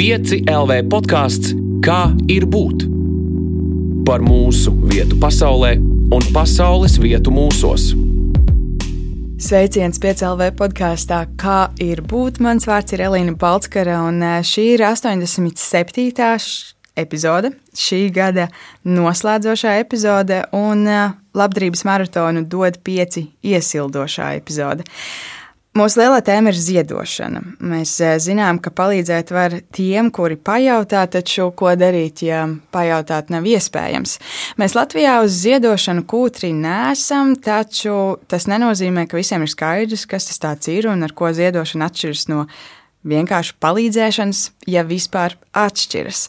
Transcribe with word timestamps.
5 0.00 0.46
LV 0.48 0.76
podkāsts 0.88 1.50
Kā 1.84 2.14
ir 2.32 2.46
būt? 2.48 2.86
Par 4.08 4.22
mūsu 4.24 4.70
vietu 4.88 5.18
pasaulē 5.20 5.74
un 6.16 6.22
pasaules 6.32 6.94
vietu 7.02 7.28
mūsos. 7.36 7.90
Sveiciens 9.44 10.00
piecēlē 10.00 10.46
podkāstā, 10.56 11.18
kā 11.36 11.58
ir 11.84 12.00
būt. 12.00 12.40
Mans 12.40 12.64
vārds 12.70 12.96
ir 12.96 13.02
Elīna 13.10 13.34
Balskara, 13.36 13.98
un 14.06 14.22
eh, 14.24 14.38
šī 14.40 14.64
ir 14.78 14.86
87. 14.88 16.38
epizode, 16.96 17.50
šī 17.76 18.00
gada 18.16 18.46
noslēdzošā 18.88 19.74
epizode, 19.82 20.46
un 20.56 20.86
eh, 20.88 21.12
labdarības 21.36 21.84
maratonu 21.84 22.46
dod 22.48 22.80
pieci 22.88 23.26
iesildošā 23.44 24.32
epizode. 24.40 24.88
Mūsu 25.78 26.00
lielā 26.00 26.16
tēma 26.26 26.50
ir 26.50 26.56
ziedošana. 26.58 27.40
Mēs 27.62 27.92
eh, 28.02 28.16
zinām, 28.18 28.58
ka 28.58 28.72
palīdzēt 28.74 29.28
var 29.30 29.52
tiem, 29.70 30.08
kuri 30.10 30.34
pajautā, 30.34 31.04
taču 31.06 31.46
ko 31.54 31.70
darīt, 31.78 32.24
ja 32.26 32.40
pajautāt 32.74 33.30
nav 33.30 33.46
iespējams. 33.46 34.16
Mēs 34.58 34.74
Latvijā 34.74 35.20
uz 35.22 35.36
ziedošanu 35.44 36.02
kūtri 36.10 36.50
nesam, 36.58 37.36
taču 37.38 38.18
tas 38.26 38.48
nenozīmē, 38.50 39.06
ka 39.06 39.20
visiem 39.20 39.46
ir 39.46 39.52
skaidrs, 39.54 40.08
kas 40.10 40.26
tas 40.42 40.70
ir 40.74 40.90
un 40.90 41.06
ar 41.06 41.14
ko 41.14 41.30
ziedošana 41.38 41.86
atšķiras 41.86 42.26
no 42.32 42.48
vienkārši 43.06 43.54
palīdzēšanas, 43.62 44.40
ja 44.68 44.82
vispār 44.86 45.36
atšķiras. 45.56 46.24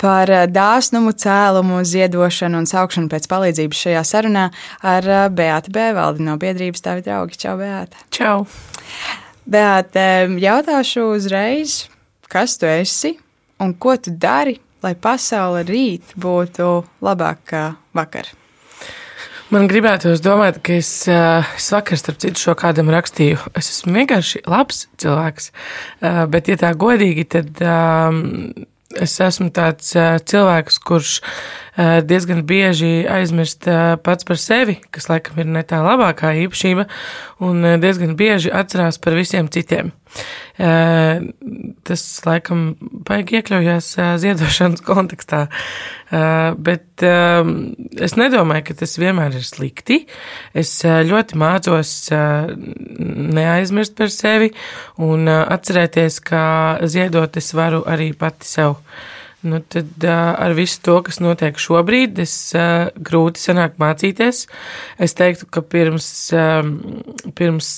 Par 0.00 0.30
eh, 0.32 0.46
dāsnumu, 0.50 1.12
cēlumu, 1.20 1.82
ziedošanu 1.88 2.62
un 2.62 2.68
saukšanu 2.70 3.10
pēc 3.12 3.28
palīdzības 3.30 3.82
šajā 3.86 4.04
sarunā 4.08 4.46
ar 4.82 5.08
eh, 5.08 5.24
Beātu 5.28 5.74
Bēvaldi 5.74 6.24
no 6.24 6.38
biedrības 6.40 6.84
Tavi 6.84 7.04
draugi. 7.06 7.40
Čau, 7.44 7.56
Beāta! 7.60 8.06
Čau! 8.14 8.44
Beāta, 9.44 10.24
jautāšu 10.40 11.10
uzreiz, 11.18 11.82
kas 12.32 12.56
tu 12.56 12.70
esi 12.70 13.18
un 13.60 13.74
ko 13.76 13.98
tu 14.00 14.14
dari, 14.16 14.56
lai 14.84 14.94
pasaule 14.96 15.66
rīt 15.68 16.16
būtu 16.16 16.70
labāka 17.04 17.74
vakar? 17.96 18.32
Man 19.52 19.66
gribētos 19.68 20.22
domāt, 20.24 20.62
ka 20.64 20.78
es, 20.80 20.90
es 21.08 21.66
vakar, 21.74 21.98
starp 22.00 22.16
citu, 22.22 22.40
šo 22.40 22.54
kādam 22.58 22.88
rakstīju. 22.92 23.36
Es 23.58 23.68
esmu 23.74 23.92
vienkārši 23.98 24.40
labs 24.48 24.86
cilvēks. 25.02 25.50
Bet, 26.32 26.48
ja 26.48 26.56
tā 26.60 26.70
godīgi, 26.80 27.26
tad 27.34 27.60
es 29.04 29.18
esmu 29.20 29.50
tāds 29.54 29.92
cilvēks, 30.32 30.80
kurš 30.88 31.18
diezgan 31.76 32.44
bieži 32.46 33.04
aizmirst 33.10 33.66
pats 34.06 34.26
par 34.26 34.38
sevi, 34.38 34.78
kas 34.94 35.08
laikam 35.10 35.40
ir 35.42 35.48
ne 35.56 35.64
tā 35.66 35.80
labākā 35.82 36.34
īpašība, 36.44 36.86
un 37.42 37.66
diezgan 37.82 38.14
bieži 38.18 38.52
atcerās 38.54 39.00
par 39.02 39.16
visiem 39.18 39.50
citiem. 39.50 39.90
Tas 40.54 42.02
laikam 42.22 42.60
baigi 42.78 43.40
iekļaujās 43.40 43.88
ziedošanas 44.22 44.84
kontekstā, 44.90 45.40
bet 46.68 47.04
es 47.04 48.14
nedomāju, 48.20 48.66
ka 48.68 48.78
tas 48.84 48.94
vienmēr 49.00 49.34
ir 49.40 49.46
slikti. 49.46 50.04
Es 50.54 50.76
ļoti 50.84 51.40
mācos 51.42 51.96
neaizmirst 53.34 53.98
par 53.98 54.14
sevi 54.14 54.52
un 55.02 55.26
atcerēties, 55.26 56.22
ka 56.22 56.44
ziedot 56.86 57.42
es 57.42 57.50
varu 57.56 57.82
arī 57.90 58.12
pati 58.14 58.46
sev. 58.46 58.78
Nu, 59.44 59.60
tad 59.60 60.04
ar 60.08 60.54
visu 60.56 60.80
to, 60.86 60.98
kas 61.04 61.20
notiek 61.20 61.58
šobrīd, 61.60 62.16
es 62.24 62.34
grūti 62.96 63.42
sanāk 63.42 63.76
mācīties. 63.82 64.46
Es 65.04 65.16
teiktu, 65.18 65.48
ka 65.52 65.60
pirms, 65.60 66.08
pirms 67.36 67.70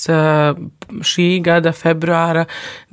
šī 1.06 1.29
gada 1.45 1.73
februāra, 1.77 2.47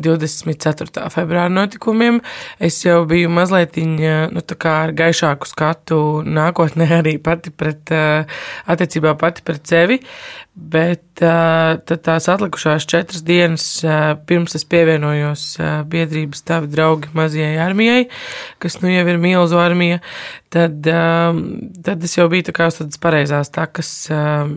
24. 0.03 1.07
februāra 1.13 1.51
notikumiem, 1.53 2.21
es 2.59 2.81
jau 2.85 3.03
biju 3.09 3.31
mazliet 3.33 3.77
nu, 3.77 4.43
ar 4.69 4.93
gaišāku 4.95 5.49
skatu 5.49 5.99
nākotnē 6.25 6.89
arī 7.01 7.17
pati 7.23 7.51
pret, 7.51 7.91
uh, 7.93 8.39
attiecībā 8.69 9.15
pati 9.19 9.45
pret 9.45 9.67
sevi. 9.67 9.99
Bet 10.53 11.23
uh, 11.25 11.79
tās 11.81 12.27
atlikušās 12.29 12.85
četras 12.85 13.23
dienas, 13.25 13.63
uh, 13.81 14.13
pirms 14.29 14.53
es 14.53 14.67
pievienojos 14.69 15.45
uh, 15.57 15.79
biedrības 15.89 16.45
tavi 16.45 16.69
draugi 16.69 17.09
mazajai 17.17 17.55
armijai, 17.63 18.03
kas 18.61 18.77
nu 18.83 18.91
jau 18.93 19.07
ir 19.09 19.17
milzu 19.17 19.57
armija, 19.57 20.03
tad, 20.53 20.85
um, 20.87 21.39
tad 21.83 22.03
es 22.05 22.13
jau 22.17 22.27
biju 22.31 22.47
tā 22.49 22.67
uz 22.69 22.77
tādas 22.77 22.99
pareizās 23.01 23.49
takas, 23.53 23.89
um, 24.13 24.53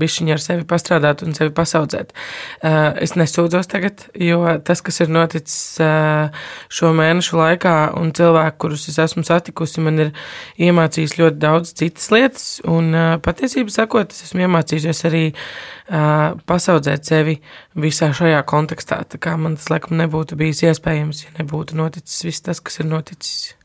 bišķiņi 0.00 0.34
ar 0.34 0.42
sevi 0.42 0.66
pastrādāt 0.68 1.24
un 1.26 1.36
sevi 1.36 1.52
pasaudzēt. 1.56 2.14
Uh, 2.62 2.96
es 3.04 3.16
nesūdzos 3.18 3.68
tagad, 3.70 4.06
jo 4.16 4.40
tas, 4.64 4.82
kas 4.86 5.02
ir 5.04 5.12
noticis 5.12 5.76
uh, 5.84 6.32
šo 6.72 6.94
mēnešu 6.96 7.38
laikā 7.40 7.74
un 8.00 8.14
cilvēku, 8.16 8.58
kurus 8.64 8.88
es 8.92 8.98
esmu 9.02 9.24
satikusi, 9.28 9.84
man 9.84 10.06
ir 10.06 10.14
iemācījis 10.60 11.18
ļoti 11.20 11.40
daudz 11.42 11.74
citas 11.76 12.08
lietas, 12.14 12.48
un 12.64 12.90
uh, 12.94 13.12
patiesībā 13.24 13.76
sakot, 13.76 14.16
es 14.16 14.30
esmu 14.30 14.46
iemācījusies 14.48 15.06
arī 15.10 15.26
pasaudzēt 15.90 17.08
sevi 17.08 17.40
visā 17.74 18.12
šajā 18.14 18.44
kontekstā, 18.46 19.00
tā 19.10 19.18
kā 19.18 19.34
man 19.34 19.58
tas, 19.58 19.72
laikam, 19.72 19.98
nebūtu 19.98 20.38
bijis 20.38 20.62
iespējams, 20.70 21.24
ja 21.26 21.38
nebūtu 21.40 21.78
noticis 21.80 22.28
viss 22.28 22.46
tas, 22.46 22.62
kas 22.62 22.78
ir 22.78 22.86
noticis. 22.92 23.56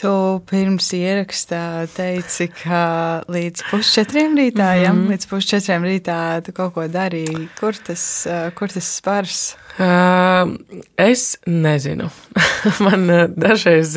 Tu 0.00 0.12
pirms 0.48 0.88
ierakstā 0.96 1.86
teici, 1.92 2.48
ka 2.62 3.22
līdz 3.30 3.64
pusčetriem 3.70 4.34
rītā, 4.38 4.70
mm 4.72 4.80
-hmm. 4.80 5.02
ja? 5.04 5.10
līdz 5.12 5.26
pusčetriem 5.30 5.84
rītā 5.84 6.18
tu 6.42 6.52
kaut 6.52 6.74
ko 6.74 6.88
darīji. 6.88 7.48
Kur 7.60 7.76
tas, 7.76 8.26
kur 8.54 8.68
tas 8.68 8.96
spars? 8.96 9.56
Es 9.78 11.38
nezinu. 11.46 12.10
Man 12.84 13.06
dažreiz 13.40 13.94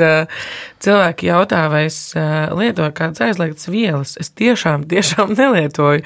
cilvēki 0.86 1.28
jautā, 1.28 1.66
vai 1.72 1.86
es 1.90 1.97
lietoju 2.16 2.94
kādas 2.96 3.24
aizliegtas 3.25 3.68
vielas. 3.72 4.16
Es 4.22 4.31
tiešām, 4.31 4.86
tiešām 4.91 5.34
nelietoju, 5.40 6.06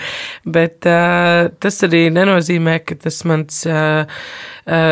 bet 0.50 0.81
tas 0.85 1.84
arī 1.85 2.07
nenozīmē, 2.16 2.80
ka 2.85 2.97
tas 3.03 3.22
mans. 3.30 3.62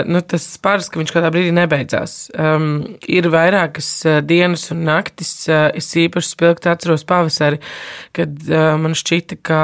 Nu, 0.09 0.21
tas 0.25 0.45
spārs, 0.55 0.87
ka 0.89 0.97
viņš 0.97 1.11
kādā 1.13 1.29
brīdī 1.33 1.51
nebeidzās. 1.53 2.15
Ir 2.33 3.27
vairākas 3.29 3.89
dienas 4.25 4.63
un 4.73 4.81
naktis, 4.87 5.33
es 5.49 5.91
īpaši 6.01 6.31
spilgti 6.33 6.71
atceros 6.71 7.05
pavasari, 7.05 7.59
kad 8.17 8.41
man 8.81 8.97
šķita, 8.97 9.37
ka 9.45 9.61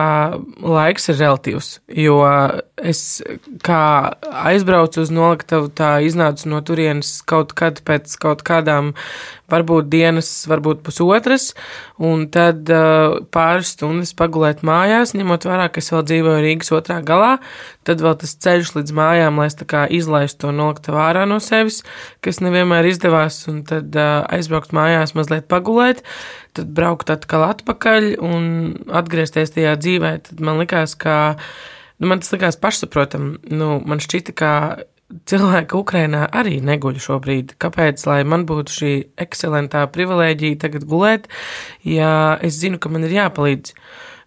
laiks 0.62 1.10
ir 1.10 1.18
relatīvs, 1.18 1.72
jo 1.98 2.20
es 2.84 3.24
kā 3.66 3.82
aizbraucu 4.44 5.03
uz 5.04 5.14
noliktavu, 5.14 5.70
tā 5.76 5.98
iznācu 6.08 6.50
no 6.52 6.64
turienes 6.66 7.20
kaut 7.30 7.54
kad 7.58 7.84
pēc 7.86 8.16
kaut 8.24 8.42
kādām 8.48 8.94
varbūt 9.54 9.90
dienas, 9.92 10.30
varbūt 10.50 10.82
pusotras, 10.86 11.52
un 12.02 12.26
tad 12.34 12.70
uh, 12.74 13.20
pāris 13.34 13.74
stundas 13.76 14.14
pagulēt 14.18 14.64
mājās, 14.66 15.14
ņemot 15.18 15.48
vērā, 15.48 15.68
ka 15.70 15.82
es 15.84 15.92
vēl 15.94 16.06
dzīvoju 16.10 16.44
Rīgas 16.46 16.74
otrā 16.76 17.00
galā, 17.06 17.36
tad 17.88 18.02
vēl 18.04 18.16
tas 18.22 18.36
ceļš 18.46 18.74
līdz 18.78 18.96
mājām, 18.98 19.42
lai 19.42 19.50
es 19.52 19.60
tā 19.60 19.68
kā 19.70 19.84
izlaistu 19.92 20.46
to 20.46 20.54
noliktavu 20.56 21.02
ārā 21.04 21.26
no 21.30 21.40
sevis, 21.44 21.82
kas 22.26 22.42
nevienmēr 22.44 22.88
izdevās, 22.90 23.44
un 23.52 23.62
tad 23.68 23.94
uh, 23.98 24.24
aizbraukt 24.34 24.74
mājās 24.76 25.16
mazliet 25.18 25.50
pagulēt, 25.52 26.02
tad 26.58 26.72
braukt 26.74 27.12
atkal 27.14 27.46
atpakaļ 27.52 28.16
un 28.24 28.50
atgriezties 28.94 29.56
tajā 29.56 29.76
dzīvē, 29.82 30.16
tad 30.30 30.42
man 30.44 30.62
likās, 30.64 30.96
ka, 31.00 31.36
nu, 32.00 32.10
man 32.10 32.24
tas 32.24 32.34
likās 32.36 32.60
pašsaprotam, 32.62 33.36
nu, 33.52 33.78
man 33.86 34.02
šķita, 34.04 34.38
ka 34.38 34.54
cilvēki 35.30 35.78
Ukrainā 35.78 36.24
arī 36.34 36.60
neguļ 36.66 36.98
šobrīd. 37.04 37.56
Kāpēc, 37.62 38.06
lai 38.10 38.22
man 38.28 38.48
būtu 38.50 38.78
šī 38.78 38.94
ekscelentā 39.26 39.86
privilēģija 39.94 40.62
tagad 40.66 40.88
gulēt, 40.90 41.30
ja 41.88 42.40
es 42.42 42.58
zinu, 42.62 42.82
ka 42.82 42.92
man 42.94 43.08
ir 43.08 43.16
jāpalīdz? 43.20 43.76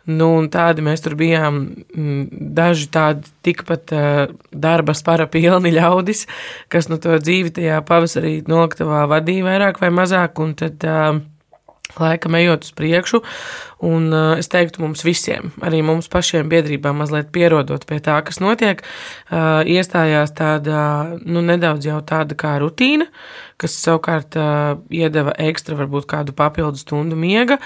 Nu, 0.07 0.29
tādi 0.55 0.85
mēs 0.87 1.03
tur 1.03 1.17
bijām, 1.19 1.57
mm, 1.91 2.51
daži 2.55 2.87
tādi 2.95 3.27
tikpat 3.43 3.91
uh, 3.91 4.35
darba 4.55 4.95
spara 4.95 5.27
pilni 5.27 5.73
ļaudis, 5.75 6.29
kas 6.71 6.87
no 6.87 7.01
to 7.03 7.17
dzīvi 7.19 7.51
tajā 7.57 7.81
pavasarī 7.89 8.37
noliktavā 8.47 9.03
vadīja 9.11 9.49
vairāk 9.49 9.83
vai 9.83 9.91
mazāk, 9.91 10.39
un 10.45 10.55
tad 10.63 10.87
uh, 10.87 11.19
laikam 11.95 12.35
ejot 12.35 12.67
uz 12.67 12.73
priekšu, 12.77 13.23
un 13.87 14.09
uh, 14.13 14.35
es 14.41 14.49
teiktu 14.53 14.83
mums 14.83 15.05
visiem, 15.07 15.53
arī 15.65 15.83
mums 15.85 16.09
pašiem 16.13 16.49
biedrībām 16.51 16.99
mazliet 17.01 17.31
pierodot 17.33 17.85
pie 17.89 18.01
tā, 18.05 18.19
kas 18.27 18.41
notiek, 18.43 18.83
uh, 18.83 19.63
iestājās 19.69 20.35
tāda, 20.37 20.81
nu, 21.25 21.45
nedaudz 21.45 21.89
jau 21.89 22.01
tāda 22.07 22.37
kā 22.39 22.57
rutīna, 22.63 23.09
kas 23.61 23.77
savukārt 23.81 24.37
uh, 24.37 24.77
iedeva 24.93 25.33
ekstra 25.41 25.77
varbūt 25.79 26.09
kādu 26.11 26.35
papildu 26.37 26.81
stundu 26.81 27.17
miega, 27.17 27.57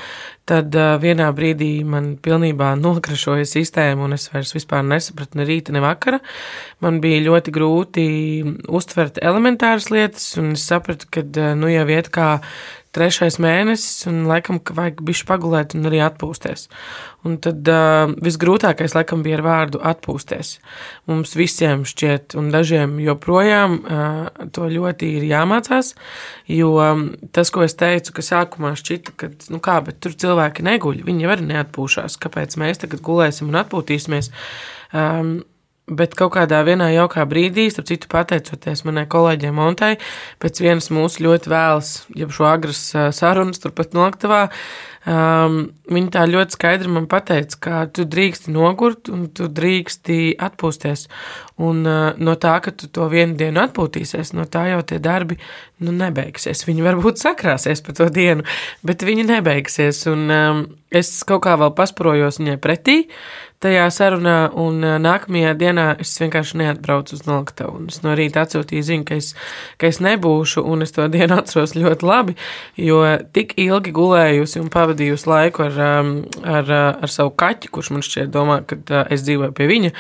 tad 0.51 0.75
uh, 0.79 0.97
vienā 1.03 1.31
brīdī 1.35 1.73
man 1.87 2.13
pilnībā 2.23 2.73
nokrašoja 2.85 3.47
sistēma, 3.49 4.07
un 4.07 4.19
es 4.19 4.29
vairs 4.33 4.55
vispār 4.55 4.85
nesapratu 4.87 5.41
ne 5.41 5.47
rīta, 5.49 5.75
ne 5.75 5.83
vakara. 5.83 6.21
Man 6.83 7.01
bija 7.03 7.23
ļoti 7.27 7.55
grūti 7.55 8.09
uztvert 8.69 9.19
elementāras 9.23 9.91
lietas, 9.95 10.33
un 10.43 10.55
es 10.59 10.67
sapratu, 10.71 11.11
ka, 11.11 11.27
uh, 11.27 11.55
nu, 11.59 11.71
jau 11.71 11.87
iet 11.91 12.11
kā 12.15 12.37
trešais 12.97 13.39
mēnesis, 13.43 14.07
un 14.11 14.25
laikam, 14.29 14.59
ka 14.59 14.75
vajag 14.75 15.03
bišķi 15.07 15.27
pagulēt 15.29 15.75
un 15.79 15.87
arī 15.91 16.01
atpūsties. 16.03 16.67
Un 17.29 17.37
tad 17.43 17.69
uh, 17.71 18.13
visgrūtākais, 18.25 18.97
laikam, 18.97 19.23
bija 19.25 19.39
ar 19.39 19.45
vārdu 19.47 19.83
atpūsties. 19.91 20.57
Mums 21.11 21.37
visiem 21.39 21.85
šķiet, 21.89 22.35
un 22.41 22.51
dažiem 22.55 22.97
joprojām 23.05 23.77
uh, 23.79 24.49
to 24.57 24.67
ļoti 24.73 25.13
ir 25.21 25.29
jāmācās, 25.31 25.93
jo 26.51 26.73
um, 26.83 27.07
tas, 27.37 27.53
ko 27.55 27.63
es 27.67 27.79
teicu, 27.79 28.17
ka 28.17 28.27
sākumā 28.27 28.75
šķita, 28.81 29.15
ka, 29.21 29.31
nu 29.55 29.63
kā, 29.63 29.79
bet 29.87 30.03
tur 30.03 30.17
cilvēki 30.19 30.67
neguļ, 30.67 31.05
viņi 31.07 31.27
jau 31.27 31.33
arī 31.37 31.49
neatpūšās, 31.53 32.19
kāpēc 32.23 32.59
mēs 32.61 32.83
tagad 32.83 33.05
gulēsim 33.07 33.53
un 33.53 33.63
atpūtīsimies. 33.63 34.33
Um, 34.91 35.41
Bet 35.91 36.15
kaut 36.19 36.37
kādā 36.37 36.61
vienā 36.67 36.93
jaukā 36.95 37.25
brīdī, 37.27 37.67
starp 37.73 37.89
citu, 37.91 38.07
pateicoties 38.13 38.85
manai 38.87 39.09
kolēģei 39.11 39.51
Montai, 39.55 39.97
pēc 40.43 40.63
vienas 40.63 40.87
mūsu 40.95 41.25
ļoti 41.27 41.51
vēlas, 41.51 41.91
jau 42.15 42.29
šo 42.37 42.47
agras 42.47 42.85
sarunas 43.17 43.59
turpat 43.63 43.97
noktavā, 43.99 44.45
um, 45.11 45.59
viņa 45.91 46.13
tā 46.15 46.25
ļoti 46.31 46.55
skaidri 46.55 46.93
man 46.95 47.09
pateica, 47.11 47.59
ka 47.67 47.83
tu 47.91 48.07
drīksti 48.07 48.55
nogurt 48.55 49.11
un 49.11 49.27
tu 49.35 49.51
drīksti 49.51 50.37
atpūsties. 50.39 51.09
Un 51.61 51.83
uh, 51.83 52.15
no 52.23 52.37
tā, 52.41 52.55
ka 52.63 52.71
tu 52.71 52.87
to 52.87 53.11
vienu 53.11 53.35
dienu 53.41 53.65
atpūtīsies, 53.67 54.31
no 54.39 54.47
tā 54.47 54.69
jau 54.71 54.81
tie 54.87 55.03
darbi 55.03 55.41
nu, 55.83 55.93
nebeigsies. 55.97 56.63
Viņi 56.69 56.87
varbūt 56.87 57.21
sakrāsies 57.21 57.83
pa 57.83 57.99
to 57.99 58.07
dienu, 58.15 58.47
bet 58.87 59.03
viņi 59.07 59.27
nebeigsies. 59.35 60.07
Un 60.13 60.27
um, 60.31 60.67
es 60.95 61.13
kaut 61.27 61.45
kā 61.49 61.59
vēl 61.61 61.75
pasprojos 61.77 62.41
viņai 62.41 62.61
pretī 62.63 63.01
tajā 63.61 63.85
sarunā, 63.93 64.37
un 64.57 64.81
nākamajā 65.05 65.53
dienā 65.61 65.87
es 66.01 66.15
vienkārši 66.21 66.57
neatbraucu 66.63 67.13
uz 67.19 67.27
Noktavu. 67.29 67.83
Es 67.93 68.01
no 68.01 68.15
rīta 68.17 68.47
atsūtīju 68.47 68.87
ziņu, 68.87 69.05
ka 69.09 69.19
es, 69.21 69.35
ka 69.81 69.91
es 69.91 70.01
nebūšu, 70.01 70.65
un 70.65 70.87
es 70.87 70.95
to 70.97 71.05
dienu 71.13 71.37
atceros 71.37 71.77
ļoti 71.77 72.09
labi, 72.09 72.37
jo 72.81 73.03
tik 73.37 73.53
ilgi 73.61 73.93
gulējusi 73.97 74.63
un 74.63 74.71
pavadījusi 74.73 75.29
laiku 75.29 75.67
ar, 75.67 75.77
ar, 76.57 76.73
ar 77.05 77.13
savu 77.13 77.35
kaķi, 77.43 77.73
kurš 77.75 77.93
man 77.93 78.07
šķiet 78.07 78.33
domā, 78.33 78.63
ka 78.65 79.05
es 79.13 79.27
dzīvoju 79.27 79.53
pie 79.57 79.69
viņa, 79.69 79.93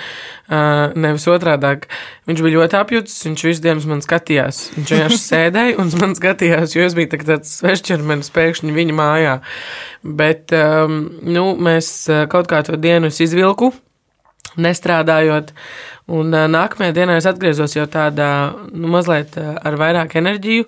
nevis 0.97 1.29
otrādāk. 1.31 1.91
Viņš 2.31 2.45
bija 2.47 2.57
ļoti 2.57 2.79
apjucis, 2.81 3.25
viņš 3.29 3.47
visu 3.51 3.65
dienu 3.65 3.93
man 3.93 4.01
skatījās. 4.05 4.63
Viņš 4.79 4.95
vienkārši 4.95 5.23
sēdēja 5.31 5.79
un 5.83 5.93
man 6.01 6.17
skatījās, 6.17 6.77
jo 6.79 6.89
es 6.89 6.97
biju 6.97 7.13
tāds 7.19 7.59
svešķermenis 7.61 8.33
pēkšņi 8.33 8.77
viņa 8.77 8.97
mājā. 8.97 9.37
Bet 10.01 10.49
nu, 10.49 11.45
mēs 11.61 11.93
kaut 12.33 12.49
kā 12.49 12.63
to 12.65 12.79
dienu 12.81 13.11
izvilku, 13.51 13.73
nestrādājot. 14.59 15.53
Un 16.11 16.31
nākamajā 16.31 16.95
dienā 16.95 17.19
es 17.21 17.27
atgriezos 17.27 17.77
jau 17.77 17.87
tādā, 17.87 18.55
nu, 18.73 18.89
mazliet 18.91 19.37
ar 19.39 19.77
vairāk 19.79 20.17
enerģiju, 20.19 20.67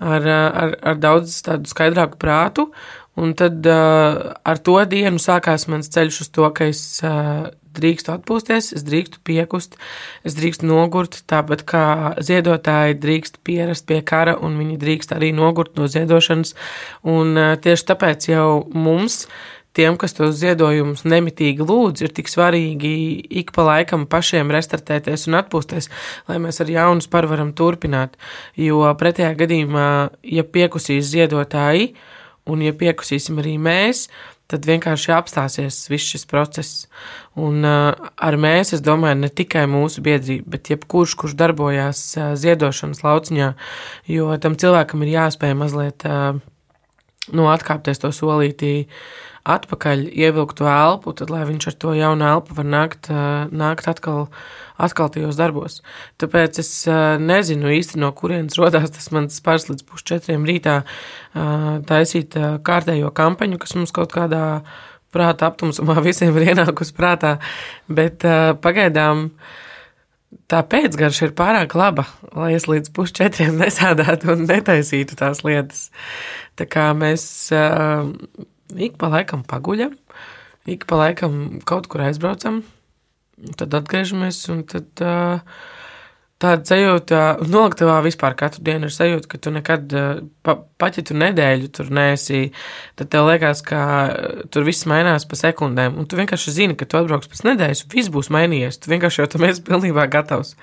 ar, 0.00 0.26
ar, 0.26 0.74
ar 0.82 0.98
daudz 0.98 1.42
tādu 1.42 1.70
skaidrāku 1.70 2.18
prātu. 2.18 2.70
Un 3.16 3.34
tad 3.34 3.66
ar 3.66 4.58
to 4.64 4.78
dienu 4.86 5.18
sākās 5.18 5.68
mans 5.68 5.90
ceļš 5.90 6.20
uz 6.24 6.28
to, 6.30 6.50
ka 6.54 6.70
es 6.70 7.00
drīkstu 7.70 8.10
atpūsties, 8.16 8.72
es 8.74 8.82
drīkstu 8.82 9.20
piekust, 9.22 9.76
es 10.26 10.34
drīkstu 10.34 10.66
nogurt, 10.66 11.20
tāpat 11.30 11.62
kā 11.62 11.84
ziedotāji 12.18 12.98
drīkst 12.98 13.38
pierast 13.46 13.86
pie 13.86 14.00
kara, 14.02 14.34
un 14.34 14.58
viņi 14.58 14.78
drīkst 14.80 15.14
arī 15.14 15.30
nogurt 15.36 15.78
no 15.78 15.86
ziedošanas. 15.90 16.56
Un 17.06 17.38
tieši 17.62 17.86
tāpēc 17.92 18.30
jau 18.32 18.48
mums, 18.74 19.26
tiem, 19.76 19.96
kas 20.00 20.16
tos 20.16 20.38
ziedojumus 20.40 21.04
nemitīgi 21.08 21.64
lūdz, 21.66 22.04
ir 22.04 22.14
tik 22.14 22.30
svarīgi 22.30 22.94
ik 23.42 23.52
pa 23.56 23.66
laikam 23.68 24.06
pašiem 24.10 24.50
restartēties 24.54 25.28
un 25.30 25.38
atpūsties, 25.40 25.90
lai 26.30 26.40
mēs 26.42 26.60
ar 26.62 26.72
jaunu 26.72 27.04
sparu 27.04 27.30
varam 27.30 27.54
turpināt. 27.56 28.18
Jo 28.58 28.82
pretējā 28.98 29.32
gadījumā, 29.38 29.86
ja 30.26 30.44
piekusīs 30.44 31.12
ziedotāji, 31.12 31.94
un 32.50 32.66
ja 32.66 32.74
piekusīsim 32.74 33.38
arī 33.42 33.56
mēs, 33.62 34.08
tad 34.50 34.66
vienkārši 34.66 35.12
apstāsies 35.14 35.84
viss 35.90 36.10
šis 36.10 36.26
process. 36.26 36.86
Un 37.38 37.62
uh, 37.62 37.92
ar 37.94 38.36
mēs, 38.40 38.74
es 38.74 38.82
domāju, 38.82 39.20
ne 39.22 39.30
tikai 39.30 39.66
mūsu 39.70 40.02
biedrība, 40.02 40.56
bet 40.56 40.72
jebkurš, 40.72 41.14
kurš 41.20 41.36
darbojās 41.38 42.02
uh, 42.18 42.32
ziedošanas 42.40 43.04
lauciņā, 43.06 43.52
jo 44.10 44.30
tam 44.42 44.58
cilvēkam 44.58 45.06
ir 45.06 45.14
jāspēj 45.14 45.54
mazliet 45.58 46.06
uh, 46.08 46.40
nu, 47.30 47.46
atkāpties 47.52 48.02
to 48.02 48.10
solītī 48.14 48.74
atpakaļ, 49.48 50.04
ievilkt 50.12 50.58
to 50.60 50.68
elpu, 50.68 51.14
tad 51.16 51.30
lai 51.32 51.44
viņš 51.48 51.70
ar 51.70 51.76
to 51.80 51.94
jaunu 51.96 52.26
elpu 52.28 52.56
var 52.58 52.68
nākt, 52.68 53.08
nākt 53.52 53.88
atkal 53.90 54.28
atkal 54.80 55.10
tajos 55.12 55.38
darbos. 55.38 55.80
Tāpēc 56.20 56.60
es 56.62 56.70
nezinu 57.20 57.72
īsti, 57.76 58.00
no 58.00 58.12
kurienes 58.16 58.58
rodās 58.60 58.92
tas 58.94 59.10
mans 59.14 59.36
spērs 59.40 59.68
līdz 59.70 59.86
pusčetriem 59.88 60.46
rītā 60.48 60.80
taisīt 61.88 62.36
kārtējo 62.66 63.12
kampaņu, 63.16 63.60
kas 63.60 63.76
mums 63.76 63.94
kaut 63.96 64.14
kādā 64.16 64.62
prāta 65.14 65.50
aptumsumā 65.50 65.98
visiem 66.08 66.36
ir 66.38 66.52
ienākusi 66.54 66.96
prātā, 66.96 67.36
bet 67.88 68.24
pagaidām 68.64 69.28
tā 70.50 70.62
pēcgarša 70.66 71.28
ir 71.28 71.34
pārāk 71.38 71.74
laba, 71.78 72.06
lai 72.36 72.52
es 72.56 72.68
līdz 72.70 72.92
pusčetriem 72.94 73.58
nesādētu 73.62 74.34
un 74.34 74.46
netaisītu 74.48 75.18
tās 75.18 75.44
lietas. 75.46 75.88
Tā 76.58 76.66
kā 76.70 76.90
mēs 76.96 77.24
uh, 77.56 78.10
ik 78.76 78.98
pa 79.00 79.10
laikam 79.12 79.46
paguļam, 79.48 79.96
ik 80.70 80.86
pa 80.90 81.00
laikam 81.04 81.60
kaut 81.68 81.88
kur 81.90 82.04
aizbraucam, 82.06 82.62
Tad 83.56 83.72
atgriežamies, 83.72 84.38
un 84.52 84.64
tad 84.68 85.00
uh, 85.00 85.40
tāda 86.40 86.64
sajūta, 86.68 87.20
noliktavā 87.48 87.98
vispār 88.04 88.34
katru 88.38 88.64
dienu 88.66 88.88
ir 88.88 88.94
sajūta, 88.94 89.28
ka 89.30 89.40
tu 89.40 89.52
nekad, 89.54 89.94
pa, 90.44 90.56
pat 90.80 90.98
ja 91.00 91.04
tu 91.06 91.16
nedēļu 91.16 91.70
tur 91.76 91.88
neesi, 91.94 92.50
tad 93.00 93.12
tev 93.12 93.28
liekas, 93.30 93.62
ka 93.64 93.80
tur 94.52 94.66
viss 94.68 94.88
mainās 94.90 95.24
pa 95.28 95.40
sekundēm, 95.40 95.96
un 96.00 96.08
tu 96.08 96.20
vienkārši 96.20 96.56
zini, 96.56 96.76
ka 96.76 96.88
tu 96.88 97.00
atbrauks 97.00 97.32
pēc 97.32 97.44
nedēļas, 97.48 97.86
viss 97.92 98.12
būs 98.12 98.32
mainījies, 98.34 98.80
tu 98.80 98.92
vienkārši 98.92 99.24
jau 99.24 99.30
tam 99.36 99.48
esi 99.48 99.64
pilnībā 99.68 100.08
gatavs. 100.12 100.54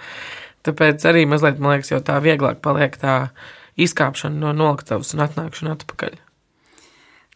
Tāpēc 0.68 1.06
arī 1.10 1.26
mazliet, 1.30 1.62
man 1.62 1.78
liekas, 1.78 1.94
jau 1.94 2.02
tā 2.06 2.18
vieglāk 2.22 2.62
paliek 2.66 2.98
tā 3.02 3.18
izkāpšana 3.78 4.42
no 4.42 4.54
noliktavas 4.58 5.14
un 5.18 5.26
atnākšana 5.26 5.78
atpakaļ. 5.78 6.18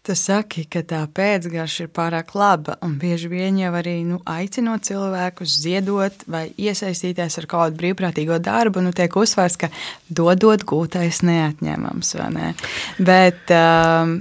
Tu 0.01 0.15
saki, 0.17 0.63
ka 0.65 0.81
tā 0.81 1.03
pēcgarša 1.13 1.83
ir 1.85 1.89
pārāk 1.93 2.31
laba, 2.33 2.73
un 2.81 2.95
bieži 2.97 3.27
vien 3.29 3.59
jau 3.59 3.69
arī 3.77 3.99
nu, 4.01 4.15
aicinot 4.25 4.81
cilvēkus 4.87 5.59
ziedot 5.61 6.23
vai 6.25 6.47
iesaistīties 6.57 7.37
ar 7.37 7.45
kādu 7.51 7.77
brīvprātīgo 7.77 8.39
darbu, 8.41 8.81
nu, 8.81 8.95
tiek 8.97 9.13
uzsvērts, 9.13 9.59
ka 9.61 9.69
dodot 10.09 10.65
gūtais 10.65 11.21
neatņemams. 11.27 12.15
Ne? 12.33 12.49
Bet 12.97 13.53
um, 13.53 14.15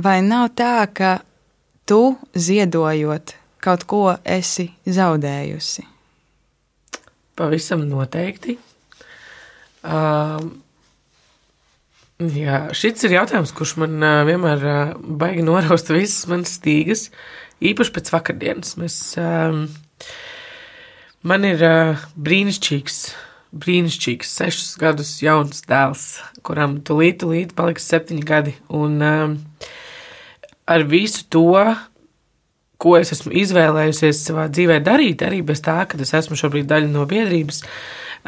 vai 0.00 0.16
nav 0.24 0.54
tā, 0.56 0.88
ka 0.88 1.18
tu 1.84 2.16
ziedojot 2.32 3.36
kaut 3.60 3.84
ko 3.84 4.02
esi 4.24 4.70
zaudējusi? 4.88 5.84
Pavisam 7.36 7.84
noteikti. 7.92 8.56
Um, 9.84 10.54
Jā, 12.20 12.66
šis 12.76 13.06
ir 13.06 13.14
jautājums, 13.14 13.52
kurš 13.56 13.78
man 13.80 13.94
uh, 14.04 14.18
vienmēr 14.28 14.64
uh, 14.68 14.88
baigi 15.00 15.40
noraust 15.40 15.88
visas 15.88 16.26
manas 16.28 16.58
stīgas, 16.58 17.06
īpaši 17.64 17.94
pēc 17.94 18.10
vakardienas. 18.12 18.74
Mēs, 18.76 18.96
um, 19.16 19.62
man 21.24 21.46
ir 21.48 21.64
uh, 21.64 22.02
brīnišķīgs, 22.20 22.98
brīnišķīgs, 23.62 24.34
sešus 24.36 24.74
gadus 24.82 25.14
jauns 25.24 25.64
dēls, 25.70 26.02
kuram 26.44 26.76
tūlīt, 26.84 27.22
tūlīt 27.22 27.54
paliks 27.56 27.88
septiņi 27.88 28.26
gadi. 28.28 28.52
Un 28.68 29.00
um, 29.00 29.38
ar 30.68 30.84
visu 30.92 31.24
to, 31.32 31.64
ko 32.84 32.94
es 33.00 33.14
esmu 33.16 33.32
izvēlējusies 33.46 34.20
savā 34.28 34.44
dzīvē 34.52 34.76
darīt, 34.84 35.24
arī 35.24 35.40
bez 35.40 35.64
tā, 35.64 35.78
ka 35.88 35.96
es 36.04 36.12
esmu 36.20 36.36
šobrīd 36.36 36.68
daļa 36.68 36.92
no 36.92 37.08
biedrības, 37.08 37.64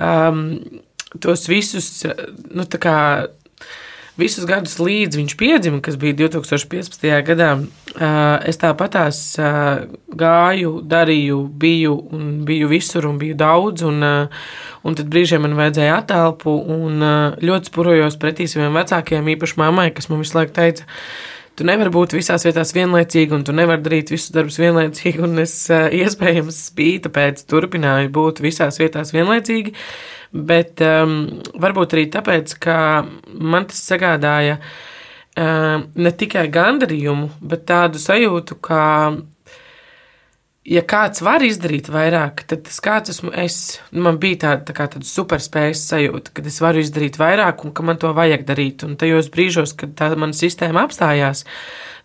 um, 0.00 0.42
tos 1.20 1.44
visus, 1.52 1.92
nu, 2.56 2.64
tā 2.64 2.80
kā 2.80 2.96
visus 4.20 4.44
gadus 4.48 4.76
līdz 4.80 5.18
viņš 5.18 5.34
piedzima, 5.40 5.80
kas 5.84 5.96
bija 6.00 6.16
2015. 6.24 7.06
gadā, 7.26 7.50
es 8.48 8.60
tāpatās 8.60 9.20
gāju, 10.22 10.72
darīju, 10.88 11.40
biju 11.64 11.96
un 12.12 12.30
biju 12.48 12.70
visur 12.72 13.08
un 13.08 13.20
biju 13.20 13.36
daudz, 13.40 13.84
un, 13.88 14.02
un 14.02 14.98
tad 14.98 15.12
brīžiem 15.12 15.44
man 15.46 15.56
vajadzēja 15.58 15.98
attēlpu 16.02 16.56
un 16.76 17.04
ļoti 17.42 17.72
spurojos 17.72 18.18
pretī 18.20 18.48
saviem 18.50 18.76
vecākiem, 18.76 19.32
īpaši 19.36 19.60
mammai, 19.62 19.90
kas 19.96 20.10
man 20.12 20.22
visu 20.24 20.38
laiku 20.38 20.56
teica, 20.60 20.88
tu 21.56 21.66
nevari 21.68 21.92
būt 21.92 22.16
visās 22.16 22.44
vietās 22.46 22.72
vienlaicīgi, 22.76 23.36
un 23.36 23.44
tu 23.48 23.56
nevari 23.56 23.84
darīt 23.84 24.12
visus 24.12 24.32
darbus 24.34 24.60
vienlaicīgi, 24.60 25.24
un 25.24 25.42
es 25.42 25.56
iespējams 25.72 26.66
spīta 26.70 27.12
pēc 27.12 27.44
turpināju 27.48 28.12
būt 28.12 28.44
visās 28.44 28.80
vietās 28.80 29.12
vienlaicīgi, 29.16 29.74
bet 30.32 30.80
um, 30.84 31.18
varbūt 31.60 31.96
arī 31.96 32.06
tāpēc, 32.12 32.56
ka 32.62 32.76
man 33.32 33.68
tas 33.70 33.82
sagādāja 33.84 34.58
um, 34.58 35.86
ne 35.94 36.12
tikai 36.16 36.46
gandarījumu, 36.52 37.28
bet 37.44 37.66
tādu 37.68 38.00
sajūtu, 38.02 38.58
ka 38.64 38.82
ja 40.68 40.82
kāds 40.86 41.22
var 41.24 41.42
izdarīt 41.44 41.90
vairāk, 41.92 42.44
tad 42.48 42.64
tas 42.68 42.78
kāds 42.82 43.12
esmu 43.12 43.32
es. 43.44 43.58
Man 43.92 44.20
bija 44.22 44.42
tāda, 44.46 44.66
tā 44.68 44.76
kā 44.76 44.88
tāda 44.92 45.08
superspējas 45.08 45.84
sajūta, 45.90 46.34
ka 46.36 46.44
es 46.48 46.60
varu 46.62 46.82
izdarīt 46.82 47.18
vairāk 47.20 47.64
un 47.66 47.74
ka 47.74 47.86
man 47.86 48.00
to 48.02 48.12
vajag 48.16 48.46
darīt. 48.48 48.86
Un 48.86 48.96
tajos 49.00 49.30
brīžos, 49.34 49.74
kad 49.78 49.96
tā 49.98 50.12
mana 50.16 50.36
sistēma 50.36 50.86
apstājās, 50.86 51.44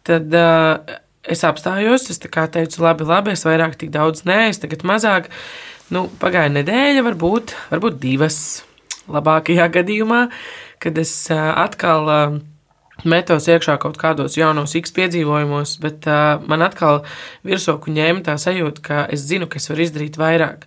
tad 0.08 0.34
uh, 0.36 0.98
es 1.28 1.44
apstājos. 1.48 2.10
Es 2.12 2.22
teicu, 2.22 2.84
labi, 2.84 3.08
labi, 3.08 3.36
es 3.38 3.46
vairāk 3.48 3.78
tik 3.80 3.94
daudz 3.94 4.26
nē, 4.28 4.48
es 4.52 4.62
tagad 4.64 4.86
mazāk. 4.88 5.32
Nu, 5.94 6.08
pagāja 6.20 6.51
nedēļa, 6.51 7.03
varbūt, 7.06 7.53
varbūt 7.72 8.00
divas 8.03 8.38
labākajā 9.08 9.70
gadījumā, 9.79 10.27
kad 10.84 11.00
es 11.00 11.15
atkal. 11.32 12.41
Metos 13.06 13.46
iekšā 13.46 13.75
kaut 13.77 13.94
kādos 14.01 14.34
jaunos 14.39 14.72
X 14.74 14.89
piedzīvojumos, 14.96 15.75
bet 15.84 16.08
man 16.50 16.63
atkal 16.65 17.03
virsroku 17.46 17.94
ņēma 17.94 18.24
tā 18.25 18.34
sajūta, 18.41 18.82
ka 18.82 19.03
es 19.13 19.22
zinu, 19.29 19.46
ka 19.46 19.60
es 19.62 19.70
varu 19.70 19.84
izdarīt 19.86 20.17
vairāk. 20.17 20.65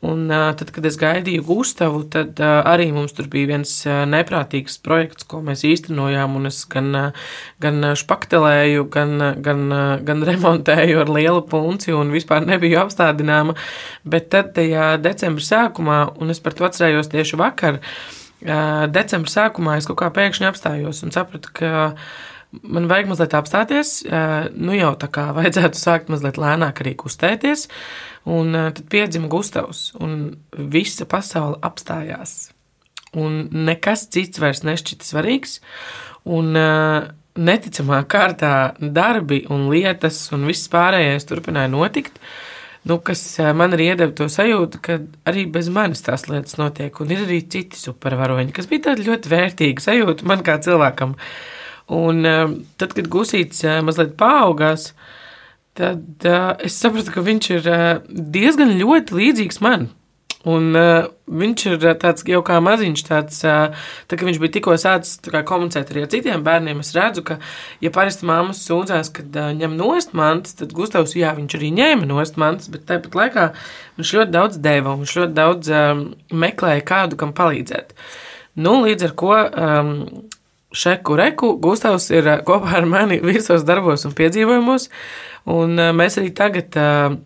Un 0.00 0.30
tad, 0.32 0.70
kad 0.72 0.86
es 0.88 0.96
gaidīju 0.96 1.42
Gustavu, 1.44 1.98
tad 2.08 2.38
arī 2.40 2.86
mums 2.96 3.12
tur 3.12 3.26
bija 3.28 3.50
viens 3.50 3.72
neprātīgs 3.84 4.78
projekts, 4.80 5.26
ko 5.28 5.42
mēs 5.44 5.60
īstenojām, 5.68 6.38
un 6.38 6.48
es 6.48 6.62
gan, 6.72 7.12
gan 7.60 7.90
špaktelēju, 8.00 8.86
gan, 8.94 9.12
gan, 9.44 9.66
gan 10.08 10.24
remontēju 10.30 11.02
ar 11.02 11.12
lielu 11.12 11.44
punci 11.52 11.92
un 11.92 12.14
vispār 12.16 12.48
nebiju 12.48 12.80
apstādināma. 12.86 13.58
Bet 14.08 14.30
tad 14.32 14.54
tajā 14.56 14.94
decembra 15.04 15.44
sākumā, 15.44 16.00
un 16.16 16.32
es 16.32 16.40
par 16.40 16.56
to 16.56 16.64
atcerējos 16.70 17.12
tieši 17.12 17.40
vakar, 17.42 17.82
decembra 18.40 19.36
sākumā 19.36 19.76
es 19.82 19.90
kaut 19.90 20.00
kā 20.00 20.08
pēkšņi 20.16 20.48
apstājos 20.48 21.04
un 21.04 21.12
sapratu, 21.12 21.52
ka 21.60 21.90
man 22.62 22.88
vajag 22.90 23.10
mazliet 23.10 23.36
apstāties. 23.38 23.92
Nu 24.56 24.76
jau 24.76 24.92
tā 25.00 25.10
kā 25.12 25.30
vajadzētu 25.36 25.80
sākt 25.80 26.12
mazliet 26.12 26.40
lēnāk 26.40 26.82
arī 26.84 26.96
kustēties. 26.98 27.68
Un 28.30 28.52
tad 28.52 28.84
piedzima 28.92 29.30
Gustavs, 29.32 29.90
un 30.00 30.34
visa 30.52 31.06
pasaule 31.08 31.60
apstājās. 31.64 32.50
Un 33.16 33.46
nekas 33.66 34.06
cits 34.12 34.42
vairs 34.42 34.62
nešķita 34.66 35.06
svarīgs. 35.06 35.58
Un 36.28 36.52
neticamā 37.40 38.04
kārtā 38.10 38.54
darbi 38.80 39.44
un 39.50 39.68
lietas 39.72 40.26
un 40.36 40.44
viss 40.50 40.70
pārējais 40.70 41.26
turpināja 41.30 41.70
notikt. 41.72 42.18
Uh, 42.20 42.50
nu, 42.82 42.96
kas 43.04 43.22
man 43.56 43.74
arī 43.76 43.90
iedeva 43.92 44.12
to 44.16 44.26
sajūtu, 44.32 44.80
ka 44.84 44.98
arī 45.28 45.46
bez 45.52 45.68
manis 45.72 46.04
tās 46.06 46.26
lietas 46.30 46.56
notiek, 46.60 46.96
un 47.02 47.12
ir 47.12 47.24
arī 47.26 47.40
citi 47.52 47.80
supervaroņi, 47.80 48.54
kas 48.56 48.68
bija 48.70 48.90
tāda 48.90 49.06
ļoti 49.08 49.32
vērtīga 49.32 49.84
sajūta 49.84 50.28
man 50.28 50.44
kā 50.46 50.56
cilvēkam. 50.64 51.16
Un 51.90 52.22
tad, 52.78 52.92
kad 52.94 53.08
gusīts 53.10 53.64
mazliet 53.82 54.12
paaugās, 54.20 54.92
tad 55.74 56.26
es 56.62 56.76
sapratu, 56.78 57.10
ka 57.14 57.24
viņš 57.26 57.48
ir 57.56 57.70
diezgan 58.08 58.76
ļoti 58.78 59.16
līdzīgs 59.18 59.58
man. 59.64 59.88
Un, 60.48 60.70
uh, 60.72 61.04
viņš 61.28 61.62
ir 61.68 61.82
tāds 62.00 62.24
jau 62.24 62.38
kā 62.44 62.56
maziņš, 62.64 63.00
tāds, 63.04 63.42
uh, 63.44 63.74
tā, 64.08 64.16
ka 64.16 64.24
viņš 64.24 64.38
bija 64.40 64.54
tikko 64.54 64.76
sācis 64.80 65.18
kā, 65.26 65.42
komunicēt 65.44 65.92
arī 65.92 66.06
ar 66.06 66.10
citiem 66.14 66.44
bērniem. 66.46 66.80
Es 66.80 66.94
redzu, 66.96 67.24
ka, 67.28 67.36
ja 67.84 67.92
parasti 67.92 68.24
māmas 68.28 68.62
sūdzās, 68.64 69.12
kad 69.18 69.36
uh, 69.36 69.50
ņem 69.58 69.76
nost 69.76 70.16
mantas, 70.16 70.56
tad 70.56 70.72
Gustavs, 70.76 71.12
jā, 71.18 71.34
viņš 71.36 71.58
arī 71.58 71.70
ņēma 71.76 72.08
nost 72.08 72.40
mantas, 72.40 72.72
bet 72.72 72.88
tāpat 72.88 73.20
laikā 73.20 73.46
viņš 74.00 74.16
ļoti 74.16 74.36
daudz 74.38 74.60
deva 74.64 74.94
un 74.94 75.04
viņš 75.04 75.16
ļoti 75.20 75.36
daudz 75.36 75.72
um, 75.76 76.04
meklēja 76.32 76.88
kādu, 76.88 77.20
kam 77.20 77.36
palīdzēt. 77.36 77.92
Nu, 78.64 78.78
līdz 78.86 79.10
ar 79.10 79.16
ko 79.20 79.36
um, 79.44 79.94
šeku 80.72 81.16
reku 81.18 81.54
Gustavs 81.62 82.10
ir 82.14 82.28
uh, 82.28 82.38
kopā 82.46 82.76
ar 82.80 82.86
mani 82.88 83.20
visos 83.24 83.66
darbos 83.68 84.06
un 84.08 84.14
piedzīvojumos, 84.18 84.88
un 85.50 85.76
uh, 85.78 85.90
mēs 85.96 86.20
arī 86.20 86.32
tagad. 86.36 86.78
Uh, 86.78 87.18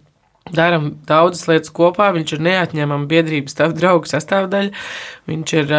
Darām 0.53 0.91
daudzas 1.09 1.47
lietas 1.49 1.73
kopā. 1.73 2.11
Viņš 2.13 2.35
ir 2.37 2.43
neatņemama 2.45 3.09
biedrības 3.09 3.57
draugu 3.79 4.11
sastāvdaļa. 4.11 4.75
Viņš 5.31 5.55
ir 5.57 5.73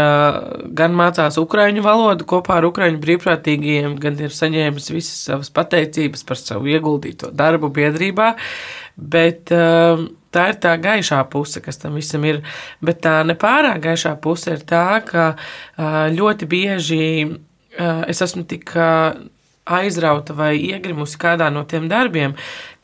gan 0.80 0.98
mācās 0.98 1.38
ukraiņu 1.38 1.84
valodu 1.86 2.26
kopā 2.26 2.58
ar 2.58 2.66
ukraiņu 2.72 2.98
brīvprātīgajiem, 3.04 3.94
gan 4.02 4.18
ir 4.18 4.34
saņēmis 4.34 4.90
visas 4.90 5.22
savas 5.30 5.54
pateicības 5.54 6.26
par 6.26 6.42
savu 6.42 6.74
ieguldīto 6.74 7.30
darbu 7.30 7.70
biedrībā. 7.78 8.32
Bet 8.98 9.54
tā 10.36 10.50
ir 10.50 10.58
tā 10.66 10.76
gaišā 10.82 11.22
puse, 11.30 11.62
kas 11.62 11.78
tam 11.86 12.02
visam 12.02 12.26
ir. 12.26 12.42
Bet 12.82 13.04
tā 13.06 13.20
nepārāk 13.28 13.84
gaišā 13.86 14.18
puse 14.24 14.58
ir 14.58 14.66
tā, 14.66 14.88
ka 15.06 15.36
ļoti 16.18 16.50
bieži 16.50 17.04
es 17.78 18.22
esmu 18.26 18.46
tik. 18.50 18.72
Uh, 18.76 19.26
aizrauta 19.66 20.36
vai 20.38 20.56
iegrimusi 20.60 21.20
kādā 21.22 21.50
no 21.54 21.66
tiem 21.66 21.90
darbiem, 21.90 22.36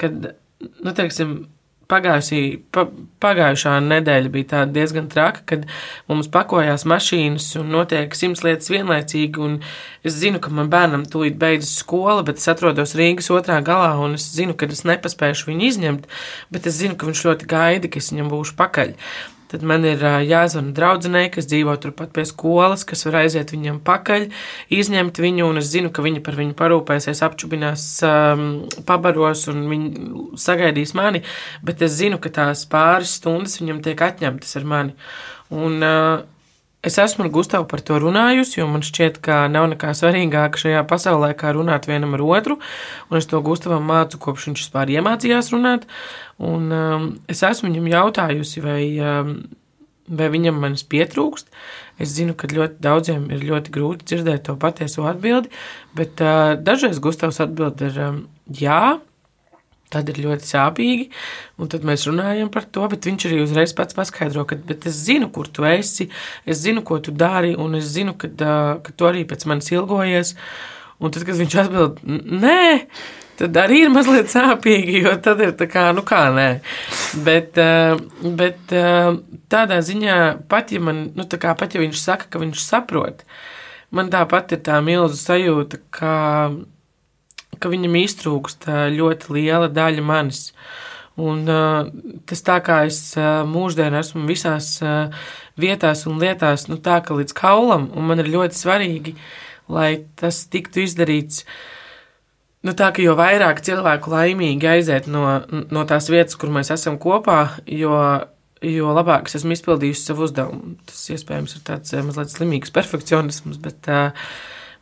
kad, 0.01 0.31
nu, 0.81 0.93
teiksim, 0.97 1.43
pagājušī, 1.91 2.41
pa, 2.71 2.85
pagājušā 3.23 3.73
nedēļa 3.83 4.29
bija 4.31 4.61
diezgan 4.71 5.09
traka, 5.11 5.43
kad 5.49 5.65
mums 6.07 6.29
pakojās 6.31 6.85
mašīnas 6.87 7.49
un 7.59 7.73
notiek 7.75 8.15
simts 8.15 8.45
lietas 8.45 8.71
vienlaicīgi. 8.71 9.49
Es 10.07 10.15
zinu, 10.21 10.39
ka 10.43 10.53
man 10.55 10.71
bērnam 10.71 11.03
tūlīt 11.03 11.35
beidzas 11.41 11.73
skola, 11.83 12.23
bet 12.27 12.39
es 12.39 12.47
atrodos 12.51 12.95
Rīgas 12.95 13.27
otrā 13.35 13.59
galā 13.65 13.91
un 13.99 14.15
es 14.15 14.29
zinu, 14.31 14.55
ka 14.55 14.71
es 14.71 14.85
nepaspēšu 14.87 15.51
viņu 15.51 15.67
izņemt, 15.67 16.07
bet 16.55 16.71
es 16.71 16.79
zinu, 16.79 16.95
ka 16.95 17.11
viņš 17.11 17.27
ļoti 17.27 17.51
gaida, 17.51 17.91
ka 17.91 17.99
es 17.99 18.11
viņam 18.13 18.31
būšu 18.31 18.57
pakaļ. 18.61 18.95
Tad 19.51 19.65
man 19.67 19.83
ir 19.83 19.99
jāzvana 20.23 20.71
draudzenei, 20.75 21.25
kas 21.33 21.49
dzīvo 21.51 21.73
turpat 21.83 22.13
pie 22.15 22.23
skolas, 22.29 22.85
kas 22.87 23.03
var 23.07 23.17
aiziet 23.25 23.51
viņam 23.51 23.81
pakaļ, 23.83 24.29
izņemt 24.71 25.19
viņu, 25.19 25.49
un 25.51 25.59
es 25.59 25.67
zinu, 25.73 25.91
ka 25.91 26.05
viņa 26.05 26.21
par 26.23 26.37
viņu 26.39 26.55
parūpēsies, 26.59 27.23
apčubinās, 27.27 27.83
um, 28.07 28.45
pabaros 28.87 29.47
un 29.51 29.65
viņi 29.71 29.91
sagaidīs 30.39 30.95
mani, 30.95 31.25
bet 31.67 31.83
es 31.83 31.97
zinu, 31.99 32.21
ka 32.23 32.31
tās 32.31 32.63
pāris 32.71 33.17
stundas 33.19 33.59
viņam 33.59 33.83
tiek 33.83 34.05
atņemtas 34.07 34.55
ar 34.61 34.69
mani. 34.75 34.95
Un, 35.51 35.81
uh, 35.83 36.23
Es 36.81 36.97
esmu 36.97 37.27
ar 37.27 37.29
Gustavu 37.29 37.67
par 37.69 37.83
to 37.85 37.99
runājusi, 38.01 38.55
jo 38.57 38.65
man 38.65 38.81
šķiet, 38.81 39.19
ka 39.21 39.43
nav 39.53 39.67
nekā 39.75 39.91
svarīgāka 39.93 40.57
šajā 40.57 40.79
pasaulē, 40.89 41.35
kā 41.37 41.51
runāt 41.53 41.85
vienam 41.85 42.15
ar 42.17 42.23
otru. 42.25 42.57
Un 43.11 43.19
es 43.19 43.29
to 43.29 43.37
Gustavam 43.45 43.85
mācu, 43.85 44.17
kopš 44.23 44.47
viņš 44.49 44.63
vispār 44.63 44.89
iemācījās 44.95 45.51
runāt. 45.53 45.85
Un 46.41 46.73
um, 46.73 47.05
es 47.29 47.43
esmu 47.45 47.69
viņam 47.69 47.91
jautājusi, 47.91 48.63
vai, 48.65 48.81
um, 48.97 49.35
vai 50.09 50.31
viņam 50.33 50.57
manis 50.63 50.81
pietrūkst. 50.89 51.53
Es 52.01 52.15
zinu, 52.17 52.33
ka 52.33 52.49
ļoti 52.49 52.81
daudziem 52.81 53.29
ir 53.29 53.45
ļoti 53.45 53.77
grūti 53.77 54.09
dzirdēt 54.09 54.47
to 54.49 54.57
patieso 54.57 55.05
atbildi, 55.05 55.53
bet 55.93 56.25
uh, 56.25 56.55
dažreiz 56.57 56.97
Gustavs 56.97 57.37
atbild 57.45 57.85
ir 57.85 58.01
um, 58.07 58.21
jā. 58.49 58.97
Tad 59.91 60.07
ir 60.07 60.21
ļoti 60.23 60.47
sāpīgi, 60.47 61.07
un 61.59 61.71
tad 61.71 61.83
mēs 61.87 62.05
runājam 62.07 62.47
par 62.53 62.63
to, 62.63 62.85
bet 62.93 63.07
viņš 63.09 63.25
arī 63.27 63.41
uzreiz 63.43 63.73
pats 63.75 63.97
paskaidro, 63.97 64.45
ka 64.47 64.55
es 64.71 65.01
zinu, 65.03 65.27
kur 65.35 65.49
tu 65.51 65.65
esi, 65.67 66.07
es 66.47 66.61
zinu, 66.63 66.83
ko 66.87 67.01
tu 67.03 67.11
dari, 67.11 67.57
un 67.59 67.75
es 67.75 67.89
zinu, 67.91 68.15
ka, 68.19 68.29
ka 68.85 68.95
tu 68.95 69.09
arī 69.09 69.25
pēc 69.27 69.43
manis 69.51 69.71
ilgojies. 69.73 70.37
Un 71.01 71.11
tad, 71.11 71.25
kad 71.27 71.35
viņš 71.35 71.57
atbild, 71.63 71.99
nē, 72.05 72.63
tad 73.41 73.57
arī 73.57 73.83
ir 73.85 73.91
mazliet 73.91 74.31
sāpīgi, 74.31 75.01
jo 75.01 75.15
tad 75.23 75.41
ir 75.43 75.55
tā 75.59 75.67
kā, 75.67 75.87
nu 75.97 76.05
kā 76.07 76.23
nē. 76.35 76.49
Bet, 77.25 77.57
bet 78.39 78.75
tādā 79.51 79.79
ziņā, 79.83 80.17
pat 80.51 80.71
ja, 80.71 80.81
man, 80.87 81.07
nu 81.17 81.25
kā, 81.31 81.55
pat 81.57 81.75
ja 81.75 81.81
viņš 81.81 82.03
saka, 82.03 82.29
ka 82.31 82.41
viņš 82.43 82.63
saprot, 82.63 83.25
man 83.91 84.13
tāpat 84.13 84.55
ir 84.55 84.61
tā 84.67 84.77
milzu 84.85 85.19
sajūta, 85.19 85.81
ka 85.91 86.13
ka 87.61 87.71
viņam 87.71 87.99
iztrūkst 88.01 88.69
ļoti 88.97 89.37
liela 89.37 89.69
daļa 89.71 90.05
manis. 90.05 90.49
Un, 91.21 91.43
tas 92.25 92.41
tā 92.47 92.57
kā 92.63 92.81
es 92.87 93.13
mūždien 93.19 93.93
esmu 93.99 94.23
visās 94.29 94.77
vietās 95.59 96.05
un 96.07 96.21
lietās, 96.21 96.69
nu 96.71 96.79
tā 96.81 97.01
ka 97.05 97.17
līdz 97.17 97.35
kaulam, 97.37 97.89
un 97.95 98.07
man 98.07 98.23
ir 98.23 98.31
ļoti 98.31 98.57
svarīgi, 98.57 99.15
lai 99.71 100.05
tas 100.19 100.45
tiktu 100.51 100.85
izdarīts. 100.85 101.43
Nu, 102.61 102.75
tā 102.77 102.91
kā 102.93 103.01
jo 103.01 103.15
vairāk 103.17 103.63
cilvēku 103.65 104.11
laimīgi 104.13 104.69
aiziet 104.69 105.07
no, 105.09 105.25
no 105.73 105.85
tās 105.89 106.11
vietas, 106.13 106.37
kur 106.37 106.51
mēs 106.53 106.69
esam 106.73 106.99
kopā, 107.01 107.57
jo, 107.65 107.95
jo 108.61 108.93
labāk 108.93 109.29
es 109.29 109.39
esmu 109.39 109.55
izpildījusi 109.57 110.05
savu 110.05 110.27
uzdevumu. 110.27 110.75
Tas 110.85 111.03
iespējams 111.15 111.57
ir 111.57 111.65
tāds 111.67 111.97
mazliet 112.05 112.33
slimīgs 112.33 112.73
perfekcionisms, 112.77 113.59
bet, 113.65 113.89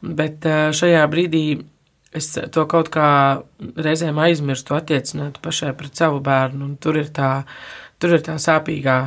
bet 0.04 0.50
šajā 0.76 1.06
brīdī 1.12 1.46
es 2.16 2.32
to 2.34 2.66
kaut 2.70 2.90
kā 2.94 3.10
reizēm 3.78 4.20
aizmirstu 4.22 4.76
attiecināt 4.78 5.40
pašai 5.44 5.74
pret 5.78 6.00
savu 6.00 6.22
bērnu, 6.26 6.74
tur 6.82 6.98
ir 7.02 7.12
tā, 7.14 7.32
tur 8.02 8.18
ir 8.18 8.26
tā 8.26 8.40
sāpīgā. 8.42 9.00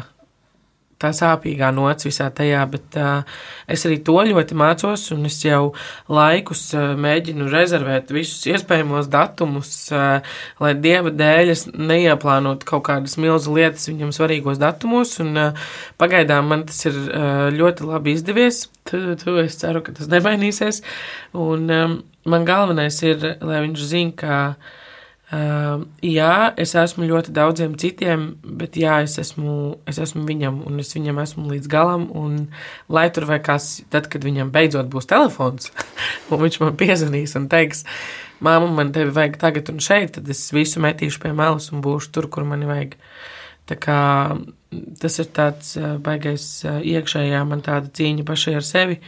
Tā 1.02 1.10
sāpīgā 1.16 1.72
nots 1.74 2.06
visā 2.06 2.28
tajā, 2.30 2.62
bet 2.70 2.98
uh, 3.00 3.24
es 3.66 3.82
arī 3.88 3.98
to 4.06 4.14
ļoti 4.28 4.54
mācos, 4.58 5.08
un 5.14 5.26
es 5.26 5.40
jau 5.42 5.72
laikus 6.12 6.68
uh, 6.76 6.92
mēģinu 6.94 7.48
rezervēt 7.50 8.12
visus 8.14 8.44
iespējamos 8.52 9.10
datumus, 9.10 9.72
uh, 9.90 10.36
lai 10.62 10.72
dieva 10.78 11.10
dēļ 11.10 11.50
es 11.56 11.66
neieplānotu 11.72 12.68
kaut 12.68 12.86
kādas 12.90 13.18
milzu 13.18 13.56
lietas 13.56 13.88
viņam 13.90 14.12
svarīgos 14.14 14.62
datumos, 14.62 15.16
un 15.24 15.34
uh, 15.48 15.66
pagaidām 15.98 16.52
man 16.52 16.62
tas 16.68 16.78
ir 16.86 17.00
uh, 17.02 17.48
ļoti 17.50 17.88
labi 17.90 18.14
izdevies. 18.14 18.68
Tu, 18.88 19.00
tu, 19.18 19.36
es 19.42 19.58
ceru, 19.60 19.82
ka 19.82 19.94
tas 19.96 20.10
nemainīsies. 20.10 20.82
Un, 21.38 21.66
um, 21.70 21.98
man 22.28 22.46
galvenais 22.46 22.98
ir, 23.02 23.26
lai 23.42 23.62
viņš 23.66 23.84
zina, 23.90 24.14
ka 24.18 24.38
Uh, 25.32 25.86
jā, 26.04 26.52
es 26.60 26.74
esmu 26.76 27.06
ļoti 27.08 27.32
daudziem 27.32 27.72
citiem, 27.80 28.26
bet 28.44 28.74
jā, 28.76 28.98
es 29.06 29.14
esmu, 29.16 29.78
es 29.88 29.96
esmu 30.02 30.26
viņam, 30.28 30.58
un 30.68 30.82
es 30.82 30.92
viņam 30.92 31.22
esmu 31.22 31.46
līdz 31.54 31.70
galam. 31.72 32.04
Un, 32.12 32.34
lai 32.92 33.06
tur 33.16 33.24
vai 33.30 33.38
kas, 33.40 33.78
tad, 33.88 34.10
kad 34.12 34.26
viņam 34.28 34.50
beidzot 34.52 34.90
būs 34.92 35.08
telefons, 35.08 35.70
un 36.28 36.42
viņš 36.44 36.60
man 36.60 36.76
piezvanīs 36.76 37.32
un 37.40 37.48
teiks, 37.52 37.86
māma, 38.44 38.68
man 38.76 38.92
tevi 38.92 39.14
vajag 39.16 39.40
tagad 39.40 39.72
un 39.72 39.80
šeit, 39.80 40.18
tad 40.18 40.28
es 40.28 40.44
visu 40.52 40.84
metīšu 40.84 41.22
pie 41.24 41.32
malas 41.38 41.72
un 41.72 41.80
būšu 41.80 42.12
tur, 42.12 42.28
kur 42.28 42.44
mani 42.44 42.68
vajag. 42.68 42.98
Tā 43.72 43.78
kā 43.80 44.00
tas 45.00 45.20
ir 45.22 45.32
tāds 45.32 45.76
baigais 46.04 46.44
iekšējā 46.66 47.40
man 47.48 47.64
tāda 47.64 47.88
cīņa 47.88 48.28
pašai 48.28 48.58
ar 48.60 48.66
sevi. 48.68 49.00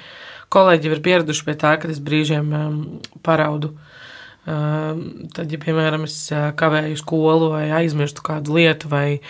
Kolēģi 0.55 0.89
ir 0.89 1.05
pieraduši 1.05 1.45
pie 1.45 1.57
tā, 1.61 1.77
ka 1.83 1.93
es 1.93 2.01
brīžiem 2.01 2.49
paraudu. 3.27 3.75
Ehm, 4.45 5.31
tad, 5.33 5.49
ja, 5.49 5.57
piemēram, 5.61 6.03
es 6.05 6.19
eh, 6.29 6.51
kavēju 6.61 6.99
skolu 7.01 7.49
vai 7.55 7.63
aizmirstu 7.79 8.21
kādu 8.27 8.59
lietu, 8.59 8.91
vai 8.93 9.23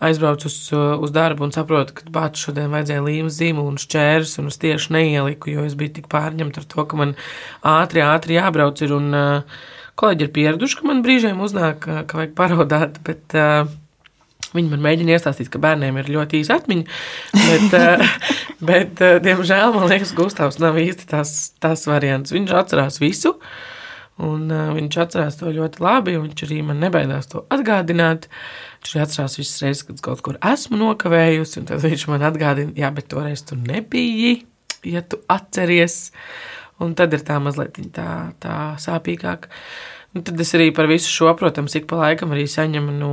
aizbraucu 0.00 0.48
uz, 0.48 0.56
uz 0.72 1.12
darbu 1.12 1.44
un 1.44 1.52
saprotu, 1.52 1.98
ka 1.98 2.08
bācis 2.12 2.46
šodien 2.46 2.72
vajadzēja 2.72 3.04
līmes 3.04 3.36
zīmu 3.36 3.66
un 3.68 3.76
šķērs, 3.80 4.38
un 4.40 4.48
es 4.48 4.56
tieši 4.62 4.94
neieliku, 4.96 5.52
jo 5.52 5.66
es 5.68 5.76
biju 5.76 5.98
tik 5.98 6.08
pārņemta 6.12 6.62
ar 6.62 6.68
to, 6.72 6.86
ka 6.88 7.00
man 7.00 7.12
ātri, 7.68 8.00
ātri 8.06 8.38
jābrauc 8.38 8.80
ir. 8.80 8.94
Un, 8.96 9.12
uh, 9.12 9.60
kolēģi 10.00 10.24
ir 10.24 10.32
pieraduši, 10.32 10.78
ka 10.78 10.88
man 10.88 11.02
brīžiem 11.04 11.40
uznāk, 11.44 11.84
ka 11.84 12.16
vajag 12.16 12.34
paraudāt, 12.38 13.00
bet 13.06 13.36
uh, 13.36 13.68
Viņi 14.52 14.68
man 14.68 14.82
mēģina 14.84 15.14
iestāstīt, 15.14 15.48
ka 15.48 15.56
bērniem 15.62 15.96
ir 15.96 16.10
ļoti 16.12 16.42
īsa 16.42 16.58
atmiņa, 16.58 16.82
bet, 17.32 17.76
bet 18.68 19.00
diemžēl, 19.24 19.72
man 19.72 19.86
liekas, 19.88 20.12
Gustavs 20.12 20.58
nav 20.60 20.76
īsti 20.76 21.06
tās, 21.08 21.30
tās 21.62 21.86
variants. 21.88 22.34
Viņš 22.36 22.52
atcerās 22.58 23.00
visu, 23.00 23.32
uh, 23.32 23.70
Un, 24.20 24.44
uh, 24.52 24.74
viņš 24.76 24.98
atcerās 25.00 25.38
to 25.40 25.50
ļoti 25.54 25.80
labi, 25.82 26.16
un 26.18 26.26
viņš 26.28 26.44
arī 26.46 26.58
man 26.68 26.82
nebaidās 26.84 27.30
to 27.32 27.46
atgādināt. 27.54 28.28
Viņš 28.82 28.92
arī 28.92 29.04
atcerās 29.06 29.38
visas 29.40 29.62
reizes, 29.64 29.86
kad 29.88 30.02
kaut 30.04 30.20
kur 30.26 30.36
esmu 30.52 30.78
nokavējusi, 30.82 31.62
un 31.62 31.70
tad 31.70 31.80
viņš 31.84 32.04
man 32.12 32.26
atgādina, 32.28 32.76
jā, 32.76 32.92
bet 32.92 33.08
toreiz 33.12 33.44
tu 33.48 33.56
nebiji, 33.56 34.42
ja 34.84 35.02
tu 35.06 35.22
atceries. 35.32 36.12
Un 36.82 36.96
tad 36.98 37.14
ir 37.14 37.24
tā 37.24 37.38
mazliet 37.40 37.78
tā, 37.94 38.34
tā 38.42 38.60
sāpīgāk. 38.82 39.48
Un 40.12 40.24
tad 40.26 40.40
es 40.44 40.50
arī 40.52 40.68
par 40.76 40.90
visu 40.90 41.08
šo, 41.08 41.30
protams, 41.38 41.72
ik 41.78 41.86
pa 41.88 41.96
laikam 42.02 42.34
arī 42.34 42.44
saņemu 42.50 42.94
no, 42.98 43.12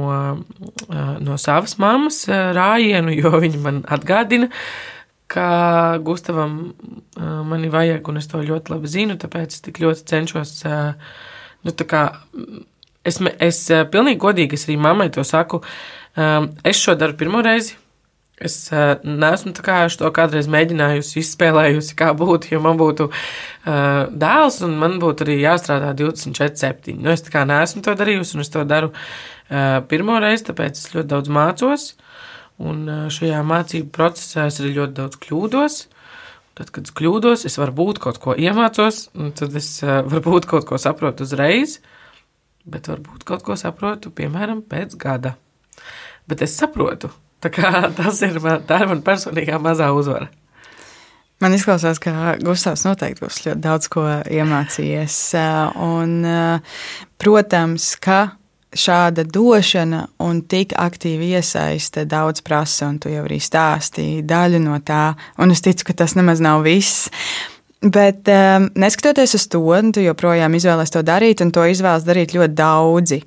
no 1.24 1.38
savas 1.40 1.78
mammas 1.80 2.26
rājienu, 2.28 3.14
jo 3.16 3.32
viņa 3.40 3.62
man 3.64 3.84
atgādina, 3.88 4.50
ka 5.30 5.98
Gustavam 6.06 6.74
mani 7.50 7.70
vajag, 7.70 8.08
un 8.10 8.18
es 8.22 8.30
to 8.30 8.42
ļoti 8.46 8.74
labi 8.74 8.90
zinu, 8.90 9.18
tāpēc 9.22 9.54
es 9.54 9.66
tik 9.66 9.82
ļoti 9.84 10.08
cenšos. 10.10 10.56
Nu, 11.66 11.76
kā, 11.92 12.04
es, 13.06 13.20
es 13.38 13.60
pilnīgi 13.94 14.22
godīgi 14.24 14.58
es 14.58 14.66
arī 14.68 14.80
mammai 14.82 15.10
to 15.14 15.26
saku. 15.28 15.62
Es 16.18 16.82
šo 16.82 16.98
daru 17.00 17.18
pirmo 17.20 17.44
reizi. 17.46 17.78
Es 18.40 18.56
neesmu 18.72 19.52
to 19.52 20.12
kādreiz 20.16 20.48
mēģinājusi, 20.48 21.18
izspēlējusi, 21.20 21.96
kā 22.00 22.14
būtu, 22.16 22.54
ja 22.54 22.62
man 22.64 22.78
būtu 22.80 23.10
uh, 23.12 24.06
dēls, 24.16 24.62
un 24.64 24.78
man 24.80 24.96
būtu 25.02 25.26
arī 25.26 25.42
jāstrādā 25.42 25.92
24, 26.00 26.56
7. 26.56 26.96
Nu, 27.04 27.12
es 27.12 27.26
tā 27.26 27.34
kā 27.34 27.44
neesmu 27.44 27.84
to 27.84 27.98
darījusi, 28.00 28.38
un 28.38 28.46
es 28.46 28.54
to 28.54 28.64
daru 28.64 28.94
uh, 28.94 29.82
pirmo 29.92 30.16
reizi, 30.24 30.48
tāpēc 30.54 30.80
es 30.80 30.94
ļoti 30.96 31.12
daudz 31.12 31.34
mācos. 31.36 31.90
Uh, 31.92 32.29
Un 32.60 32.84
šajā 33.14 33.40
mācību 33.48 33.92
procesā 33.96 34.50
es 34.50 34.60
arī 34.60 34.74
ļoti 34.76 34.98
daudz 34.98 35.20
kļūdos. 35.24 35.78
Tad, 36.60 36.74
kad 36.76 36.90
es 36.90 36.92
kļūdos, 36.92 37.46
es 37.48 37.56
varbūt 37.56 38.02
kaut 38.04 38.18
ko 38.20 38.36
iemācos, 38.36 39.06
tad 39.40 39.56
es 39.56 39.70
varbūt 40.14 40.50
kaut 40.50 40.68
ko 40.68 40.80
saprotu 40.82 41.24
uzreiz, 41.24 41.78
bet 42.68 42.90
varbūt 42.92 43.24
kaut 43.28 43.46
ko 43.48 43.56
saprotu, 43.60 44.12
piemēram, 44.12 44.66
pēc 44.68 44.98
gada. 45.00 45.38
Bet 46.28 46.44
es 46.44 46.58
saprotu. 46.60 47.14
Tā 47.40 47.52
kā 47.54 47.72
tas 48.00 48.20
ir, 48.28 48.42
man, 48.44 48.68
tā 48.68 48.84
ir 48.84 48.92
man 48.92 49.06
personīgā 49.08 49.62
mazā 49.64 49.88
uzvara. 49.96 50.28
Man 51.40 51.56
izklausās, 51.56 52.02
ka 52.04 52.36
Gustavs 52.44 52.84
noteikti 52.84 53.24
būs 53.24 53.40
ļoti 53.46 53.64
daudz 53.64 53.88
ko 53.94 54.04
iemācījies. 54.28 55.16
Un, 55.80 56.18
protams, 57.24 57.94
ka 58.04 58.20
šāda 58.76 59.24
došana 59.26 60.06
un 60.22 60.42
tik 60.46 60.76
aktīva 60.78 61.40
iesaiste 61.40 62.06
daudz 62.10 62.44
prasa, 62.46 62.90
un 62.90 63.00
tu 63.02 63.12
jau 63.12 63.24
arī 63.26 63.40
stāstīji 63.42 64.26
daļu 64.30 64.62
no 64.64 64.78
tā, 64.86 65.14
un 65.42 65.54
es 65.56 65.64
ticu, 65.66 65.90
ka 65.90 65.98
tas 66.04 66.16
nemaz 66.20 66.44
nav 66.44 66.64
viss. 66.68 67.10
Bet 67.80 68.28
um, 68.28 68.66
neskatoties 68.76 69.38
uz 69.38 69.46
to, 69.48 69.64
tu 69.96 70.02
joprojām 70.04 70.56
izvēlējies 70.58 70.92
to 70.92 71.04
darīt, 71.08 71.40
un 71.40 71.54
to 71.56 71.64
izvēlas 71.64 72.04
darīt 72.04 72.34
ļoti 72.36 72.58
daudzi. 72.58 73.22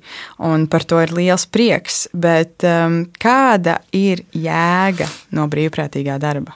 Par 0.69 0.85
to 0.85 0.99
ir 1.01 1.13
liels 1.17 1.47
prieks. 1.49 2.03
Bet 2.13 2.61
um, 2.69 2.99
kāda 3.17 3.79
ir 3.97 4.21
jēga 4.29 5.09
no 5.33 5.47
brīvprātīgā 5.49 6.19
darba? 6.21 6.53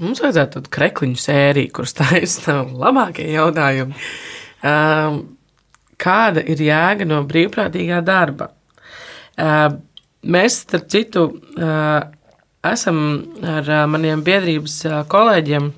Mums 0.00 0.20
vajadzētu 0.20 0.58
tādu 0.58 0.72
krekliņu 0.76 1.20
sēriju, 1.20 1.72
kuras 1.80 1.96
taisa 2.02 2.60
labākie 2.68 3.30
jautājumi. 3.32 3.96
Um, 4.60 5.22
kāda 6.00 6.44
ir 6.44 6.62
jēga 6.64 7.06
no 7.08 7.22
brīvprātīgā 7.28 8.00
darba. 8.06 8.50
Mēs, 10.20 10.62
starp 10.64 10.88
citu, 10.92 11.26
esam 12.66 12.98
ar 13.56 13.70
maniem 13.88 14.24
biedrības 14.24 14.82
kolēģiem 15.12 15.70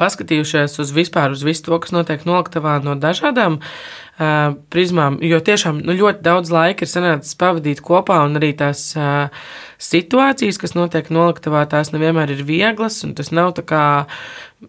paskatījušies 0.00 0.76
uz 0.82 0.92
vispār 0.94 1.32
uz 1.32 1.44
visu 1.46 1.64
to, 1.66 1.78
kas 1.80 1.94
notiek 1.94 2.24
noliktavā 2.28 2.76
no 2.84 2.96
dažādām 3.00 3.58
uh, 3.60 4.56
prizmām, 4.72 5.18
jo 5.24 5.40
tiešām 5.40 5.80
nu, 5.84 5.96
ļoti 5.96 6.24
daudz 6.24 6.52
laika 6.52 6.84
ir 6.84 6.90
sanācis 6.90 7.38
pavadīt 7.40 7.82
kopā, 7.84 8.20
un 8.28 8.40
arī 8.40 8.52
tās 8.58 8.90
uh, 8.96 9.28
situācijas, 9.82 10.58
kas 10.60 10.76
notiek 10.76 11.10
noliktavā, 11.12 11.66
tās 11.70 11.92
nevienmēr 11.94 12.32
ir 12.34 12.44
vieglas, 12.48 13.02
un 13.06 13.14
tas 13.18 13.32
nav 13.34 13.54
tā 13.58 13.64
kā 13.66 13.84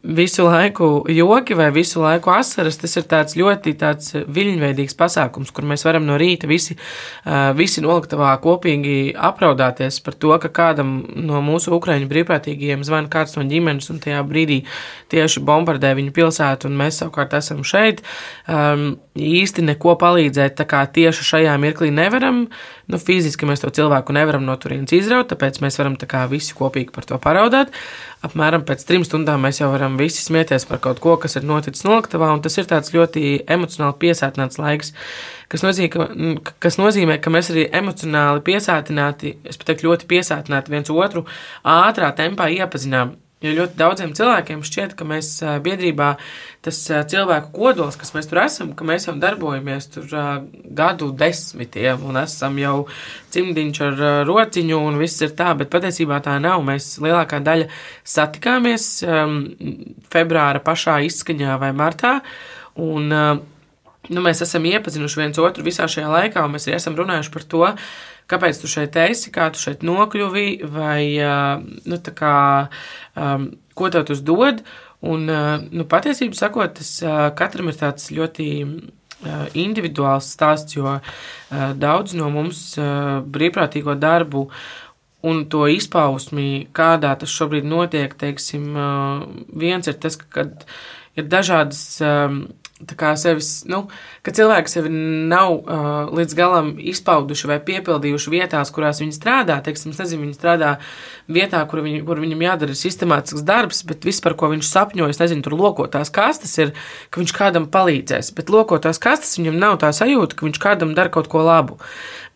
visu 0.03 0.43
laiku 0.43 1.05
joki 1.09 1.55
vai 1.55 1.71
visu 1.71 2.01
laiku 2.03 2.31
asaras. 2.35 2.77
Tas 2.77 2.97
ir 2.99 3.05
tāds 3.07 3.37
ļoti 3.39 3.73
tāds 3.79 4.15
viļņveidīgs 4.27 4.97
pasākums, 4.99 5.53
kur 5.55 5.67
mēs 5.67 5.85
varam 5.87 6.05
no 6.07 6.17
rīta 6.19 6.49
visi, 6.49 6.75
visi 7.55 7.83
noliktavā 7.83 8.33
kopīgi 8.43 9.15
apraudāties 9.15 10.01
par 10.03 10.17
to, 10.19 10.33
ka 10.43 10.51
kādam 10.51 10.99
no 11.15 11.39
mūsu 11.45 11.71
ukraiņu 11.77 12.09
brīvprātīgajiem 12.11 12.83
zvana 12.87 13.11
kāds 13.11 13.37
no 13.39 13.45
ģimenes 13.47 13.87
un 13.93 14.01
tajā 14.03 14.23
brīdī 14.27 14.61
tieši 15.13 15.43
bombardē 15.47 15.93
viņu 15.97 16.15
pilsētu, 16.15 16.67
un 16.67 16.79
mēs 16.83 16.99
savukārt 17.01 17.37
esam 17.39 17.63
šeit. 17.67 18.03
Um, 18.47 18.97
īsti 19.15 19.63
neko 19.71 19.95
palīdzēt, 19.99 20.59
tā 20.59 20.67
kā 20.69 20.83
tieši 20.83 21.31
šajā 21.31 21.55
mirklī 21.63 21.93
nevaram. 21.95 22.47
Nu, 22.88 22.95
fiziski 23.04 23.43
mēs 23.43 23.60
to 23.60 23.67
cilvēku 23.76 24.13
nevaram 24.15 24.45
no 24.47 24.54
turienes 24.56 24.93
izraut, 24.95 25.28
tāpēc 25.28 25.60
mēs 25.60 25.76
varam 25.76 25.97
tā 26.00 26.08
kā 26.08 26.21
visi 26.32 26.56
kopīgi 26.56 26.93
par 26.95 27.04
to 27.10 27.17
paraudāt. 27.19 27.73
Apmēram 28.23 28.63
pēc 28.67 28.86
trim 28.88 29.04
stundām 29.04 29.43
mēs 29.43 29.60
jau 29.60 29.67
varam 29.73 29.97
visi 30.00 30.23
smieties 30.23 30.63
par 30.69 30.80
kaut 30.86 31.02
ko, 31.04 31.17
kas 31.19 31.36
ir 31.36 31.43
noticis 31.50 31.84
noliktavā, 31.84 32.32
un 32.32 32.45
tas 32.45 32.56
ir 32.56 32.69
tāds 32.69 32.95
ļoti 32.95 33.41
emocionāli 33.43 34.00
piesātināts 34.06 34.62
laiks, 34.63 34.93
kas 35.52 35.67
nozīmē, 35.67 35.91
ka, 35.91 36.56
kas 36.63 36.80
nozīmē, 36.80 37.19
ka 37.19 37.34
mēs 37.36 37.52
arī 37.52 37.67
emocionāli 37.76 38.45
piesātināti, 38.47 39.36
es 39.43 39.60
pat 39.60 39.73
teiktu 39.73 39.91
ļoti 39.91 40.08
piesātināti 40.15 40.78
viens 40.78 40.95
otru 40.95 41.28
ātrā 41.67 42.15
tempā 42.15 42.47
iepazinām. 42.56 43.17
Jo 43.38 43.52
ļoti 43.54 43.78
daudziem 43.78 44.15
cilvēkiem 44.17 44.63
šķiet, 44.65 44.95
ka 44.97 45.06
mēs 45.06 45.28
biedrībā 45.62 46.08
tas 46.65 46.78
cilvēku 47.12 47.52
kodols, 47.54 47.93
kas 48.02 48.15
mēs 48.15 48.26
tur 48.32 48.39
esam, 48.41 48.71
ka 48.73 48.88
mēs 48.88 49.06
jau 49.06 49.13
darbojamies 49.21 49.91
tur 49.93 50.08
gadu 50.80 51.12
desmitiem 51.13 52.02
un 52.10 52.17
esam 52.23 52.58
jau 52.58 52.88
cimdiņš 53.36 53.82
ar 53.86 54.02
rociņu 54.26 54.80
un 54.88 54.97
viss 54.97 55.21
ir 55.21 55.36
tā, 55.38 55.52
bet 55.60 55.69
patiesībā 55.69 56.17
tā 56.26 56.39
nav. 56.41 56.65
Mēs 56.65 56.95
lielākā 57.04 57.38
daļa 57.45 57.69
satikāmies 58.02 58.89
februāra 60.10 60.63
pašā 60.65 60.97
izskaņā 61.06 61.60
vai 61.62 61.69
martā 61.78 62.17
un 62.73 63.13
nu, 63.13 64.19
mēs 64.23 64.41
esam 64.47 64.65
iepazinuši 64.65 65.21
viens 65.21 65.41
otru 65.45 65.69
visā 65.69 65.86
šajā 65.86 66.10
laikā 66.10 66.41
un 66.41 66.58
mēs 66.58 66.65
arī 66.65 66.80
esam 66.82 66.97
runājuši 66.97 67.38
par 67.38 67.52
to, 67.54 67.65
kāpēc 68.31 68.59
tu 68.61 68.69
šeit 68.71 68.97
esi, 68.99 69.31
kā 69.33 69.49
tu 69.53 69.61
šeit 69.61 69.85
nokļuvi, 69.87 70.47
vai 70.73 71.01
nu, 71.87 71.99
kā, 72.17 72.35
um, 73.15 73.49
ko 73.77 73.89
tev 73.93 74.07
tas 74.09 74.23
dod. 74.25 74.63
Un, 75.07 75.29
nu, 75.29 75.85
patiesībā 75.85 76.33
sakot, 76.33 76.79
tas 76.79 76.89
katram 77.37 77.69
ir 77.69 77.77
tāds 77.77 78.09
ļoti 78.09 78.47
individuāls 79.57 80.31
stāsts, 80.33 80.75
jo 80.77 80.97
daudz 81.77 82.15
no 82.17 82.31
mums 82.33 82.61
brīvprātīgo 82.77 83.95
darbu 83.97 84.47
un 85.27 85.45
to 85.49 85.65
izpausmi, 85.69 86.67
kādā 86.77 87.15
tas 87.19 87.33
šobrīd 87.33 87.65
notiek, 87.65 88.13
teiksim, 88.17 88.67
viens 89.57 89.89
ir 89.89 89.97
tas, 90.01 90.17
ka 90.17 90.45
ir 91.17 91.29
dažādas 91.29 91.81
sevis, 93.17 93.65
nu, 93.65 93.87
ka 94.21 94.31
cilvēki 94.31 94.69
sevi 94.69 94.89
nav 94.91 95.53
uh, 95.57 96.11
līdz 96.13 96.35
galam 96.37 96.73
izpauduši 96.77 97.49
vai 97.49 97.57
piepildījuši 97.65 98.33
vietās, 98.33 98.71
kurās 98.71 99.01
viņi 99.01 99.15
strādā. 99.15 99.57
Teiksim, 99.65 99.95
nezinu, 99.97 100.27
viņi 100.27 100.37
strādā 100.37 100.77
vietā, 101.27 101.63
kur, 101.69 101.81
viņi, 101.81 102.03
kur 102.05 102.21
viņam 102.21 102.43
jādara 102.45 102.75
sistemātisks 102.77 103.45
darbs, 103.47 103.81
bet 103.87 104.05
viss, 104.05 104.21
par 104.21 104.37
ko 104.37 104.51
viņš 104.53 104.69
sapņo, 104.69 105.09
es 105.09 105.19
nezinu, 105.19 105.41
tur 105.45 105.57
lokotās 105.57 106.13
kastes 106.13 106.53
ir, 106.61 106.75
ka 107.09 107.21
viņš 107.23 107.33
kādam 107.33 107.67
palīdzēs. 107.73 108.33
Bet 108.37 108.53
lokotās 108.53 109.01
kastes 109.01 109.39
viņam 109.39 109.57
nav 109.57 109.79
tā 109.81 109.91
sajūta, 109.95 110.37
ka 110.37 110.45
viņš 110.45 110.61
kādam 110.61 110.93
dara 110.97 111.13
kaut 111.13 111.31
ko 111.31 111.41
labu. 111.47 111.81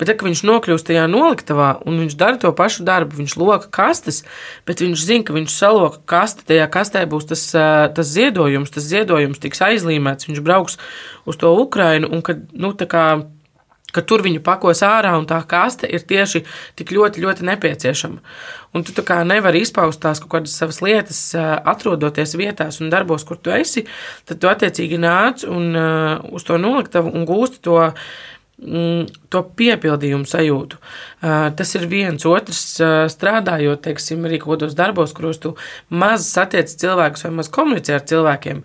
Bet, 0.01 0.09
ja 0.09 0.17
viņš 0.17 0.39
nokļūst 0.49 0.87
tajā 0.87 1.03
noliktavā 1.11 1.75
un 1.85 1.99
viņš 2.01 2.15
dara 2.17 2.39
to 2.41 2.49
pašu 2.57 2.85
darbu, 2.87 3.19
viņš 3.19 3.35
loka 3.37 3.69
kastes, 3.69 4.23
bet 4.65 4.81
viņš 4.81 5.03
zina, 5.05 5.25
ka 5.27 5.35
viņš 5.35 5.53
saloka 5.53 6.01
kasti, 6.09 6.47
tajā 6.49 6.65
kastē 6.73 7.03
būs 7.11 7.29
tas, 7.29 7.43
tas 7.53 8.09
ziedojums, 8.09 8.73
tas 8.73 8.87
ziedojums 8.89 9.43
tiks 9.43 9.61
aizlīmēts, 9.67 10.25
viņš 10.31 10.41
brauks 10.41 10.79
uz 11.29 11.37
to 11.37 11.53
Ukrainu 11.61 12.09
un 12.09 12.25
kad, 12.25 12.41
nu, 12.57 12.73
tā 12.73 12.89
kā 12.89 13.05
ka 13.91 14.03
tur 14.07 14.23
viņu 14.25 14.41
pakos 14.43 14.81
ārā 14.87 15.13
un 15.19 15.27
tā 15.29 15.37
kaste 15.47 15.89
ir 15.89 16.03
tieši 16.07 16.43
tik 16.79 16.93
ļoti, 16.95 17.23
ļoti 17.23 17.47
nepieciešama. 17.47 18.21
Un 18.75 18.85
tu 18.87 19.03
kā 19.05 19.19
nevari 19.27 19.63
izpaust 19.65 20.01
tās 20.03 20.21
kaut 20.23 20.31
kādas 20.37 20.55
savas 20.55 20.79
lietas, 20.83 21.21
atrodoties 21.35 22.37
vietās 22.39 22.79
un 22.81 22.91
darbos, 22.93 23.25
kur 23.27 23.39
tu 23.39 23.53
esi, 23.53 23.85
tad 24.25 24.41
tu 24.41 24.51
attiecīgi 24.51 24.99
nāc 25.01 25.43
un 25.47 25.75
uz 26.31 26.47
to 26.47 26.59
noliktavu 26.61 27.11
un 27.11 27.27
gūsti 27.27 27.63
to 27.67 27.79
to 28.61 29.41
piepildījumu 29.57 30.27
sajūtu. 30.29 30.77
Tas 31.57 31.75
ir 31.77 31.87
viens 31.89 32.25
otrs, 32.29 32.61
strādājot, 33.13 33.81
teiksim, 33.87 34.27
arī 34.29 34.37
kaut 34.41 34.59
kādos 34.59 34.75
darbos, 34.77 35.15
kuros 35.17 35.41
tu 35.41 35.55
maz 35.89 36.27
satiec 36.29 36.69
cilvēkus 36.69 37.25
vai 37.25 37.33
maz 37.39 37.49
komunicē 37.53 37.97
ar 37.97 38.05
cilvēkiem. 38.11 38.61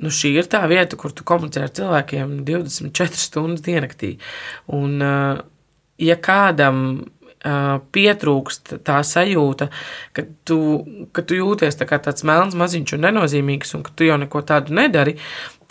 Nu, 0.00 0.12
šī 0.20 0.34
ir 0.40 0.48
tā 0.50 0.62
vieta, 0.70 0.96
kur 1.00 1.12
tu 1.12 1.26
komunicē 1.28 1.66
ar 1.66 1.74
cilvēkiem 1.76 2.38
24 2.48 3.20
stundas 3.20 3.64
diennaktī. 3.66 4.14
Un, 4.72 4.96
ja 6.00 6.16
kādam 6.24 6.80
pietrūkst 7.44 8.72
tā 8.86 9.00
sajūta, 9.04 9.68
ka 10.16 10.22
tu, 10.48 10.58
ka 11.12 11.24
tu 11.28 11.36
jūties 11.36 11.76
tā 11.76 11.86
kā 11.88 11.98
tāds 12.00 12.24
melns 12.24 12.56
maziņš 12.56 12.94
un 12.96 13.04
nenozīmīgs, 13.04 13.74
un 13.76 13.84
ka 13.84 13.92
tu 13.96 14.08
jau 14.08 14.16
neko 14.20 14.40
tādu 14.48 14.72
nedari, 14.78 15.18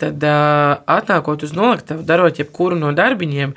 tad 0.00 0.24
atnākot 0.24 1.44
uz 1.46 1.52
noliktavu, 1.56 2.04
darot 2.06 2.38
jebkuru 2.40 2.78
no 2.78 2.92
darbiņiem, 2.96 3.54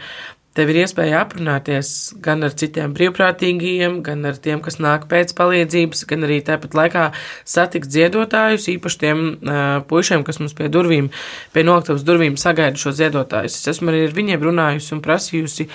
tev 0.57 0.71
ir 0.73 0.79
iespēja 0.81 1.19
aprunāties 1.21 1.91
gan 2.23 2.41
ar 2.47 2.55
citiem 2.57 2.95
brīvprātīgajiem, 2.97 3.99
gan 4.05 4.25
ar 4.25 4.39
tiem, 4.41 4.61
kas 4.65 4.79
nāk 4.81 5.05
pēc 5.11 5.35
palīdzības, 5.37 6.01
gan 6.09 6.25
arī 6.25 6.39
tāpat 6.45 6.73
laikā 6.77 7.03
satikt 7.45 7.93
ziedotājus, 7.93 8.65
īpaši 8.73 9.01
tiem 9.03 9.23
uh, 9.35 9.61
puišiem, 9.89 10.25
kas 10.27 10.41
mums 10.41 10.57
pie 10.57 10.71
durvīm, 10.73 11.11
pie 11.53 11.65
noliktavas 11.67 12.05
durvīm 12.07 12.39
sagaida 12.41 12.81
šo 12.81 12.95
ziedotājus. 12.97 13.59
Es 13.61 13.75
esmu 13.75 13.93
arī 13.93 14.07
ar 14.07 14.17
viņiem 14.17 14.49
runājusi 14.49 14.95
un 14.97 15.05
prasījusi, 15.05 15.69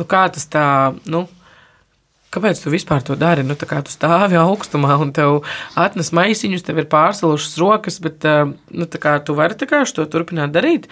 nu 0.00 0.08
kā 0.08 0.24
tas 0.32 0.48
tā, 0.52 0.66
nu, 1.12 1.26
Kāpēc 2.32 2.62
tu 2.62 2.70
vispār 2.72 3.02
to 3.04 3.12
dari? 3.20 3.42
Nu, 3.44 3.52
tu 3.60 3.66
stāvi 3.92 4.38
augstumā 4.40 4.94
un 5.04 5.10
tev 5.12 5.42
atnes 5.76 6.14
maisiņus, 6.16 6.64
tev 6.64 6.80
ir 6.80 6.88
pārsalušas 6.92 7.58
rokas, 7.60 7.98
bet 8.00 8.24
eh, 8.24 8.46
nu, 8.72 8.88
kā, 8.88 9.18
tu 9.20 9.36
vari 9.36 9.68
kā, 9.68 9.82
to 9.84 10.06
turpināt 10.08 10.54
darīt. 10.54 10.88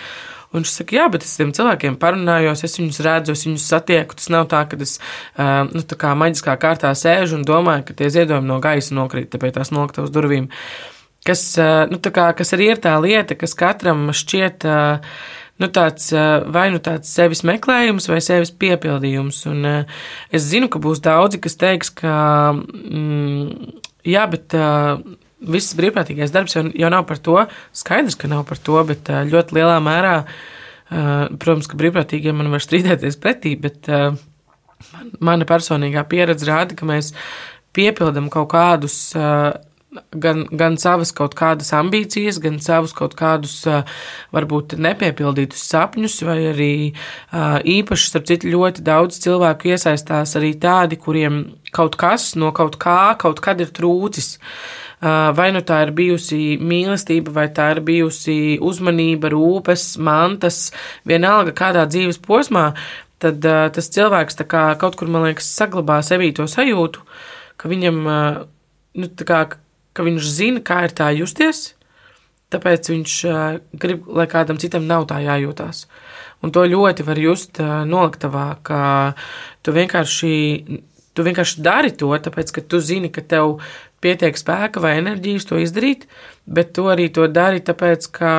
Un 0.50 0.60
viņš 0.60 0.74
saka, 0.74 0.96
jā, 0.98 1.06
bet 1.08 1.24
es 1.24 1.32
tiem 1.38 1.54
cilvēkiem 1.56 1.96
parunājos, 2.02 2.64
es 2.66 2.76
viņus 2.76 3.00
redzu, 3.06 3.32
es 3.38 3.46
viņus 3.46 3.68
satieku. 3.72 4.18
Tas 4.18 4.28
nav 4.34 4.50
tā, 4.52 4.66
ka 4.68 4.76
es 4.84 4.98
eh, 5.00 5.64
nu, 5.70 5.80
tā 5.80 5.96
kā 5.96 6.12
maģiskā 6.18 6.58
kārtā 6.60 6.92
sēžu 6.92 7.40
un 7.40 7.48
domāju, 7.48 7.88
ka 7.88 7.96
tie 8.02 8.12
ziedojumi 8.12 8.50
no 8.50 8.60
gaisa 8.60 8.98
nokrīt 8.98 9.32
pie 9.32 9.54
tās 9.56 9.72
noliktavas 9.72 10.12
durvīm. 10.12 10.50
Kas, 11.24 11.46
eh, 11.56 11.86
nu, 11.88 12.02
kā, 12.04 12.32
kas 12.36 12.52
arī 12.52 12.74
ir 12.74 12.84
tā 12.84 12.98
lieta, 13.00 13.38
kas 13.38 13.56
katram 13.56 14.10
šķiet. 14.12 14.68
Uh, 14.68 15.38
nu, 15.60 15.68
tāds, 15.68 16.10
vai 16.52 16.68
nu 16.74 16.80
tāds 16.82 17.10
sevis 17.12 17.44
meklējums, 17.46 18.08
vai 18.10 18.20
sevis 18.24 18.52
piepildījums. 18.52 19.42
Un 19.50 19.66
es 19.70 20.46
zinu, 20.48 20.70
ka 20.72 20.80
būs 20.82 21.02
daudzi, 21.04 21.40
kas 21.42 21.58
teiks, 21.60 21.92
ka 22.02 22.14
mm, 22.56 23.74
jā, 24.08 24.28
bet. 24.32 24.60
Viss 25.40 25.72
brīvprātīgais 25.72 26.34
darbs 26.34 26.52
jau, 26.52 26.66
jau 26.76 26.88
nav 26.92 27.06
par 27.08 27.16
to. 27.24 27.38
Skaidrs, 27.72 28.12
ka 28.20 28.28
nav 28.28 28.42
par 28.44 28.58
to, 28.60 28.74
bet 28.84 29.08
ļoti 29.08 29.56
lielā 29.56 29.78
mērā, 29.80 30.10
protams, 30.90 31.64
ka 31.64 31.78
brīvprātīgiem 31.80 32.36
man 32.36 32.50
var 32.52 32.60
strīdēties 32.60 33.16
pretī, 33.22 33.54
bet 33.56 33.88
mana 35.16 35.48
personīgā 35.48 36.04
pieredze 36.12 36.44
rāda, 36.44 36.76
ka 36.76 36.88
mēs 36.88 37.14
piepildam 37.76 38.28
kaut 38.32 38.50
kādus 38.52 38.98
gan, 40.10 40.44
gan 40.50 40.76
savas 40.78 41.10
kaut 41.16 41.34
kādas 41.38 41.72
ambīcijas, 41.74 42.38
gan 42.42 42.58
savus 42.62 42.92
kaut 42.96 43.16
kādus 43.18 43.62
varbūt 44.34 44.76
nepiepildītus 44.78 45.64
sapņus, 45.72 46.20
vai 46.26 46.38
arī 46.52 46.74
īpaši, 47.74 48.10
starp 48.12 48.28
citu, 48.30 48.52
ļoti 48.54 48.84
daudz 48.86 49.18
cilvēku 49.24 49.72
iesaistās 49.72 50.36
arī 50.38 50.54
tādi, 50.62 51.00
kuriem 51.00 51.42
kaut 51.74 51.98
kas 52.00 52.32
no 52.38 52.52
kaut 52.56 52.78
kā 52.82 53.16
kaut 53.20 53.42
kad 53.42 53.60
ir 53.62 53.74
trūcis. 53.74 54.36
Vai 55.00 55.46
nu 55.56 55.62
tā 55.64 55.78
ir 55.86 55.94
bijusi 55.96 56.58
mīlestība, 56.60 57.32
vai 57.32 57.46
tā 57.56 57.70
ir 57.72 57.78
bijusi 57.80 58.58
uzmanība, 58.60 59.30
rūpes, 59.32 59.94
mantas, 59.96 60.66
vienalga 61.08 61.54
kādā 61.56 61.86
dzīves 61.88 62.20
posmā, 62.20 62.66
tad 63.20 63.40
tas 63.40 63.88
cilvēks 63.96 64.42
kaut 64.50 64.98
kur, 65.00 65.08
man 65.08 65.24
liekas, 65.30 65.48
saglabā 65.56 66.02
sevī 66.04 66.34
to 66.36 66.44
sajūtu, 66.44 67.00
ka 67.56 67.72
viņam, 67.72 68.02
nu, 69.00 69.10
kā, 69.24 69.40
ka 69.96 70.06
viņš 70.06 70.30
zina, 70.30 70.62
kā 70.64 70.84
ir 70.86 70.94
tā 70.96 71.10
justies, 71.16 71.74
tāpēc 72.50 72.90
viņš 72.90 73.16
grib, 73.78 74.06
lai 74.10 74.26
kādam 74.30 74.58
citam 74.62 74.86
nav 74.90 75.06
tā 75.10 75.20
jājūtās. 75.22 75.84
Un 76.42 76.54
to 76.54 76.64
ļoti 76.66 77.04
var 77.06 77.20
just 77.20 77.60
noliktavā, 77.60 78.46
ka 78.66 78.80
tu 79.62 79.74
vienkārši, 79.76 80.32
tu 81.14 81.26
vienkārši 81.26 81.62
dari 81.64 81.92
to, 81.92 82.10
tāpēc, 82.10 82.54
ka 82.56 82.64
tu 82.64 82.80
zini, 82.82 83.12
ka 83.12 83.22
tev 83.22 83.58
pietiek 84.00 84.38
spēka 84.38 84.80
vai 84.80 84.96
enerģijas 85.02 85.46
to 85.50 85.60
izdarīt, 85.60 86.08
bet 86.46 86.72
tu 86.76 86.88
arī 86.90 87.10
to 87.12 87.28
dari 87.28 87.60
tāpēc, 87.60 88.08
ka 88.16 88.32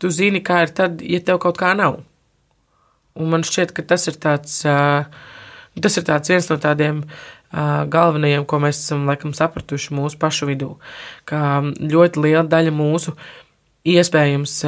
tu 0.00 0.10
zini, 0.10 0.42
kā 0.44 0.64
ir 0.66 0.74
tad, 0.74 1.02
ja 1.04 1.22
tev 1.22 1.40
kaut 1.44 1.60
kā 1.60 1.74
nav. 1.78 2.02
Un 3.18 3.32
man 3.32 3.46
šķiet, 3.46 3.72
ka 3.74 3.84
tas 3.86 4.08
ir 4.10 4.18
tāds, 4.20 4.60
tas 5.78 5.98
ir 5.98 6.06
tāds 6.06 6.30
viens 6.30 6.50
no 6.50 6.58
tādiem 6.62 7.02
uh, 7.04 7.37
galvenajiem, 7.52 8.44
ko 8.44 8.60
mēs 8.62 8.80
esam 8.82 9.06
laikam 9.08 9.32
sapratuši 9.36 9.94
mūsu 9.96 10.18
pašu 10.20 10.48
vidū, 10.50 10.74
ka 11.28 11.60
ļoti 11.64 12.24
liela 12.24 12.44
daļa 12.48 12.74
mūsu 12.74 13.14
iespējams, 13.88 14.58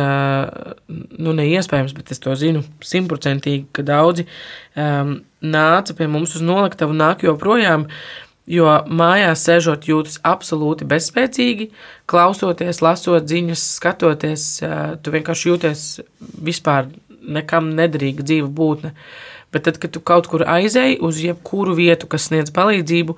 nu 1.21 1.35
neiespējams, 1.37 1.93
bet 1.97 2.13
es 2.15 2.23
to 2.23 2.33
zinu 2.39 2.63
simtprocentīgi, 2.87 3.67
ka 3.77 3.85
daudzi 3.85 4.25
um, 4.25 5.19
nāca 5.45 5.97
pie 5.99 6.09
mums 6.09 6.39
uz 6.39 6.45
noliktavu 6.47 6.97
nāk 6.97 7.27
joprojām, 7.27 7.85
jo 8.51 8.71
mājās 8.89 9.45
sēžot 9.45 9.91
jūtas 9.91 10.17
absolūti 10.27 10.89
bezspēcīgi, 10.89 11.69
klausoties, 12.09 12.81
lasot 12.83 13.29
ziņas, 13.29 13.67
skatoties, 13.77 14.47
tu 15.05 15.13
vienkārši 15.13 15.53
jūties 15.53 15.85
vispār 16.49 16.89
nekam 17.21 17.75
nederīga 17.77 18.25
dzīva 18.25 18.49
būtne. 18.49 18.95
Uh, 18.95 19.31
Bet 19.51 19.67
tad, 19.67 19.81
kad 19.83 19.93
tu 19.95 20.03
kaut 20.05 20.29
kur 20.31 20.45
aizēji 20.47 21.01
uz 21.07 21.19
jebkuru 21.23 21.75
vietu, 21.79 22.07
kas 22.11 22.29
sniedz 22.31 22.53
palīdzību, 22.55 23.17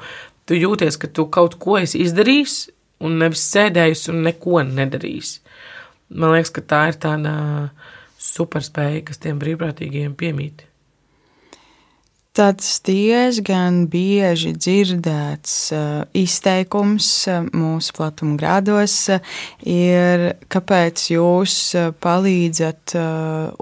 tu 0.49 0.57
jūties, 0.57 0.97
ka 1.01 1.11
tu 1.13 1.27
kaut 1.33 1.59
ko 1.61 1.77
esi 1.81 2.01
izdarījis 2.07 2.57
un 3.05 3.19
nevis 3.21 3.45
sēdējis 3.53 4.09
un 4.13 4.23
neko 4.27 4.63
nedarījis. 4.69 5.37
Man 6.13 6.35
liekas, 6.35 6.53
ka 6.57 6.65
tā 6.73 6.83
ir 6.91 6.99
tāda 7.03 7.35
superspēja, 8.23 9.05
kas 9.09 9.21
tiem 9.23 9.41
brīvprātīgajiem 9.43 10.15
piemīt. 10.19 10.67
Tāds 12.33 12.79
diezgan 12.81 13.83
bieži 13.93 14.55
dzirdēts 14.57 15.57
uh, 15.77 15.81
izteikums 16.17 17.09
uh, 17.29 17.43
mūsu 17.53 17.93
platuma 17.93 18.39
grādos 18.41 18.95
uh, 19.13 19.35
ir, 19.69 20.25
kāpēc 20.49 21.03
jūs 21.13 21.57
palīdzat 22.01 22.95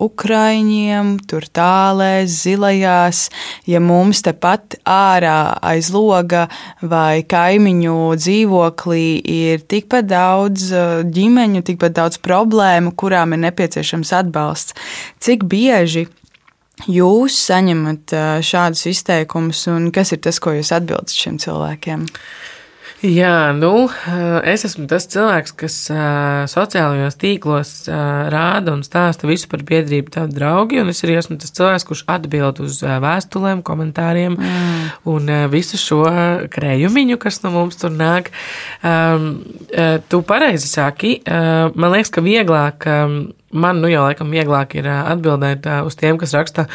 Ukraiņiem, 0.06 1.10
tur 1.26 1.48
tālēs, 1.50 2.36
zilajās, 2.44 3.24
ja 3.66 3.82
mums 3.82 4.22
tepat 4.22 4.78
ārā 4.86 5.58
aiz 5.72 5.90
loga 5.90 6.44
vai 6.78 7.26
kaimiņu 7.26 7.98
dzīvoklī 8.22 9.02
ir 9.34 9.66
tikpat 9.66 10.06
daudz 10.14 10.70
ģimeņu, 11.10 11.66
tikpat 11.66 11.98
daudz 11.98 12.22
problēmu, 12.22 12.94
kurām 12.94 13.34
ir 13.34 13.42
nepieciešams 13.48 14.14
atbalsts. 14.22 14.78
Cik 15.18 15.42
bieži 15.50 16.06
jūs 16.88 17.36
saņemat 17.48 18.14
šādus 18.46 18.86
izteikumus, 18.92 19.66
un 19.72 19.90
kas 19.94 20.14
ir 20.14 20.22
tas, 20.24 20.40
ko 20.42 20.54
jūs 20.56 20.72
atbildat 20.76 21.12
šiem 21.16 21.40
cilvēkiem? 21.42 22.06
Jā, 23.00 23.54
nu, 23.56 23.86
es 24.44 24.66
esmu 24.66 24.84
tas 24.84 25.06
cilvēks, 25.08 25.54
kas 25.56 25.76
sociālajos 26.52 27.16
tīklos 27.16 27.70
rāda 27.88 28.74
un 28.76 28.82
stāsta 28.84 29.24
visu 29.24 29.48
par 29.48 29.62
biedrību, 29.64 30.12
tādu 30.12 30.36
draugu. 30.36 30.82
Un 30.82 30.92
es 30.92 31.00
arī 31.06 31.16
esmu 31.16 31.38
tas 31.40 31.54
cilvēks, 31.56 31.86
kurš 31.88 32.02
atbild 32.12 32.60
uz 32.60 32.82
vēstulēm, 32.84 33.62
komentāriem 33.64 34.36
mm. 34.36 34.84
un 35.08 35.32
visu 35.48 35.80
šo 35.80 36.02
krējumiņu, 36.52 37.16
kas 37.24 37.40
no 37.46 37.54
mums 37.56 37.80
tur 37.80 37.94
nāk. 37.96 38.28
Tu 38.84 40.22
pareizi 40.28 40.68
saki, 40.68 41.16
man 41.24 41.96
liekas, 41.96 42.12
ka 42.12 42.26
vieglāk 42.26 42.84
man 43.50 43.80
nu 43.82 43.90
jau 43.90 44.04
laikam 44.06 44.30
vieglāk 44.32 44.76
ir 44.78 44.86
atbildēt 44.90 45.66
uz 45.86 45.96
tiem, 45.98 46.18
kas 46.20 46.34
raksta 46.36 46.66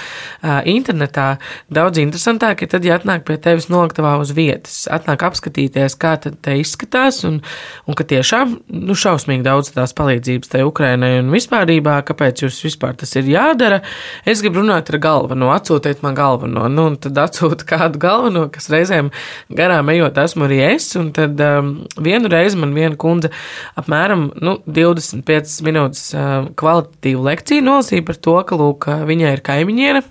internetā. 0.68 1.36
Daudz 1.74 2.00
interesantāk 2.02 2.66
ir 2.66 2.72
tad, 2.72 2.86
ja 2.88 2.98
atnāk 3.00 3.26
pie 3.28 3.38
tevis 3.42 3.70
noliktavā 3.72 4.16
uz 4.22 4.34
vietas, 4.36 4.84
atnāk 4.92 5.24
apskatīties, 5.28 5.98
kā 6.00 6.16
te 6.20 6.58
izskatās, 6.60 7.22
un, 7.28 7.40
un 7.88 7.98
ka 7.98 8.06
tiešām, 8.08 8.58
nu, 8.86 8.98
šausmīgi 8.98 9.46
daudz 9.46 9.72
tās 9.76 9.96
palīdzības 9.98 10.52
tai 10.52 10.64
Ukrainai 10.68 11.14
un 11.22 11.32
vispārībā, 11.34 11.98
kāpēc 12.08 12.46
jūs 12.46 12.62
vispār 12.68 12.98
tas 13.00 13.16
ir 13.20 13.30
jādara. 13.32 13.82
Es 14.28 14.44
gribu 14.44 14.62
runāt 14.62 14.92
ar 14.92 15.00
galveno, 15.04 15.52
atsūtiet 15.56 16.04
man 16.06 16.18
galveno, 16.18 16.68
nu, 16.72 16.90
un 16.92 17.00
tad 17.02 17.18
atsūta 17.26 17.68
kādu 17.70 18.02
galveno, 18.02 18.48
kas 18.54 18.70
reizēm 18.74 19.12
garām 19.56 19.90
ejot 19.94 20.18
esmu 20.26 20.48
arī 20.50 20.62
es, 20.74 20.92
un 21.00 21.12
tad 21.16 21.40
um, 21.44 21.74
vienu 22.04 22.32
reizi 22.32 22.60
man 22.60 22.76
viena 22.76 22.98
kundze 23.00 23.32
apmēram, 23.80 24.28
nu, 24.44 24.58
25 24.68 25.58
minūtes 25.66 26.06
uh, 26.16 26.50
kvalitatīvu 26.66 27.30
lekciju 27.30 27.66
nolasīja 27.66 28.06
par 28.06 28.20
to, 28.28 28.36
ka, 28.50 28.58
lūk, 28.60 28.90
viņai 29.06 29.34
ir 29.38 29.46
kaimiņiene, 29.46 30.04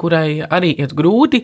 kurai 0.00 0.40
arī 0.40 0.72
iet 0.80 0.94
grūti, 0.96 1.42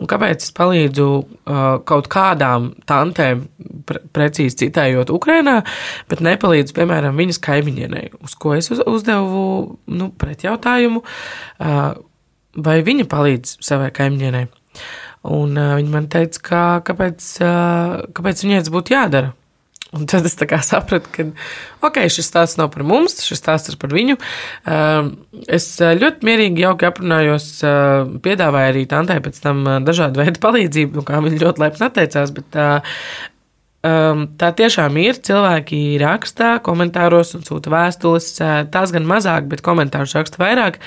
un 0.00 0.08
kāpēc 0.10 0.44
es 0.44 0.52
palīdzu 0.56 1.06
uh, 1.08 1.60
kaut 1.88 2.10
kādām 2.12 2.72
tantēm, 2.88 3.46
pre 3.88 4.02
precīzi 4.16 4.64
citējot, 4.64 5.12
Ukrainā, 5.14 5.60
bet 6.10 6.20
nepalīdzu, 6.24 6.76
piemēram, 6.76 7.16
viņas 7.20 7.40
kaimiņienei, 7.44 8.10
uz 8.24 8.36
ko 8.40 8.56
es 8.58 8.68
uz 8.74 8.82
uzdevu 8.84 9.44
nu, 9.88 10.10
pretjautājumu, 10.20 11.04
uh, 11.04 11.86
vai 12.68 12.76
viņa 12.86 13.08
palīdz 13.10 13.56
savai 13.64 13.88
kaimiņienei. 13.96 14.50
Un 15.34 15.56
uh, 15.56 15.78
viņa 15.78 15.94
man 15.94 16.10
teica, 16.12 16.44
ka, 16.44 16.64
kāpēc, 16.90 17.30
uh, 17.40 18.04
kāpēc 18.12 18.44
viņai 18.44 18.60
tas 18.60 18.74
būtu 18.74 18.96
jādara. 18.98 19.32
Un 19.94 20.08
tad 20.10 20.26
es 20.26 20.34
sapratu, 20.66 21.10
ka 21.14 21.26
okay, 21.86 22.08
šis 22.10 22.26
stāsts 22.30 22.58
nav 22.58 22.72
par 22.74 22.82
mums, 22.86 23.20
šis 23.22 23.38
stāsts 23.38 23.70
ir 23.70 23.78
par 23.78 23.92
viņu. 23.94 24.16
Um, 24.66 25.12
es 25.46 25.68
ļoti 25.78 26.26
mierīgi, 26.26 26.64
jauki 26.64 26.88
aprunājos, 26.88 27.46
uh, 27.62 28.08
piedāvāju 28.24 28.72
arī 28.72 28.86
tantai 28.90 29.20
pēc 29.24 29.38
tam 29.44 29.62
uh, 29.68 29.78
dažādu 29.84 30.24
veidu 30.24 30.42
palīdzību, 30.42 30.98
nu, 30.98 31.06
kā 31.06 31.22
viņa 31.22 31.42
ļoti 31.44 31.64
laipni 31.64 31.86
atteicās. 31.86 32.34
Bet, 32.34 32.58
Um, 33.84 34.22
tā 34.40 34.48
tiešām 34.56 34.94
ir. 34.96 35.18
Cilvēki 35.20 35.98
raksta 36.00 36.54
komentāros 36.64 37.34
un 37.36 37.42
sūta 37.44 37.68
vēstules. 37.68 38.30
Tās 38.72 38.94
gan 38.94 39.04
mazāk, 39.04 39.44
bet 39.50 39.60
komentārus 39.66 40.14
raksta 40.16 40.40
vairāk. 40.40 40.78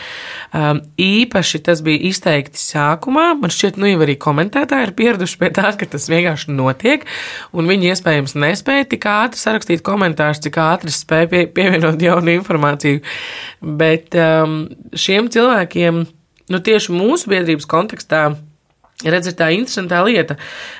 Um, 0.49 0.79
īpaši 0.97 1.61
tas 1.67 1.83
bija 1.85 2.07
izteikti 2.09 2.57
sākumā. 2.57 3.27
Man 3.37 3.53
šķiet, 3.53 3.77
nu 3.77 3.91
jau 3.91 4.01
arī 4.01 4.17
komentētāji 4.17 4.89
ir 4.89 4.95
pieraduši 4.97 5.37
pie 5.43 5.51
tā, 5.53 5.69
ka 5.77 5.89
tas 5.93 6.09
vienkārši 6.09 6.55
notiek. 6.57 7.05
Un 7.53 7.69
viņi 7.69 7.91
iespējams 7.93 8.33
nespēja 8.41 8.89
tik 8.95 9.05
ātri 9.13 9.43
sarakstīt 9.43 9.85
komentārus, 9.85 10.41
cik 10.41 10.57
ātri 10.65 10.93
spēja 10.95 11.29
pie, 11.35 11.45
pievienot 11.53 12.01
jaunu 12.01 12.33
informāciju. 12.39 13.05
Bet 13.61 14.17
um, 14.17 14.63
šiem 14.97 15.29
cilvēkiem, 15.37 16.01
nu 16.49 16.65
tieši 16.65 16.97
mūsu 16.97 17.29
biedrības 17.29 17.69
kontekstā, 17.69 18.31
Redz, 19.05 19.27
ir 19.29 19.35
tā 19.37 19.51
interesantā 19.53 19.99
lieta. 20.01 20.33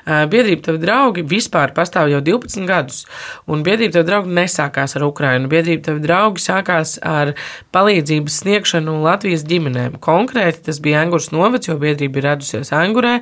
Biedrība 0.08 0.64
tev 0.66 0.80
draugi 0.82 1.22
vispār 1.30 1.70
pastāv 1.76 2.08
jau 2.10 2.22
12 2.26 2.64
gadus, 2.66 3.04
un 3.46 3.62
biedrība 3.62 4.00
tev 4.00 4.08
draugi 4.08 4.34
nesākās 4.34 4.98
ar 4.98 5.06
Ukrainu. 5.06 5.46
Biedrība 5.52 5.86
tev 5.86 6.00
draugi 6.02 6.42
sākās 6.42 6.96
ar 7.06 7.36
palīdzības 7.78 8.40
sniegšanu 8.42 8.96
Latvijas 9.04 9.46
ģimenēm. 9.46 10.00
Konkrēti 10.02 10.66
tas 10.66 10.82
bija 10.82 11.04
Angurs 11.06 11.30
novads, 11.30 11.70
jo 11.70 11.78
biedrība 11.78 12.18
ir 12.18 12.28
radusies 12.32 12.74
Angurē, 12.74 13.20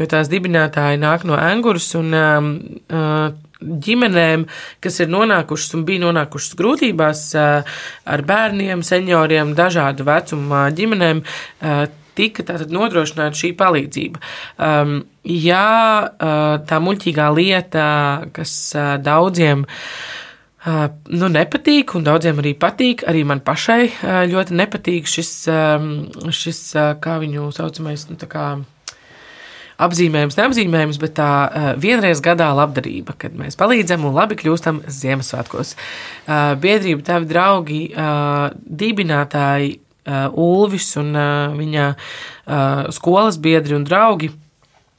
jo 0.00 0.08
tās 0.08 0.32
dibinātāji 0.32 1.02
nāk 1.04 1.28
no 1.28 1.36
Angurs 1.36 1.90
un 2.00 2.16
uh, 2.16 3.28
ģimenēm, 3.60 4.48
kas 4.80 5.00
ir 5.04 5.12
nonākušas 5.12 5.76
un 5.76 5.84
bija 5.84 6.06
nonākušas 6.06 6.56
grūtībās 6.56 7.28
ar 7.36 8.28
bērniem, 8.32 8.80
senioriem, 8.80 9.52
dažādu 9.58 10.08
vecumu 10.08 10.68
ģimenēm 10.72 11.26
tika 12.18 12.44
tātad 12.46 12.74
nodrošināta 12.74 13.38
šī 13.38 13.54
palīdzība. 13.58 14.22
Um, 14.58 15.00
jā, 15.24 15.64
uh, 16.10 16.54
tā 16.68 16.80
muļķīgā 16.84 17.28
lieta, 17.38 17.88
kas 18.36 18.54
uh, 18.76 18.96
daudziem 19.02 19.64
uh, 19.64 20.88
nu, 21.14 21.30
nepatīk, 21.34 21.94
un 21.98 22.08
daudziem 22.08 22.42
arī 22.42 22.54
patīk, 22.58 23.06
arī 23.08 23.22
man 23.28 23.44
pašai 23.44 23.82
ļoti 24.32 24.58
nepatīk 24.58 25.08
šis, 25.08 25.30
um, 25.52 25.92
šis 26.34 26.64
kā 27.04 27.20
viņu 27.22 27.52
saucamais, 27.56 28.08
nu, 28.10 28.18
tā 28.20 28.28
kā 28.30 28.48
apzīmējums, 29.78 30.36
neapzīmējums, 30.38 30.98
bet 31.02 31.14
tā 31.18 31.32
uh, 31.46 31.66
vienreiz 31.80 32.22
gadā 32.24 32.50
labdarība, 32.56 33.14
kad 33.18 33.36
mēs 33.38 33.58
palīdzam 33.58 34.08
un 34.08 34.16
labi 34.16 34.38
kļūstam 34.40 34.82
Ziemassvētkos. 34.90 35.74
Uh, 35.74 36.54
biedrība, 36.60 37.04
tavi 37.06 37.30
draugi, 37.30 37.82
uh, 37.94 38.48
dibinātāji 38.58 39.78
Ulvis 40.32 40.90
un 41.00 41.14
uh, 41.14 41.56
viņa 41.58 41.88
uh, 41.94 42.88
skolas 42.94 43.40
biedri 43.42 43.76
un 43.76 43.84
draugi 43.88 44.30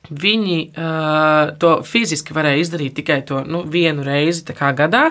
Viņi 0.10 0.72
uh, 0.74 1.52
to 1.62 1.74
fiziski 1.86 2.34
varēja 2.34 2.64
izdarīt 2.64 2.96
tikai 2.98 3.20
to 3.28 3.44
nu, 3.46 3.60
vienu 3.70 4.02
reizi 4.02 4.42
gadā. 4.58 5.02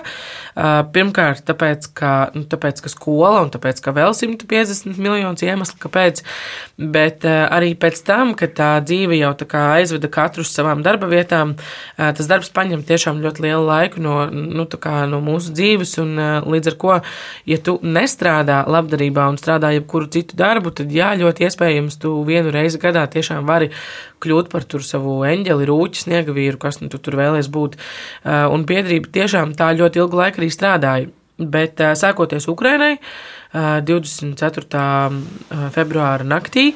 Uh, 0.59 0.81
pirmkārt, 0.91 1.45
tāpēc 1.47 1.87
ka, 1.95 2.31
nu, 2.35 2.43
tāpēc, 2.49 2.81
ka 2.83 2.91
skola 2.91 3.45
un 3.45 3.51
tāpēc, 3.53 3.79
ka 3.85 3.93
vēl 3.95 4.11
150 4.17 4.99
miljonus 4.99 5.45
iemeslu, 5.45 5.77
kāpēc, 5.79 6.23
bet 6.75 7.23
uh, 7.23 7.45
arī 7.47 7.77
pēc 7.79 8.01
tam, 8.03 8.33
kad 8.35 8.57
tā 8.57 8.71
dzīve 8.83 9.21
jau 9.21 9.31
tā 9.39 9.47
kā 9.47 9.61
aizveda 9.77 10.09
katru 10.11 10.43
uz 10.43 10.51
savām 10.51 10.83
darba 10.83 11.07
vietām, 11.07 11.55
uh, 11.55 12.09
tas 12.17 12.27
darbs 12.27 12.51
paņem 12.51 12.83
tiešām 12.83 13.23
ļoti 13.23 13.47
lielu 13.47 13.63
laiku 13.69 14.03
no, 14.03 14.25
nu, 14.33 14.67
no 15.13 15.23
mūsu 15.23 15.55
dzīves, 15.55 15.95
un 16.03 16.13
uh, 16.19 16.29
līdz 16.43 16.73
ar 16.73 16.79
ko, 16.81 16.99
ja 17.47 17.61
tu 17.63 17.77
nestrādā 17.85 18.65
labdarībā 18.67 19.29
un 19.31 19.39
strādā 19.39 19.71
jebkuru 19.77 20.11
citu 20.11 20.35
darbu, 20.35 20.75
tad 20.75 20.91
jā, 20.91 21.13
ļoti 21.23 21.47
iespējams 21.47 22.01
tu 22.03 22.17
vienu 22.27 22.51
reizi 22.51 22.83
gadā 22.83 23.07
tiešām 23.07 23.47
vari 23.47 23.71
kļūt 24.23 24.49
par 24.51 24.65
savu 24.85 25.19
eņģeli, 25.27 25.67
rūķi, 25.69 26.03
sniega 26.05 26.35
vīru, 26.35 26.59
kas 26.61 26.81
nu 26.81 26.89
tu 26.91 26.99
tur 27.01 27.17
vēlies 27.19 27.49
būt. 27.51 27.77
Uh, 27.79 28.47
un 28.53 28.65
biedrība 28.69 29.11
tiešām 29.19 29.55
tā 29.57 29.71
ļoti 29.77 30.03
ilgu 30.03 30.19
laiku 30.19 30.41
arī 30.43 30.51
strādāja. 30.53 31.09
Bet 31.39 31.79
uh, 31.79 31.93
sākoties 31.95 32.49
Ukrainai, 32.51 32.97
24. 33.49 34.65
Uh, 34.69 35.63
februāra 35.73 36.27
naktī, 36.27 36.67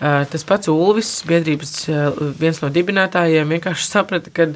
tas 0.00 0.46
pats 0.48 0.70
Ulvis, 0.72 1.10
biedrības 1.28 1.74
viens 2.40 2.62
no 2.62 2.70
dibinātājiem, 2.72 3.52
vienkārši 3.52 3.84
saprata, 3.90 4.32
ka, 4.32 4.46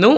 nu, 0.00 0.12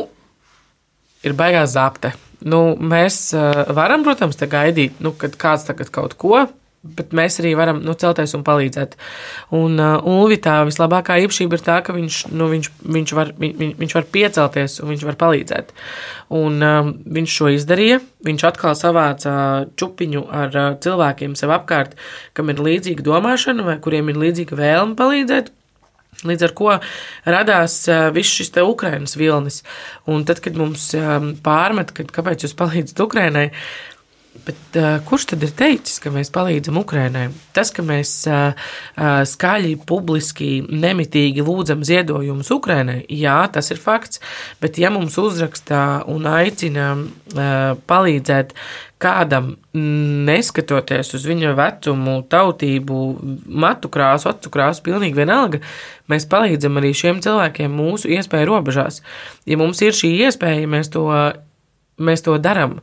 ir 1.27 1.35
baigās 1.35 1.75
zapte. 1.75 2.13
Nu, 2.47 2.77
mēs 2.79 3.33
varam, 3.75 4.07
protams, 4.07 4.39
gaidīt, 4.39 5.03
nu, 5.03 5.17
kad 5.19 5.35
kāds 5.41 5.67
tagad 5.67 5.91
kaut 5.91 6.15
ko 6.21 6.45
bet 6.83 7.15
mēs 7.17 7.41
arī 7.43 7.53
varam 7.59 7.81
nu, 7.83 7.95
celties 7.99 8.35
un 8.39 8.45
palīdzēt. 8.47 8.95
Un 9.57 9.79
uh, 9.83 9.97
Ulvi 10.07 10.39
tā 10.43 10.61
vislabākā 10.69 11.19
īpašība 11.25 11.59
ir 11.59 11.65
tā, 11.67 11.79
ka 11.85 11.95
viņš, 11.97 12.21
nu, 12.31 12.49
viņš, 12.53 12.71
viņš, 12.87 13.15
var, 13.19 13.33
viņ, 13.41 13.75
viņš 13.81 13.97
var 13.99 14.07
piecelties 14.15 14.79
un 14.83 14.93
viņš 14.93 15.05
var 15.09 15.19
palīdzēt. 15.21 15.75
Un 16.39 16.63
um, 16.63 16.95
viņš 17.19 17.37
šo 17.41 17.53
izdarīja. 17.57 18.01
Viņš 18.27 18.47
atkal 18.49 18.79
savāca 18.79 19.35
čupiņu 19.79 20.25
ar 20.31 20.55
uh, 20.55 20.71
cilvēkiem 20.83 21.37
sev 21.39 21.55
apkārt, 21.59 21.99
kam 22.39 22.55
ir 22.55 22.63
līdzīga 22.63 23.07
domāšana 23.07 23.67
vai 23.67 23.79
kuriem 23.83 24.13
ir 24.13 24.23
līdzīga 24.23 24.59
vēlme 24.59 24.99
palīdzēt. 24.99 25.55
Līdz 26.27 26.49
ar 26.49 26.53
to 26.59 26.73
radās 27.31 27.75
uh, 27.91 28.09
viss 28.15 28.39
šis 28.41 28.51
te 28.55 28.65
Ukraiņas 28.67 29.19
vilnis. 29.19 29.61
Un 30.11 30.25
tad, 30.27 30.43
kad 30.43 30.59
mums 30.59 30.91
um, 30.99 31.33
pārmet, 31.43 31.95
ka 31.95 32.07
kāpēc 32.19 32.47
jūs 32.47 32.59
palīdzat 32.59 33.07
Ukraiņai, 33.07 33.49
Bet, 34.47 34.61
uh, 34.77 34.99
kurš 35.09 35.29
tad 35.33 35.45
ir 35.47 35.53
teicis, 35.57 35.99
ka 36.03 36.13
mēs 36.15 36.31
palīdzam 36.35 36.79
Ukraiņai? 36.81 37.27
Tas, 37.57 37.73
ka 37.75 37.85
mēs 37.87 38.13
uh, 38.31 38.71
skaļi, 39.29 39.75
publiski, 39.89 40.51
nemitīgi 40.69 41.45
lūdzam 41.45 41.85
ziedojumus 41.87 42.53
Ukraiņai, 42.55 43.01
jā, 43.13 43.39
tas 43.55 43.73
ir 43.75 43.81
fakts. 43.83 44.23
Bet, 44.63 44.81
ja 44.81 44.93
mums 44.95 45.19
uzrakstā 45.21 46.05
un 46.11 46.29
aicina 46.31 46.91
uh, 46.97 47.75
palīdzēt 47.91 48.55
kādam, 48.99 49.53
neskatoties 50.29 51.13
uz 51.15 51.27
viņa 51.29 51.55
vecumu, 51.59 52.19
tautību, 52.31 53.03
matu 53.47 53.91
krāsu, 53.95 54.33
acu 54.33 54.51
krāsu, 54.55 54.83
pilnīgi 54.89 55.19
vienalga, 55.19 55.63
mēs 56.11 56.27
palīdzam 56.31 56.81
arī 56.81 56.95
šiem 56.97 57.23
cilvēkiem 57.25 57.77
mūsu 57.79 58.11
iespēju 58.19 58.51
robežās. 58.51 59.03
Ja 59.47 59.59
mums 59.61 59.83
ir 59.87 59.95
šī 59.97 60.17
iespēja, 60.27 60.67
mēs 60.71 60.91
to 60.95 61.07
mēs 61.99 62.23
to 62.27 62.37
darām. 62.43 62.79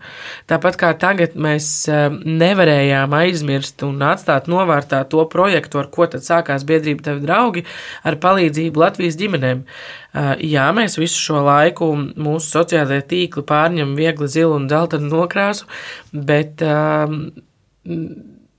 Tāpat 0.49 0.77
kā 0.79 0.91
tagad 0.99 1.35
mēs 1.39 1.67
eh, 1.91 2.07
nevarējām 2.11 3.15
aizmirst 3.15 3.85
un 3.87 4.03
atstāt 4.05 4.49
novārtā 4.51 5.01
to 5.11 5.23
projektu, 5.31 5.81
ar 5.81 5.89
ko 5.93 6.07
tad 6.11 6.25
sākās 6.27 6.67
biedrība 6.67 7.09
tevi 7.09 7.25
draugi, 7.25 7.65
ar 8.03 8.19
palīdzību 8.21 8.83
Latvijas 8.83 9.19
ģimenēm. 9.21 9.65
Eh, 9.65 10.31
jā, 10.51 10.67
mēs 10.75 10.99
visu 11.01 11.21
šo 11.29 11.43
laiku 11.47 11.91
mūsu 11.95 12.59
sociālajie 12.59 13.07
tīkli 13.11 13.45
pārņem 13.47 13.95
viegli 13.97 14.31
zilu 14.31 14.59
un 14.59 14.69
dzeltenu 14.71 15.11
nokrāsu, 15.11 15.69
bet 16.13 16.63
um, 16.65 17.29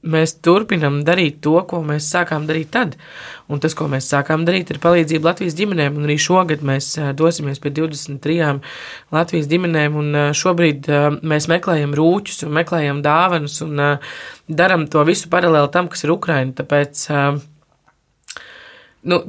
mēs 0.06 0.36
turpinām 0.44 1.00
darīt 1.06 1.40
to, 1.44 1.56
ko 1.68 1.82
mēs 1.86 2.08
sākām 2.12 2.46
darīt 2.48 2.70
tad. 2.74 2.96
Un 3.52 3.62
tas, 3.62 3.76
ko 3.78 3.88
mēs 3.90 4.08
sākām 4.10 4.46
darīt, 4.46 4.70
ir 4.72 4.80
palīdzība 4.82 5.30
Latvijas 5.30 5.56
ģimenēm. 5.58 5.98
Un 5.98 6.08
arī 6.08 6.18
šogad 6.22 6.64
mēs 6.66 6.92
dosimies 7.18 7.60
pie 7.62 7.72
23 7.76 8.60
Latvijas 9.14 9.50
ģimenēm. 9.52 9.98
Un 10.02 10.20
šobrīd 10.36 10.90
mēs 11.26 11.50
meklējam 11.52 11.96
rūķus 11.98 12.46
un 12.46 12.54
meklējam 12.60 13.02
dāvanas 13.06 13.60
un 13.66 13.82
darām 14.46 14.86
to 14.90 15.04
visu 15.08 15.30
paralēli 15.32 15.72
tam, 15.74 15.90
kas 15.92 16.06
ir 16.06 16.14
Ukraina. 16.16 16.56
Tāpēc 16.62 17.06
nu, 19.06 19.20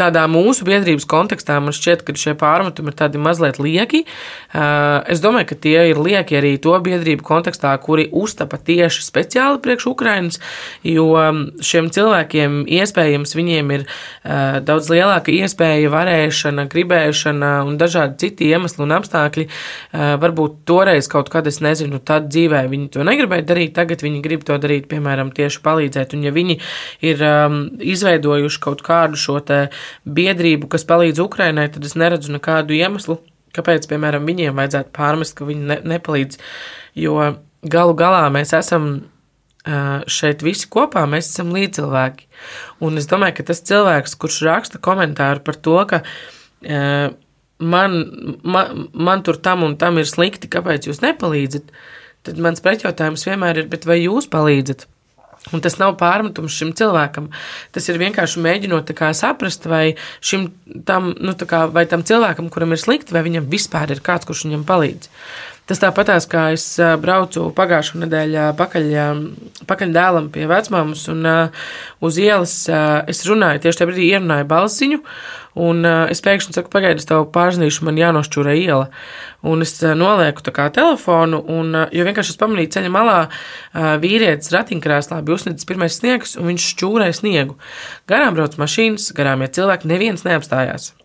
tādā 0.00 0.24
mūsu 0.30 0.64
biedrības 0.64 1.04
kontekstā 1.10 1.58
man 1.60 1.76
šķiet, 1.76 2.02
ka 2.06 2.16
šie 2.16 2.34
pārmetumi 2.40 2.90
ir 2.90 2.98
tādi 2.98 3.20
mazliet 3.20 3.60
lieki. 3.60 4.02
Es 4.50 5.20
domāju, 5.22 5.50
ka 5.52 5.58
tie 5.66 5.90
ir 5.92 6.00
lieki 6.00 6.38
arī 6.40 6.54
to 6.62 6.72
biedrību 6.80 7.24
kontekstā, 7.26 7.74
kuri 7.84 8.08
uztapa 8.10 8.56
tieši 8.56 9.04
speciāli 9.04 9.60
priekš 9.62 9.90
Ukrainas, 9.92 10.40
jo 10.86 11.12
šiem 11.64 11.90
cilvēkiem 11.92 12.62
iespējams 12.80 13.36
viņiem 13.36 13.74
ir 13.76 13.86
daudz 14.66 14.90
lielāka 14.92 15.34
iespēja, 15.34 15.90
varēšana, 15.92 16.66
gribēšana 16.72 17.52
un 17.68 17.76
dažādi 17.80 18.18
citi 18.24 18.50
iemesli 18.50 18.84
un 18.86 18.96
apstākļi. 18.96 19.46
Varbūt 20.24 20.62
toreiz 20.68 21.08
kaut 21.10 21.28
kad, 21.32 21.48
es 21.50 21.60
nezinu, 21.64 22.00
tad 22.00 22.30
dzīvē 22.32 22.64
viņi 22.70 22.90
to 22.96 23.04
negribēja 23.06 23.46
darīt, 23.52 23.74
tagad 23.76 24.04
viņi 24.04 24.22
grib 24.24 24.44
to 24.48 24.56
darīt, 24.60 24.88
piemēram, 24.90 25.32
tieši 25.36 25.62
palīdzēt. 25.64 26.16
Un 26.16 26.24
ja 26.26 26.32
viņi 26.34 26.58
ir 27.06 27.24
izveidojuši 27.92 28.62
kaut 28.64 28.84
kādu 28.86 29.20
šo 29.20 29.38
te 29.44 29.60
biedrību, 30.04 30.68
kas 30.72 30.86
palīdz 30.88 31.22
Ukrainai, 31.22 31.68
tad 31.72 31.86
es 31.86 31.96
neredzu 31.98 32.34
nekādu 32.36 32.76
iemeslu, 32.76 33.20
kāpēc, 33.56 33.88
piemēram, 33.90 34.28
viņiem 34.28 34.58
vajadzētu 34.58 34.92
pārmest, 34.96 35.36
ka 35.38 35.48
viņi 35.48 35.70
ne, 35.72 35.78
nepalīdz. 35.94 36.38
Jo 36.98 37.16
galu 37.62 37.96
galā 37.98 38.26
mēs 38.32 38.54
esam 38.56 38.92
šeit 40.10 40.42
visi 40.42 40.68
kopā, 40.72 41.04
mēs 41.10 41.28
esam 41.34 41.50
līdzcilvēki. 41.52 42.28
Un 42.86 42.96
es 42.96 43.08
domāju, 43.10 43.36
ka 43.38 43.50
tas 43.50 43.60
cilvēks, 43.68 44.16
kurš 44.20 44.40
raksta 44.48 44.80
komentāru 44.82 45.44
par 45.44 45.58
to, 45.60 45.76
ka 45.90 46.00
man, 47.60 47.98
man, 48.42 48.86
man 48.94 49.26
tur 49.26 49.36
tam 49.36 49.66
un 49.66 49.76
tam 49.80 50.00
ir 50.00 50.08
slikti, 50.08 50.48
kāpēc 50.48 50.88
jūs 50.88 51.02
nepalīdzat, 51.04 51.74
tad 52.24 52.40
mans 52.40 52.64
pretjautājums 52.64 53.26
vienmēr 53.28 53.64
ir, 53.64 53.68
vai 53.84 54.00
jūs 54.00 54.30
palīdzat? 54.32 54.86
Un 55.54 55.62
tas 55.64 55.78
nav 55.80 55.94
pārmetums 56.00 56.52
šim 56.52 56.74
cilvēkam. 56.76 57.30
Tas 57.72 57.88
ir 57.88 57.98
vienkārši 58.02 58.42
mēģinot 58.44 58.92
saprast, 59.16 59.64
vai, 59.66 59.96
šim, 60.20 60.50
tam, 60.86 61.14
nu, 61.16 61.32
kā, 61.32 61.64
vai 61.72 61.86
tam 61.88 62.04
cilvēkam, 62.06 62.50
kuram 62.52 62.76
ir 62.76 62.82
slikti, 62.82 63.16
vai 63.16 63.24
viņam 63.26 63.48
vispār 63.50 63.90
ir 63.90 64.04
kāds, 64.04 64.28
kurš 64.28 64.44
viņam 64.46 64.66
palīdz. 64.68 65.08
Tas 65.70 65.78
tāpatās, 65.78 66.24
kā 66.26 66.48
es 66.50 66.64
braucu 66.98 67.44
pagājušā 67.54 68.00
nedēļā 68.02 68.46
pakaļ, 68.58 68.88
pakaļ 69.70 69.92
dēlam 69.94 70.26
pie 70.34 70.48
vecmāmas, 70.50 71.04
un 71.12 71.28
uz 72.02 72.18
ielas 72.18 72.54
es 73.06 73.22
runāju, 73.28 73.62
tieši 73.62 73.78
tajā 73.78 73.90
brīdī 73.92 74.08
ierunāju 74.08 74.48
balsiņu, 74.50 74.98
un 75.62 75.86
es 75.86 76.24
pēkšņi 76.26 76.56
saku, 76.58 76.72
pagaidi, 76.74 76.98
es 76.98 77.06
tev 77.06 77.28
pārzinīšu, 77.36 77.86
man 77.86 78.02
jānošķūra 78.02 78.58
iela. 78.58 78.90
Un 79.46 79.62
es 79.62 79.76
nolieku 79.78 80.42
tā 80.42 80.56
kā 80.58 80.66
telefonu, 80.74 81.38
un, 81.54 81.70
jo 81.94 82.06
vienkārši 82.08 82.34
es 82.34 82.42
pamanīju 82.42 82.74
ceļa 82.74 82.90
malā 82.96 83.20
vīrietis 84.02 84.50
ratiņkrēslā 84.56 85.22
bija 85.22 85.38
uzsniedzis 85.38 85.70
pirmais 85.70 86.02
sniegs, 86.02 86.34
un 86.34 86.50
viņš 86.50 86.72
šķūrēja 86.74 87.20
sniegu. 87.22 87.60
Garām 88.10 88.34
brauc 88.34 88.58
mašīnas, 88.58 89.12
garām 89.14 89.46
iet 89.46 89.54
cilvēki, 89.54 89.94
neviens 89.94 90.26
neapstājās. 90.26 90.96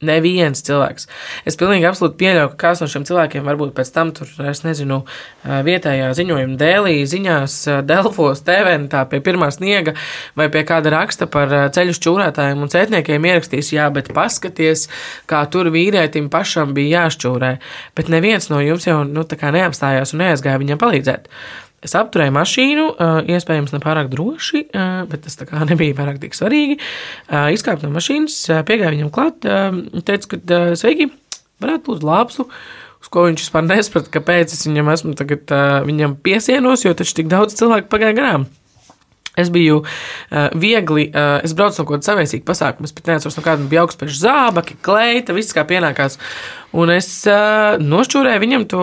Neviens 0.00 0.62
cilvēks. 0.64 1.04
Es 1.44 1.58
pilnīgi 1.60 1.84
absolūti 1.84 2.16
pieļauju, 2.22 2.50
ka 2.54 2.56
kāds 2.62 2.80
no 2.80 2.86
šiem 2.88 3.04
cilvēkiem 3.04 3.44
varbūt 3.44 3.74
pēc 3.76 3.90
tam 3.92 4.14
tur, 4.16 4.30
es 4.48 4.62
nezinu, 4.64 5.02
vietējā 5.44 6.06
ziņojuma 6.16 6.56
dēlī, 6.60 6.94
ziņās, 7.10 7.56
Delfos, 7.84 8.40
TVNtā 8.46 9.04
pie 9.12 9.20
pirmā 9.26 9.50
sniega 9.52 9.92
vai 10.40 10.48
pie 10.52 10.64
kāda 10.64 10.94
raksta 10.96 11.28
par 11.28 11.52
ceļu 11.76 11.98
šķūrētājiem 12.00 12.64
un 12.64 12.72
cētniekiem 12.72 13.28
ierakstīs, 13.28 13.74
jā, 13.76 13.90
bet 13.92 14.08
paskaties, 14.16 14.88
kā 15.28 15.44
tur 15.52 15.68
vīrietim 15.74 16.32
pašam 16.32 16.72
bija 16.76 17.04
jāšķūrē. 17.04 17.58
Bet 17.92 18.08
neviens 18.08 18.48
no 18.48 18.64
jums 18.64 18.88
jau, 18.88 19.02
nu, 19.04 19.28
tā 19.28 19.36
kā 19.36 19.52
neapstājās 19.52 20.16
un 20.16 20.24
neaizgāja 20.24 20.64
viņam 20.64 20.80
palīdzēt. 20.80 21.28
Es 21.80 21.94
apturēju 21.96 22.34
mašīnu, 22.36 22.84
iespējams, 23.32 23.72
ne 23.72 23.80
pārāk 23.80 24.10
droši, 24.12 24.66
bet 25.08 25.24
tas 25.24 25.38
nebija 25.70 25.96
pārāk 25.96 26.20
tik 26.20 26.36
svarīgi. 26.36 26.76
Izkāpu 27.56 27.86
no 27.86 27.94
mašīnas, 27.94 28.36
piegāju 28.68 28.98
viņam 28.98 29.14
klāt, 29.14 29.48
teicu, 30.10 30.34
ka 30.34 30.60
sveiki, 30.76 31.08
varētu 31.64 31.94
lūdzu 31.94 32.10
lāpstu. 32.10 32.48
Uz 33.00 33.08
ko 33.08 33.24
viņš 33.24 33.46
vispār 33.46 33.64
nesaprata, 33.64 34.12
kāpēc 34.12 34.52
es 34.52 34.66
viņam 34.68 34.92
esmu 34.92 35.16
tagad, 35.16 35.48
viņam 35.88 36.18
piesienos, 36.20 36.84
jo 36.84 36.92
taču 36.92 37.16
tik 37.16 37.32
daudz 37.32 37.56
cilvēku 37.56 37.88
pagāja 37.88 38.18
garām. 38.18 38.50
Es 39.38 39.48
biju 39.48 39.80
uh, 39.80 40.48
viegli, 40.58 41.06
uh, 41.14 41.38
es 41.44 41.54
braucu 41.56 41.80
no 41.80 41.86
kaut 41.86 42.00
kāda 42.00 42.08
saviesīga 42.10 42.44
pasākuma, 42.48 42.88
es 42.88 42.94
pat 42.96 43.12
neatceros 43.12 43.38
no 43.38 43.44
kāda 43.46 43.68
bija 43.70 43.84
augstspēļu 43.84 44.16
zābaki, 44.18 44.76
kleita, 44.84 45.36
viss 45.36 45.54
kā 45.54 45.62
pienākās. 45.68 46.18
Un 46.76 46.90
es 46.94 47.08
uh, 47.26 47.80
nošķūrēju 47.82 48.40
viņam 48.42 48.64
to, 48.70 48.82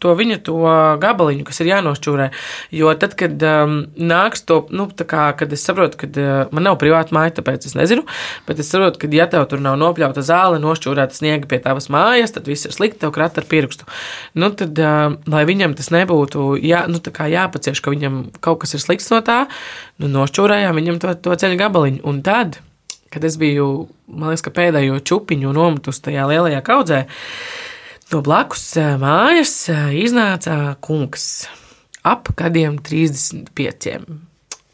to 0.00 0.14
viņa 0.16 0.38
to 0.46 0.56
gabaliņu, 1.02 1.44
kas 1.44 1.60
ir 1.60 1.68
jānošķūrē. 1.68 2.30
Jo 2.72 2.94
tad, 3.00 3.16
kad 3.20 3.44
um, 3.44 3.76
nāks 4.00 4.46
to, 4.48 4.62
nu, 4.72 4.86
kā, 4.88 5.26
kad 5.36 5.52
es 5.52 5.66
saprotu, 5.66 6.00
ka 6.00 6.08
uh, 6.08 6.32
man 6.54 6.64
nav 6.68 6.78
privāta 6.80 7.12
māja, 7.16 7.36
tāpēc 7.40 7.68
es 7.68 7.76
nezinu, 7.76 8.06
bet 8.48 8.62
es 8.64 8.72
saprotu, 8.72 9.02
ka 9.02 9.12
ja 9.12 9.28
tev 9.30 9.44
tur 9.50 9.60
nav 9.64 9.76
nopļauta 9.82 10.24
zāle, 10.24 10.62
nošķūrēta 10.64 11.18
sniega 11.18 11.50
pie 11.50 11.60
tavas 11.64 11.90
mājas, 11.92 12.32
tad 12.36 12.48
viss 12.48 12.64
ir 12.64 12.72
slikti, 12.76 13.02
tev 13.04 13.12
krata 13.16 13.44
ar 13.44 13.48
pirkstu. 13.52 13.88
Nu, 14.40 14.48
tad, 14.56 14.78
uh, 14.80 15.18
lai 15.28 15.44
viņam 15.48 15.76
tas 15.76 15.92
nebūtu 15.92 16.54
jā, 16.64 16.86
nu, 16.88 17.02
jāpacieš, 17.04 17.84
ka 17.84 17.92
viņam 17.92 18.22
kaut 18.44 18.64
kas 18.64 18.78
ir 18.78 18.84
slikts 18.84 19.12
no 19.12 19.20
tā, 19.24 19.44
nu, 20.00 20.08
nošķūrējām 20.08 20.80
viņam 20.80 21.02
to, 21.04 21.18
to 21.28 21.36
ceļu 21.44 21.60
gabaliņu. 21.60 22.06
Un 22.08 22.24
tad, 22.24 22.62
kad 23.14 23.24
es 23.24 23.38
biju, 23.38 23.86
man 24.10 24.32
liekas, 24.32 24.50
pēdējo 24.54 24.98
čupiņu 25.06 25.54
nometus 25.54 26.02
tajā 26.02 26.26
lielajā 26.26 26.60
kaudzē, 26.66 27.04
no 28.10 28.22
blakus 28.26 28.64
eh, 28.80 28.96
mājas 29.00 29.54
eh, 29.70 29.92
iznāca 30.02 30.74
kungs 30.82 31.46
ap 32.04 32.28
gadiem 32.36 32.80
35, 32.84 33.94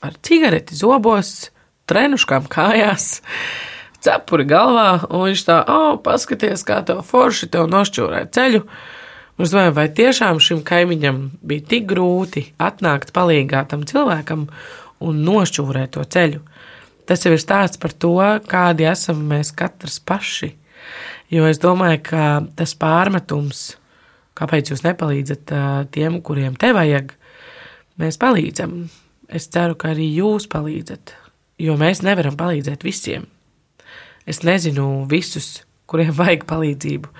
ar 0.02 0.16
cigareti 0.26 0.78
zobos, 0.78 1.50
trenuškām 1.90 2.48
kājās. 2.50 3.20
Cepuri 4.00 4.46
galvā, 4.48 5.02
un 5.12 5.26
viņš 5.28 5.44
tā, 5.44 5.58
oh, 5.68 5.98
paskaties, 6.00 6.64
kā 6.64 6.80
tev 6.88 7.02
forši 7.06 7.50
tev 7.52 7.68
nošķūrē 7.70 8.24
ceļu. 8.32 8.64
Es 9.40 9.52
domāju, 9.52 9.74
vai 9.76 9.86
tiešām 9.96 10.40
šim 10.40 10.62
kaimiņam 10.64 11.20
bija 11.44 11.66
tik 11.68 11.86
grūti 11.88 12.46
atnākt 12.60 13.12
palīgā 13.16 13.62
tam 13.68 13.84
cilvēkam 13.88 14.48
un 15.04 15.20
nošķūrēt 15.26 15.94
to 15.96 16.04
ceļu. 16.16 16.40
Tas 17.10 17.26
jau 17.26 17.32
ir 17.34 17.42
stāsts 17.42 17.80
par 17.82 17.90
to, 17.90 18.14
kādi 18.46 18.86
esam 18.86 19.24
mēs 19.32 19.50
katrs 19.58 19.98
paši. 20.06 20.52
Jo 21.30 21.48
es 21.50 21.58
domāju, 21.62 21.98
ka 22.06 22.26
tas 22.58 22.76
pārmetums, 22.78 23.64
kāpēc 24.38 24.70
jūs 24.70 24.84
nepalīdzat 24.86 25.54
tiem, 25.94 26.20
kuriem 26.22 26.54
te 26.58 26.70
vajag, 26.74 27.10
mēs 27.98 28.18
palīdzam. 28.22 28.84
Es 29.30 29.50
ceru, 29.50 29.74
ka 29.78 29.90
arī 29.92 30.06
jūs 30.16 30.46
palīdzat, 30.50 31.14
jo 31.62 31.74
mēs 31.78 32.04
nevaram 32.06 32.38
palīdzēt 32.38 32.86
visiem. 32.86 33.26
Es 34.26 34.42
nezinu 34.46 34.86
visus 35.10 35.60
kuriem 35.90 36.14
vajag 36.20 36.46
palīdzību. 36.50 37.10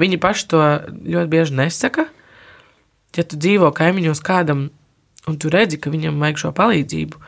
Viņi 0.00 0.20
paši 0.22 0.50
to 0.52 0.64
ļoti 0.98 1.32
bieži 1.32 1.56
nesaka. 1.60 2.08
Ja 3.16 3.26
tu 3.26 3.40
dzīvo 3.40 3.72
kaimiņos 3.74 4.22
kādam, 4.22 4.68
un 5.28 5.38
tu 5.40 5.50
redzi, 5.52 5.80
ka 5.82 5.90
viņam 5.92 6.20
vajag 6.22 6.44
šo 6.44 6.52
palīdzību, 6.56 7.18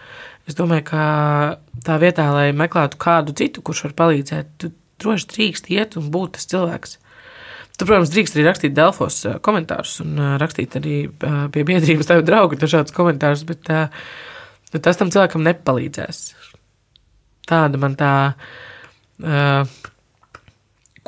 es 0.48 0.58
domāju, 0.58 0.86
ka 0.90 1.04
tā 1.86 1.98
vietā, 2.02 2.28
lai 2.34 2.50
meklētu 2.56 2.98
kādu 3.02 3.34
citu, 3.38 3.62
kurš 3.64 3.86
var 3.88 3.94
palīdzēt, 4.02 4.50
tu 4.58 4.72
droši 5.02 5.30
drīkst 5.32 5.70
iet 5.74 5.96
un 5.98 6.10
būt 6.14 6.36
tas 6.38 6.48
cilvēks. 6.50 6.98
Tu, 7.78 7.86
protams, 7.88 8.12
drīkst 8.12 8.36
arī 8.36 8.44
rakstīt 8.46 8.74
Delfos 8.76 9.22
komentārus 9.42 9.96
un 10.04 10.18
rakstīt 10.38 10.76
arī 10.78 10.96
pie 11.54 11.64
biedrības 11.66 12.10
tev 12.10 12.20
draugu 12.28 12.58
dažādus 12.60 12.94
komentārus, 12.94 13.46
bet 13.48 13.70
nu, 13.72 14.82
tas 14.82 15.00
tam 15.00 15.10
cilvēkam 15.14 15.42
nepalīdzēs. 15.46 16.20
Tāda 17.48 17.80
man 17.80 17.96
tā 17.98 18.12
uh, 18.32 19.72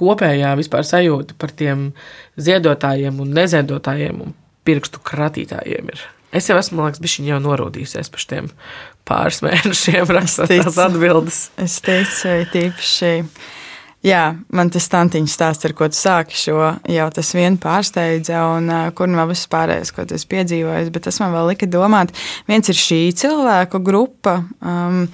kopējā 0.00 0.54
vispār 0.58 0.86
sajūta 0.88 1.36
par 1.38 1.52
tiem 1.54 1.90
ziedotājiem 2.40 3.20
un 3.22 3.36
neziedotājiem 3.36 4.24
un 4.24 4.34
pirkstu 4.66 5.02
kratītājiem 5.04 5.92
ir. 5.92 6.04
Es 6.34 6.50
jau 6.50 6.56
esmu, 6.58 6.82
liekas, 6.82 7.02
bišķiņ 7.02 7.28
jau 7.30 7.40
norūdījusies 7.44 8.10
par 8.10 8.22
šiem 8.24 8.48
pāris 9.06 9.42
mēnešiem 9.46 10.14
rakstot 10.16 10.50
tās 10.50 10.80
atbildes. 10.88 11.44
Es 11.60 11.78
teicu, 11.84 12.40
tīpaši. 12.54 13.18
Jā, 14.04 14.34
man 14.52 14.68
tas 14.68 14.84
tantiņš 14.92 15.32
stāsts, 15.32 15.64
ar 15.64 15.72
ko 15.72 15.86
tu 15.88 15.96
sāki 15.96 16.36
šo, 16.36 16.58
jau 16.92 17.06
tas 17.16 17.30
vien 17.32 17.54
pārsteidza, 17.56 18.42
un 18.52 18.66
uh, 18.68 18.90
kur 18.92 19.08
nu 19.08 19.16
vēl 19.16 19.30
viss 19.30 19.48
pārējais, 19.48 19.94
ko 19.96 20.04
tu 20.04 20.18
esi 20.18 20.28
piedzīvojis, 20.28 20.90
bet 20.92 21.06
tas 21.06 21.20
man 21.22 21.32
vēl 21.32 21.48
lika 21.54 21.68
domāt, 21.72 22.12
viens 22.50 22.68
ir 22.68 22.76
šī 22.76 22.98
cilvēku 23.16 23.80
grupa, 23.86 24.42
um, 24.60 25.06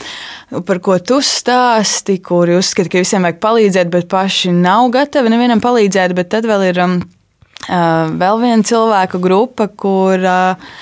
par 0.67 0.83
ko 0.83 0.99
tu 1.07 1.21
stāsti, 1.23 2.19
kuri 2.27 2.59
uzskata, 2.59 2.91
ka 2.91 3.05
visiem 3.05 3.29
vajag 3.29 3.39
palīdzēt, 3.45 3.95
bet 3.95 4.11
paši 4.11 4.57
nav 4.59 4.91
gatavi 4.99 5.31
nevienam 5.37 5.63
palīdzēt, 5.63 6.17
bet 6.19 6.35
tad 6.35 6.51
vēl 6.51 6.73
ir 6.73 6.83
um, 6.83 6.99
uh, 7.69 8.11
vēl 8.11 8.43
viena 8.43 8.67
cilvēku 8.73 9.23
grupa, 9.23 9.71
kur 9.71 10.19
uh, 10.19 10.73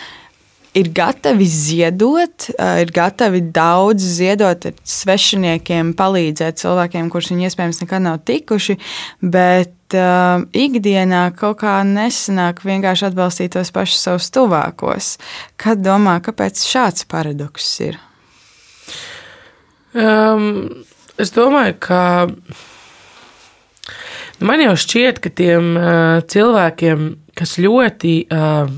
ir 0.79 0.91
gatavi 0.95 1.47
ziedot, 1.49 2.49
ir 2.83 2.93
gatavi 2.95 3.43
daudz 3.55 4.05
ziedot 4.19 4.69
svešiniekiem, 4.87 5.93
palīdzēt 5.99 6.61
cilvēkiem, 6.63 7.11
kurus 7.13 7.33
viņi 7.33 7.49
iespējams 7.49 7.83
nekad 7.83 8.05
nav 8.05 8.21
tikuši, 8.29 8.79
bet 9.23 9.97
uh, 9.99 10.45
ikdienā 10.53 11.29
kaut 11.39 11.61
kā 11.63 11.79
nesanāk 11.87 12.63
vienkārši 12.67 13.09
atbalstīt 13.11 13.57
tos 13.57 13.73
pašus 13.75 14.05
savus 14.09 14.31
tuvākos. 14.35 15.17
Kad 15.61 15.83
domā, 15.85 16.19
kāpēc 16.25 16.63
šāds 16.69 17.09
paradoks 17.11 17.71
ir? 17.87 18.01
Um, 19.97 20.85
es 21.19 21.33
domāju, 21.35 21.79
ka 21.81 22.03
man 24.45 24.63
jau 24.63 24.77
šķiet, 24.79 25.23
ka 25.25 25.33
tiem 25.33 25.73
uh, 25.75 26.21
cilvēkiem, 26.29 27.09
kas 27.39 27.57
ļoti 27.63 28.15
uh, 28.29 28.69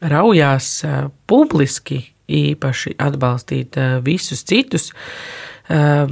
raujās 0.00 0.72
uh, 0.86 1.04
publiski, 1.30 2.02
īpaši 2.30 2.96
atbalstīt 3.02 3.78
uh, 3.80 3.98
visus 4.04 4.44
citus, 4.46 4.90
uh, 5.70 6.10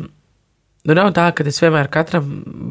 Nu, 0.89 0.95
nav 0.97 1.11
tā, 1.13 1.27
ka 1.37 1.45
es 1.45 1.59
vienmēr 1.61 1.91
katram 1.93 2.29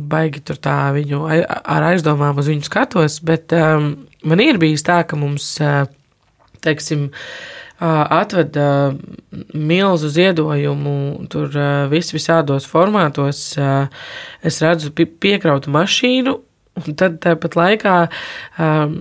baigi 0.10 0.40
tur 0.42 0.58
tā 0.58 0.88
viņu 0.96 1.20
ar 1.28 1.84
aizdomām 1.92 2.40
uz 2.42 2.48
viņu 2.50 2.66
skatos, 2.66 3.20
bet 3.22 3.54
um, 3.54 3.92
man 4.26 4.42
ir 4.42 4.58
bijis 4.58 4.82
tā, 4.88 5.04
ka 5.06 5.20
mums, 5.20 5.52
teiksim, 6.66 7.12
atveda 7.78 8.96
milzu 9.54 10.10
ziedojumu, 10.10 10.96
tur 11.30 11.54
vis 11.92 12.10
visādos 12.16 12.66
formātos. 12.66 13.44
Es 14.42 14.62
redzu 14.66 14.90
piekrautu 14.96 15.76
mašīnu, 15.76 16.34
Un 16.78 16.98
tad 17.00 17.18
tāpat 17.24 17.58
laikā 17.58 17.96
um, 18.62 18.94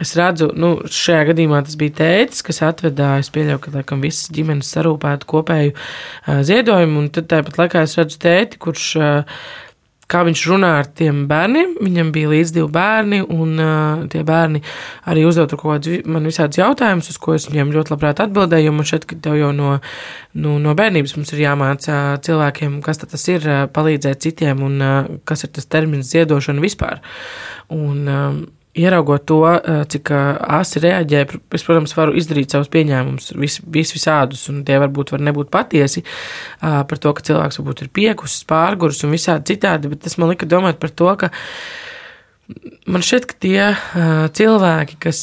es 0.00 0.14
redzu, 0.16 0.50
nu, 0.56 0.74
šajā 0.92 1.28
gadījumā 1.30 1.62
tas 1.66 1.76
bija 1.80 1.96
tētis, 2.00 2.42
kas 2.46 2.62
atveda, 2.64 3.14
es 3.22 3.30
pieļauju, 3.34 3.62
ka 3.64 3.74
laikam 3.78 4.04
visas 4.04 4.32
ģimenes 4.34 4.72
sarūpētu 4.74 5.28
kopēju 5.28 5.74
uh, 5.74 6.42
ziedojumu, 6.48 7.04
un 7.04 7.10
tad 7.14 7.30
tāpat 7.32 7.60
laikā 7.62 7.84
es 7.88 7.96
redzu 8.00 8.20
tēti, 8.24 8.60
kurš 8.64 8.90
uh, 9.00 9.40
kā 10.08 10.22
viņš 10.24 10.42
runā 10.48 10.70
ar 10.80 10.88
tiem 10.98 11.26
bērniem. 11.28 11.74
Viņam 11.84 12.12
bija 12.14 12.30
līdz 12.32 12.52
divi 12.56 12.68
bērni, 12.72 13.20
un 13.22 13.54
uh, 13.60 14.04
tie 14.12 14.22
bērni 14.26 14.62
arī 15.10 15.26
uzdeva 15.28 15.50
kaut 15.52 15.64
kādus 15.66 16.08
man 16.08 16.28
visādus 16.28 16.60
jautājumus, 16.62 17.10
uz 17.12 17.20
ko 17.20 17.36
es 17.36 17.48
viņiem 17.50 17.72
ļoti 17.76 17.94
labprāt 17.94 18.22
atbildēju. 18.24 18.74
Man 18.74 18.88
šķiet, 18.88 19.08
ka 19.08 19.20
tev 19.28 19.38
jau 19.38 19.52
no, 19.56 19.76
no, 20.34 20.56
no 20.64 20.76
bērnības 20.78 21.16
mums 21.18 21.34
ir 21.36 21.44
jāmācā 21.44 21.98
cilvēkiem, 22.24 22.80
kas 22.84 23.04
tas 23.04 23.28
ir, 23.28 23.48
palīdzēt 23.76 24.24
citiem 24.24 24.64
un 24.64 24.78
uh, 24.80 25.00
kas 25.28 25.44
ir 25.44 25.52
tas 25.58 25.68
termins 25.68 26.12
ziedošana 26.14 26.64
vispār. 26.64 27.04
Un, 27.74 28.06
uh, 28.08 28.57
ieraugot 28.78 29.26
to, 29.26 29.40
eh, 29.46 29.82
cik 29.90 30.12
eh, 30.14 30.38
asi 30.58 30.82
reaģē, 30.82 31.24
es, 31.54 31.64
protams, 31.66 31.94
varu 31.96 32.16
izdarīt 32.18 32.54
savus 32.54 32.70
pieņēmumus, 32.72 33.32
vis, 33.38 33.58
vis 33.64 33.92
visādus, 33.94 34.46
un 34.52 34.62
tie 34.66 34.78
varbūt 34.80 35.12
var 35.14 35.24
nebūt 35.26 35.50
patiesi 35.54 36.04
eh, 36.04 36.80
par 36.88 37.02
to, 37.02 37.12
ka 37.12 37.24
cilvēks 37.28 37.60
varbūt 37.60 37.84
ir 37.84 37.92
piekusis, 37.98 38.46
pārgurs 38.48 39.02
un 39.04 39.14
visādi 39.14 39.54
citādi, 39.54 39.90
bet 39.92 40.04
tas 40.06 40.18
man 40.20 40.32
lika 40.32 40.48
domāt 40.48 40.80
par 40.82 40.94
to, 40.94 41.10
ka 41.20 41.32
man 42.88 43.04
šķiet, 43.04 43.28
ka 43.28 43.40
tie 43.44 43.64
cilvēki, 44.38 44.96
kas 45.02 45.20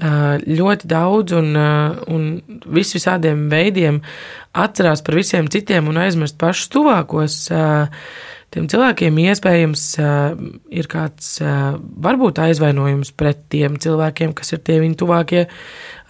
ļoti 0.00 0.88
daudz 0.88 1.34
un, 1.36 1.56
un 1.56 2.26
vis 2.72 2.92
visādiem 2.96 3.46
veidiem 3.52 4.00
atcerās 4.56 5.00
par 5.04 5.16
visiem 5.16 5.48
citiem 5.52 5.88
un 5.88 6.00
aizmirst 6.00 6.38
pašus 6.40 6.68
tuvākos, 6.72 7.36
tiem 8.54 8.66
cilvēkiem 8.70 9.18
iespējams 9.22 9.84
ir 10.74 10.88
kāds 10.90 11.36
varbūt 12.06 12.40
aizvainojums 12.42 13.12
pret 13.18 13.44
tiem 13.52 13.78
cilvēkiem, 13.82 14.34
kas 14.36 14.54
ir 14.56 14.62
tie 14.66 14.80
viņu 14.82 14.98
tuvākie. 15.02 15.44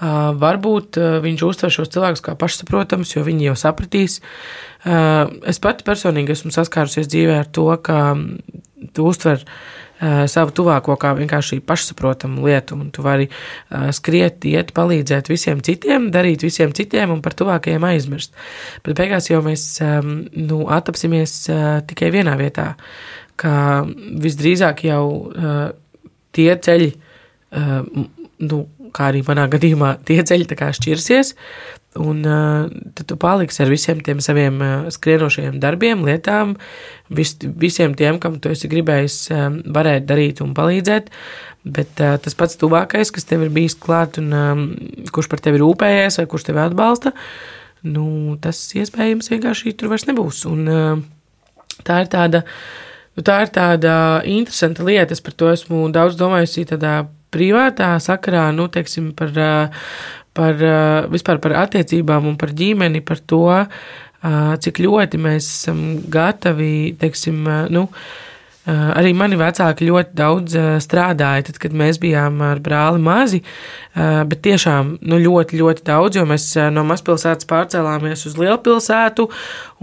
Varbūt 0.00 0.96
viņš 1.26 1.44
uztver 1.44 1.74
šos 1.74 1.92
cilvēkus 1.92 2.24
kā 2.24 2.36
pašsaprotams, 2.40 3.12
jo 3.16 3.24
viņi 3.26 3.50
jau 3.50 3.58
sapratīs. 3.60 4.20
Es 5.52 5.60
pati 5.60 5.84
personīgi 5.84 6.32
esmu 6.36 6.54
saskārusies 6.56 7.10
dzīvē 7.12 7.42
ar 7.42 7.50
to, 7.52 7.68
ka 7.84 8.00
tu 8.96 9.10
uztver 9.10 9.44
savu 10.00 10.54
tuvāko 10.56 10.96
kā 11.00 11.12
vienkārši 11.18 11.60
pašsaprotamu 11.66 12.46
lietu, 12.46 12.78
un 12.78 12.88
tu 12.94 13.04
vari 13.04 13.28
skriet, 13.96 14.44
iet, 14.48 14.72
palīdzēt 14.76 15.28
visiem 15.32 15.60
citiem, 15.64 16.08
darīt 16.14 16.44
visiem 16.46 16.72
citiem 16.76 17.12
un 17.14 17.22
par 17.24 17.36
tuvākajiem 17.38 17.84
aizmirst. 17.90 18.34
Bet 18.86 18.98
beigās 19.00 19.30
jau 19.30 19.42
mēs 19.44 19.66
nu, 20.34 20.62
attapsimies 20.72 21.36
tikai 21.90 22.10
vienā 22.14 22.36
vietā, 22.40 22.72
ka 23.40 23.54
visdrīzāk 24.24 24.84
jau 24.88 25.04
tie 26.36 26.50
ceļi, 26.64 26.92
nu, 28.40 28.64
kā 28.94 29.10
arī 29.10 29.24
manā 29.26 29.48
gadījumā, 29.52 29.96
tie 30.08 30.22
ceļi 30.22 30.48
šķirsies, 30.80 31.34
Un 31.98 32.22
uh, 32.22 32.70
tad 32.94 33.08
tu 33.10 33.16
paliksi 33.18 33.64
ar 33.64 33.70
visiem 33.70 33.98
tiem 34.06 34.20
saviem 34.22 34.60
uh, 34.62 34.90
skrienošajiem 34.94 35.56
darbiem, 35.58 36.04
lietām, 36.06 36.52
vis, 37.10 37.34
visiem 37.42 37.96
tiem, 37.98 38.20
kam 38.22 38.36
tu 38.38 38.52
esi 38.54 38.70
gribējis 38.70 39.16
uh, 39.34 39.48
varēt 39.74 40.06
darīt 40.06 40.38
un 40.44 40.52
palīdzēt. 40.54 41.10
Bet 41.66 41.98
uh, 41.98 42.14
tas 42.22 42.38
pats 42.38 42.60
tuvākais, 42.60 43.10
kas 43.10 43.26
tev 43.26 43.42
ir 43.42 43.50
bijis 43.50 43.74
klāt 43.74 44.20
un 44.22 44.30
um, 44.30 44.62
kurš 45.10 45.32
par 45.32 45.42
tevi 45.42 45.58
rūpējies 45.64 46.20
vai 46.20 46.28
kurš 46.30 46.46
tevi 46.52 46.62
atbalsta, 46.62 47.10
nu, 47.90 48.38
tas 48.38 48.62
iespējams 48.78 49.32
vienkārši 49.34 49.74
tur 49.74 49.90
vairs 49.90 50.06
nebūs. 50.06 50.44
Un, 50.46 50.70
uh, 50.70 51.82
tā 51.82 52.04
ir 52.04 52.12
tāda. 52.12 52.46
Nu, 53.18 53.26
tā 53.26 53.40
ir 53.42 53.50
tāda 53.50 53.94
interesanta 54.30 54.86
lieta. 54.86 55.10
Es 55.10 55.24
par 55.26 55.34
to 55.34 55.50
esmu 55.50 55.88
daudz 55.90 56.14
domājusi 56.14 56.68
tādā 56.70 57.00
privātā 57.30 57.92
sakarā, 58.02 58.48
nu, 58.56 58.68
teiksim, 58.72 59.12
par 59.18 59.36
uh, 59.36 59.84
par 60.36 60.62
vispār 61.10 61.40
par 61.42 61.56
attiecībām 61.64 62.28
un 62.30 62.36
par 62.40 62.52
ģimeni, 62.56 63.02
par 63.02 63.20
to, 63.28 63.44
cik 64.64 64.80
ļoti 64.84 65.20
mēs 65.20 65.48
esam 65.56 65.80
gatavi, 66.12 66.94
teiksim, 67.00 67.42
nu, 67.72 67.86
Arī 68.68 69.14
mani 69.16 69.38
vecāki 69.40 69.86
ļoti 69.88 70.12
daudz 70.18 70.56
strādāja, 70.84 71.46
tad, 71.48 71.56
kad 71.62 71.72
mēs 71.72 71.96
bijām 72.02 72.42
ar 72.44 72.60
brāli 72.60 73.00
mazi, 73.00 73.40
bet 73.96 74.42
tiešām 74.44 74.98
nu, 75.00 75.18
ļoti, 75.24 75.56
ļoti 75.62 75.86
daudz, 75.88 76.20
jo 76.20 76.26
mēs 76.28 76.46
no 76.74 76.84
mazpilsētas 76.90 77.48
pārcēlāmies 77.48 78.26
uz 78.28 78.36
lielpilsētu, 78.36 79.30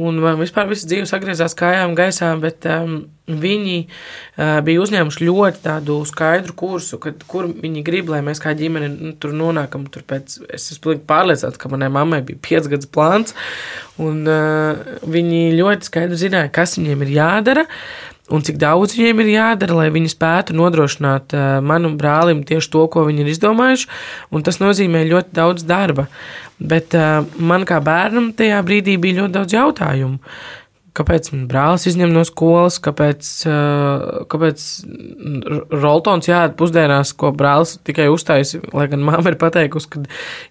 un 0.05 0.21
vispār 0.37 0.69
visas 0.69 0.85
dzīves 0.91 1.15
atgriezās 1.17 1.57
kājām 1.57 1.97
gaisā, 1.97 2.29
bet 2.41 2.69
um, 2.69 2.99
viņi 3.27 3.77
uh, 3.83 4.59
bija 4.63 4.81
uzņēmuši 4.83 5.25
ļoti 5.27 5.63
tādu 5.65 5.97
skaidru 6.07 6.55
kursu, 6.57 6.99
kad, 7.03 7.23
kur 7.27 7.49
viņi 7.49 7.83
grib, 7.85 8.11
lai 8.13 8.21
mēs 8.25 8.39
kā 8.43 8.53
ģimene 8.57 8.91
nu, 8.93 9.13
tur 9.19 9.35
nonākam. 9.35 9.87
Tur 9.91 10.05
pēc, 10.07 10.37
es 10.55 10.69
esmu 10.75 10.95
pārliecināts, 11.07 11.59
ka 11.59 11.71
manai 11.71 11.89
mammai 11.93 12.21
bija 12.27 12.39
piecgadus 12.47 12.89
plāns, 12.93 13.35
un 13.99 14.23
uh, 14.29 14.99
viņi 15.07 15.57
ļoti 15.57 15.91
skaidri 15.91 16.21
zināja, 16.27 16.53
kas 16.55 16.77
viņiem 16.79 17.03
ir 17.07 17.17
jādara. 17.17 17.65
Un 18.27 18.43
cik 18.43 18.57
daudz 18.59 18.97
viņiem 18.97 19.21
ir 19.23 19.29
jādara, 19.37 19.77
lai 19.81 19.87
viņi 19.95 20.11
spētu 20.11 20.55
nodrošināt 20.57 21.31
uh, 21.31 21.45
manam 21.63 21.95
brālim 21.99 22.41
tieši 22.47 22.71
to, 22.73 22.83
ko 22.91 23.05
viņi 23.07 23.23
ir 23.23 23.31
izdomājuši. 23.31 23.87
Tas 24.43 24.59
nozīmē 24.59 25.05
ļoti 25.07 25.35
daudz 25.37 25.63
darba. 25.67 26.09
Bet 26.59 26.95
uh, 26.97 27.23
man 27.39 27.63
kā 27.69 27.79
bērnam 27.83 28.33
tajā 28.35 28.59
brīdī 28.67 28.97
bija 28.99 29.21
ļoti 29.21 29.37
daudz 29.37 29.55
jautājumu. 29.55 30.19
Kāpēc 30.97 31.29
brālis 31.49 31.85
izņem 31.91 32.09
no 32.13 32.23
skolas, 32.25 32.79
kāpēc, 32.81 33.27
kāpēc 34.31 34.63
roltons 35.83 36.29
jāēd 36.29 36.55
pusdienās, 36.57 37.13
ko 37.17 37.29
brālis 37.37 37.75
tikai 37.85 38.07
uztaisīja, 38.09 38.71
lai 38.73 38.87
gan 38.89 39.05
māma 39.05 39.29
ir 39.29 39.37
pateikusi, 39.41 39.91
ka 39.93 40.01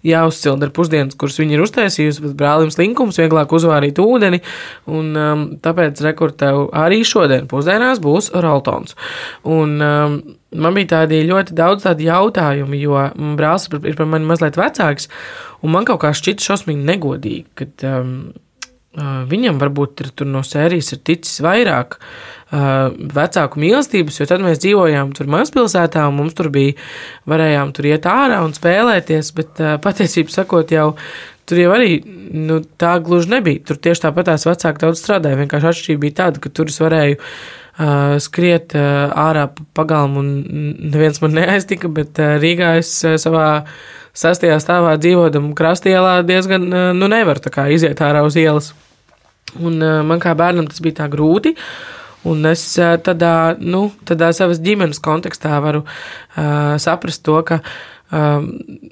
jāuzcild 0.07 0.63
ar 0.63 0.71
pusdienas, 0.75 1.17
kuras 1.19 1.39
viņa 1.41 1.57
ir 1.57 1.65
uztaisījusi, 1.65 2.23
bet 2.23 2.37
brālim 2.39 2.71
slinkums 2.73 3.19
vieglāk 3.19 3.53
uzvārīt 3.57 3.99
ūdeni, 4.03 4.39
un 4.87 5.11
um, 5.19 5.45
tāpēc 5.63 5.99
rekurtev 6.07 6.67
arī 6.85 7.03
šodien 7.07 7.49
pusdienās 7.51 7.99
būs 8.03 8.31
roltons. 8.47 8.95
Un, 9.43 9.77
um, 9.83 10.17
man 10.55 10.79
bija 10.79 10.93
tādi 10.95 11.25
ļoti 11.27 11.55
daudz 11.57 11.89
tādu 11.89 12.07
jautājumu, 12.07 12.79
jo 12.79 13.05
brālis 13.39 13.67
ir 13.83 13.99
par 13.99 14.11
mani 14.15 14.31
mazliet 14.31 14.59
vecāks, 14.59 15.11
un 15.59 15.75
man 15.75 15.87
kaut 15.87 16.05
kā 16.05 16.15
šķita 16.15 16.51
šausmīgi 16.51 16.87
negodīgi, 16.87 17.47
kad 17.57 17.89
um, 17.91 18.13
Viņam 18.97 19.59
varbūt 19.61 20.01
ir 20.01 20.25
no 20.25 20.41
sērijas 20.41 20.95
ir 20.95 21.01
ticis 21.05 21.37
vairāk 21.45 21.99
uh, 21.99 22.87
vecāku 23.13 23.61
mīlestības, 23.61 24.17
jo 24.17 24.25
tad 24.25 24.41
mēs 24.41 24.57
dzīvojām 24.63 25.11
tur 25.13 25.29
mazpilsētā, 25.29 26.07
un 26.09 26.17
mums 26.17 26.33
tur 26.37 26.49
bija, 26.53 26.73
varējām 27.29 27.75
tur 27.77 27.91
iet 27.91 28.07
ārā 28.09 28.39
un 28.41 28.55
spēlēties, 28.57 29.29
bet 29.37 29.61
uh, 29.61 29.75
patiesībā 29.83 30.33
sakot, 30.33 30.73
jau 30.73 30.95
tur 31.47 31.61
jau 31.61 31.75
arī 31.75 31.99
nu, 32.33 32.57
tā 32.81 32.95
gluži 33.03 33.35
nebija. 33.35 33.61
Tur 33.69 33.77
tieši 33.85 34.07
tāpat 34.07 34.31
tās 34.31 34.47
vecāki 34.47 34.83
daudz 34.83 35.03
strādāja. 35.03 35.39
Vienkārši 35.43 35.69
atšķirība 35.69 36.03
bija 36.03 36.17
tāda, 36.23 36.41
ka 36.43 36.51
tur 36.51 36.73
es 36.73 36.81
varēju 36.81 37.19
uh, 37.19 38.17
skriet 38.23 38.73
uh, 38.75 39.13
ārā 39.27 39.45
pagalmu, 39.77 40.25
un 40.25 40.73
neviens 40.89 41.21
man 41.21 41.37
neaiztika, 41.37 41.91
bet 41.93 42.17
uh, 42.23 42.35
Rīgā 42.41 42.73
es 42.81 42.97
uh, 43.05 43.15
savā 43.21 43.47
sastajā 44.17 44.57
stāvā 44.63 44.97
dzīvodam 44.97 45.53
krastielā 45.57 46.19
diezgan, 46.27 46.67
uh, 46.73 46.89
nu, 46.97 47.13
nevaru 47.13 47.45
tā 47.45 47.53
kā 47.53 47.69
iziet 47.77 48.01
ārā 48.01 48.25
uz 48.25 48.41
ielas. 48.41 48.73
Un 49.61 49.79
uh, 49.81 50.01
man 50.07 50.23
kā 50.23 50.35
bērnam 50.37 50.69
tas 50.69 50.81
bija 50.83 51.03
tā 51.03 51.11
grūti. 51.11 51.55
Un 52.27 52.43
es 52.49 52.63
tādā, 53.05 53.55
nu, 53.61 53.87
tādā 54.07 54.33
savas 54.35 54.59
ģimenes 54.59 54.99
kontekstā 55.03 55.61
varu 55.63 55.83
uh, 55.85 56.75
saprast 56.81 57.23
to, 57.23 57.37
ka 57.47 57.61
uh, 57.61 58.41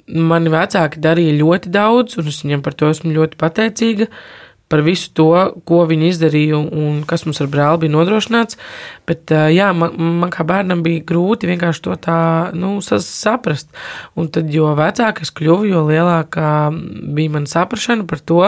mani 0.06 0.52
vecāki 0.54 1.02
darīja 1.04 1.36
ļoti 1.42 1.72
daudz, 1.74 2.16
un 2.22 2.30
es 2.32 2.40
viņiem 2.44 2.64
par 2.64 2.78
to 2.78 2.88
esmu 2.94 3.12
ļoti 3.12 3.40
pateicīga. 3.42 4.08
Uh, 4.08 4.46
par 4.68 4.82
visu 4.82 5.12
to, 5.14 5.28
ko 5.68 5.84
viņi 5.86 6.10
izdarīja 6.10 6.58
un 6.58 7.02
kas 7.06 7.22
mums 7.26 7.38
ar 7.42 7.50
brāli 7.50 7.84
bija 7.84 7.94
nodrošināts. 7.94 8.58
Bet, 9.06 9.30
jā, 9.54 9.70
man, 9.78 9.94
man 10.22 10.32
kā 10.34 10.46
bērnam 10.46 10.82
bija 10.82 11.04
grūti 11.06 11.50
vienkārši 11.50 11.84
to 11.84 11.94
tā 12.02 12.18
nu, 12.56 12.76
saprast. 12.82 13.70
Un 14.18 14.30
tad, 14.34 14.50
jo 14.50 14.72
vecāk 14.78 15.22
es 15.22 15.30
kļuvu, 15.34 15.70
jo 15.70 15.84
lielāka 15.86 16.72
bija 16.74 17.36
mana 17.36 17.50
saprašana 17.50 18.08
par 18.10 18.22
to, 18.26 18.42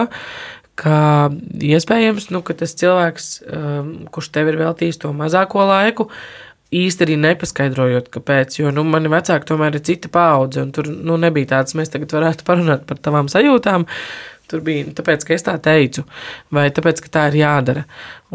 ka 0.79 1.29
iespējams, 1.65 2.29
nu, 2.33 2.43
ka 2.45 2.55
tas 2.57 2.75
cilvēks, 2.79 3.31
kurš 4.13 4.31
tev 4.35 4.51
ir 4.51 4.59
veltījis 4.61 5.01
to 5.03 5.11
mazāko 5.15 5.65
laiku, 5.67 6.07
īsti 6.75 7.05
arī 7.05 7.17
nepaskaidrojot, 7.19 8.09
kāpēc. 8.13 8.59
Jo 8.61 8.73
nu, 8.73 8.85
mani 8.87 9.11
vecāki 9.11 9.49
tomēr 9.49 9.79
ir 9.79 9.85
cita 9.85 10.11
paudze, 10.13 10.63
un 10.63 10.73
tur 10.75 10.89
nu, 10.89 11.17
nebija 11.21 11.55
tāds, 11.55 11.75
mēs 11.77 11.91
tagad 11.93 12.13
varētu 12.15 12.45
parunāt 12.47 12.85
par 12.89 13.01
tavām 13.03 13.31
sajūtām. 13.31 13.87
Tur 14.49 14.61
bija 14.65 14.89
tāpēc, 14.97 15.25
ka 15.25 15.35
es 15.35 15.45
tā 15.45 15.55
teicu, 15.61 16.05
vai 16.55 16.69
tāpēc, 16.73 17.01
ka 17.05 17.11
tā 17.17 17.25
ir 17.29 17.41
jādara. 17.43 17.83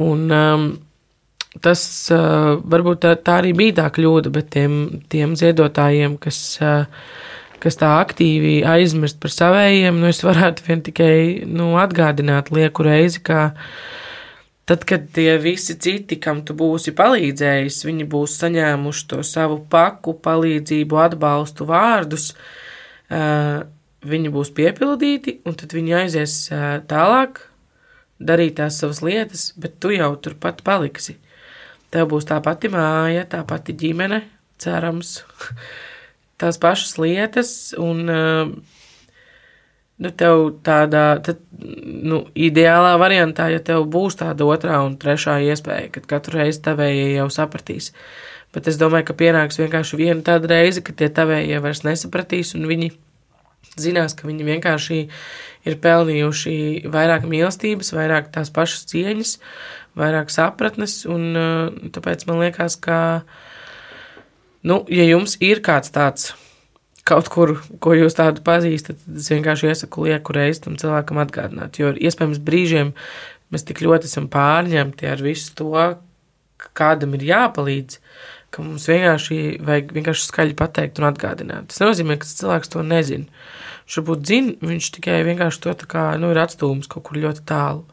Un, 0.02 0.26
um, 0.30 0.66
tas 1.62 1.82
uh, 2.14 2.54
varbūt 2.70 3.02
tā, 3.02 3.14
tā 3.18 3.40
arī 3.42 3.54
bija 3.56 3.80
tā 3.80 3.88
kļūda, 3.94 4.30
bet 4.34 4.50
tiem, 4.54 4.76
tiem 5.10 5.34
ziedotājiem, 5.38 6.18
kas, 6.22 6.38
uh, 6.62 6.86
kas 7.64 7.78
tā 7.80 7.90
aktīvi 8.02 8.58
aizmirst 8.68 9.20
par 9.22 9.32
savējiem, 9.32 9.98
nu, 10.00 10.10
es 10.12 10.22
varētu 10.24 10.66
vien 10.68 10.84
tikai 10.84 11.16
nu, 11.48 11.72
atgādināt 11.80 12.52
lieku 12.54 12.84
reizi, 12.86 13.22
ka 13.24 13.50
tad, 14.68 14.84
kad 14.88 15.08
tie 15.16 15.38
visi 15.42 15.78
citi, 15.80 16.20
kam 16.20 16.44
tu 16.44 16.56
būsi 16.56 16.94
palīdzējis, 16.96 17.84
viņi 17.88 18.08
būs 18.12 18.36
saņēmuši 18.42 19.08
to 19.10 19.22
savu 19.26 19.62
paku, 19.72 20.16
palīdzību, 20.24 21.00
atbalstu 21.08 21.68
vārdus. 21.68 22.32
Uh, 23.04 23.64
viņi 24.04 24.32
būs 24.32 24.52
piepildīti, 24.56 25.38
un 25.48 25.56
tad 25.58 25.74
viņi 25.76 25.96
aizies 26.02 26.36
tālāk, 26.90 27.40
darīt 28.20 28.58
tās 28.60 28.78
savas 28.80 29.02
lietas, 29.04 29.52
bet 29.60 29.78
tu 29.80 29.92
jau 29.94 30.12
turpat 30.20 30.62
paliksi. 30.66 31.16
Tev 31.94 32.10
būs 32.10 32.26
tā 32.28 32.40
pati 32.44 32.70
māja, 32.72 33.24
tā 33.30 33.44
pati 33.46 33.74
ģimene, 33.78 34.22
cerams, 34.60 35.16
tās 36.44 36.60
pašas 36.60 36.98
lietas, 37.00 37.50
un 37.80 38.04
nu, 38.04 38.60
tev 40.10 40.48
tādā, 40.66 41.06
tad, 41.24 41.40
nu, 41.54 42.24
ideālā 42.34 42.94
variantā, 43.00 43.48
ja 43.52 43.62
tev 43.64 43.86
būs 43.90 44.18
tāda 44.20 44.46
otrā 44.48 44.80
un 44.84 44.98
trešā 45.00 45.38
iespēja, 45.48 45.92
kad 45.94 46.08
katru 46.10 46.40
reizi 46.40 46.62
tavējie 46.66 47.14
jau 47.18 47.28
sapratīs. 47.32 47.92
Bet 48.54 48.68
es 48.70 48.78
domāju, 48.78 49.08
ka 49.08 49.18
pienāks 49.18 49.58
vienkārši 49.58 49.98
viena 49.98 50.22
tāda 50.26 50.50
reize, 50.52 50.82
kad 50.84 50.98
tie 50.98 51.08
tavējie 51.10 51.58
vairs 51.62 51.82
nesapratīs, 51.86 52.54
un 52.58 52.68
viņi 52.70 52.92
zinās, 53.80 54.14
ka 54.14 54.28
viņi 54.28 54.46
vienkārši 54.46 55.00
ir 55.66 55.78
pelnījuši 55.82 56.56
vairāk 56.92 57.26
mīlestības, 57.30 57.90
vairāk 57.96 58.30
tās 58.34 58.52
pašas 58.54 58.86
cieņas, 58.92 59.38
vairāk 59.98 60.30
sapratnes, 60.30 61.00
un 61.10 61.26
uh, 61.34 61.90
tāpēc 61.94 62.26
man 62.30 62.44
liekas, 62.44 62.78
ka, 62.82 62.98
nu, 64.64 64.80
ja 64.88 65.06
jums 65.08 65.36
ir 65.44 65.62
kāds 65.64 65.92
tāds 65.94 66.32
kaut 67.04 67.28
kur, 67.32 67.58
ko 67.84 67.92
jūs 67.96 68.16
tādu 68.16 68.42
pazīstat, 68.44 69.02
tad 69.02 69.20
es 69.20 69.28
vienkārši 69.32 69.68
iesaku 69.70 70.06
lieku 70.06 70.34
reizi 70.36 70.64
tam 70.64 70.78
cilvēkam 70.80 71.20
atgādināt, 71.20 71.76
jo 71.80 71.92
iespējams 71.92 72.40
brīžiem 72.44 72.94
mēs 73.52 73.66
tik 73.68 73.82
ļoti 73.84 74.08
esam 74.08 74.30
pārņemti 74.32 75.10
ar 75.10 75.20
visu 75.24 75.52
to, 75.58 75.74
kādam 76.72 77.12
ir 77.18 77.26
jāpalīdz, 77.28 77.98
ka 78.54 78.62
mums 78.64 78.86
vienkārši 78.88 79.38
vajag 79.66 79.92
vienkārši 79.96 80.28
skaļi 80.28 80.56
pateikt 80.58 81.00
un 81.00 81.08
atgādināt. 81.10 81.68
Tas 81.72 81.82
nozīmē, 81.82 82.16
ka 82.20 82.28
cilvēks 82.28 82.70
to 82.72 82.84
nezina. 82.86 83.26
Viņš 83.84 83.96
varbūt 84.00 84.28
zina, 84.30 84.54
viņš 84.64 84.90
tikai 84.96 85.18
vienkārši 85.26 85.64
to 85.66 85.74
kā, 85.90 86.06
nu, 86.20 86.30
ir 86.32 86.40
atstūmis 86.40 86.88
kaut 86.90 87.04
kur 87.08 87.20
ļoti 87.20 87.44
tālu. 87.48 87.84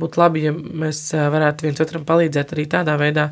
Būtu 0.00 0.22
labi, 0.22 0.46
ja 0.48 0.54
mēs 0.54 1.02
varētu 1.12 1.66
viens 1.66 1.82
otram 1.84 2.06
palīdzēt 2.08 2.54
arī 2.56 2.66
tādā 2.70 2.96
veidā, 3.00 3.30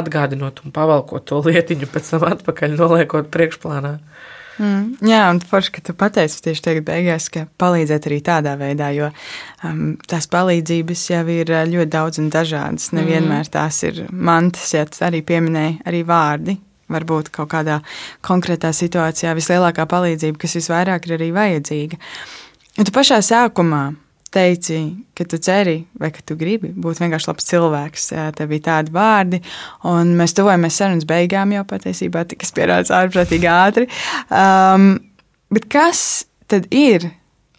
atgādinot 0.00 0.64
un 0.64 0.74
pavalkot 0.76 1.28
to 1.28 1.42
lietiņu, 1.44 1.90
pēc 1.92 2.14
tam 2.14 2.26
atpakaļ 2.30 2.78
noliekot 2.80 3.30
priekšplānā. 3.34 3.96
Mm, 4.56 4.94
jā, 5.04 5.18
un 5.28 5.40
forši, 5.44 5.72
ka 5.74 5.82
tu 5.84 5.92
pateici 5.98 6.38
tieši 6.46 6.62
tagad 6.64 6.86
beigās, 6.86 7.26
ka 7.32 7.44
palīdzēt 7.60 8.06
arī 8.08 8.22
tādā 8.24 8.54
veidā, 8.56 8.88
jo 8.96 9.10
um, 9.68 9.98
tās 10.08 10.28
palīdzības 10.32 11.02
jau 11.10 11.24
ir 11.34 11.52
ļoti 11.68 11.92
daudz 11.92 12.22
un 12.22 12.30
dažādas. 12.32 12.88
Nevienmēr 12.96 13.44
mm. 13.44 13.52
tās 13.52 13.82
ir 13.84 14.06
mantas, 14.10 14.72
ja 14.72 14.86
arī 15.04 15.20
pieminēja 15.28 15.82
arī 15.90 16.00
vārdi, 16.08 16.56
varbūt 16.92 17.28
kaut 17.34 17.52
kādā 17.52 17.82
konkrētā 18.24 18.72
situācijā 18.72 19.34
vislielākā 19.36 19.84
palīdzība, 19.90 20.40
kas 20.40 20.56
visvairāk 20.62 21.08
ir 21.08 21.18
arī 21.18 21.30
vajadzīga. 21.36 22.00
Un 22.76 22.88
tu 22.88 22.96
pašā 22.96 23.20
sākumā 23.24 23.84
teici, 24.32 24.78
ka 25.16 25.26
tu 25.28 25.38
ceri 25.42 25.78
vai 26.00 26.10
ka 26.14 26.24
tu 26.26 26.36
gribi 26.38 26.72
būt 26.72 27.02
vienkārši 27.02 27.30
labs 27.30 27.48
cilvēks. 27.50 28.08
Tev 28.38 28.50
bija 28.52 28.64
tādi 28.70 28.94
vārdi, 28.94 29.42
un 29.88 30.14
mēs 30.18 30.36
tuvojamies 30.36 30.80
sarunas 30.80 31.08
beigām 31.08 31.54
jau 31.56 31.66
patiesībā, 31.68 32.24
tas 32.30 32.54
pierādās 32.56 32.94
ārprātīgi 32.94 33.50
ātri. 33.50 33.86
Um, 34.30 34.96
bet 35.52 35.68
kas 35.72 36.00
tad 36.50 36.68
ir 36.74 37.10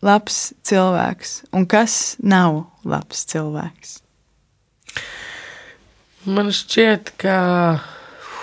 labs 0.05 0.51
cilvēks 0.67 1.39
un 1.57 1.65
kas 1.69 2.17
nav 2.23 2.65
labs 2.87 3.25
cilvēks? 3.31 3.97
Man 6.27 6.51
šķiet, 6.51 7.15
ka. 7.21 7.39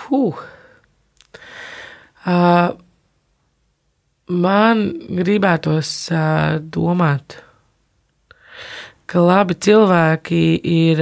Huh, 0.05 0.41
Uh, 2.25 2.73
man 4.33 4.87
gribētos 5.13 5.91
uh, 6.09 6.57
domāt, 6.73 7.37
ka 9.15 9.23
labi 9.23 9.55
cilvēki 9.55 10.43
ir 10.67 11.01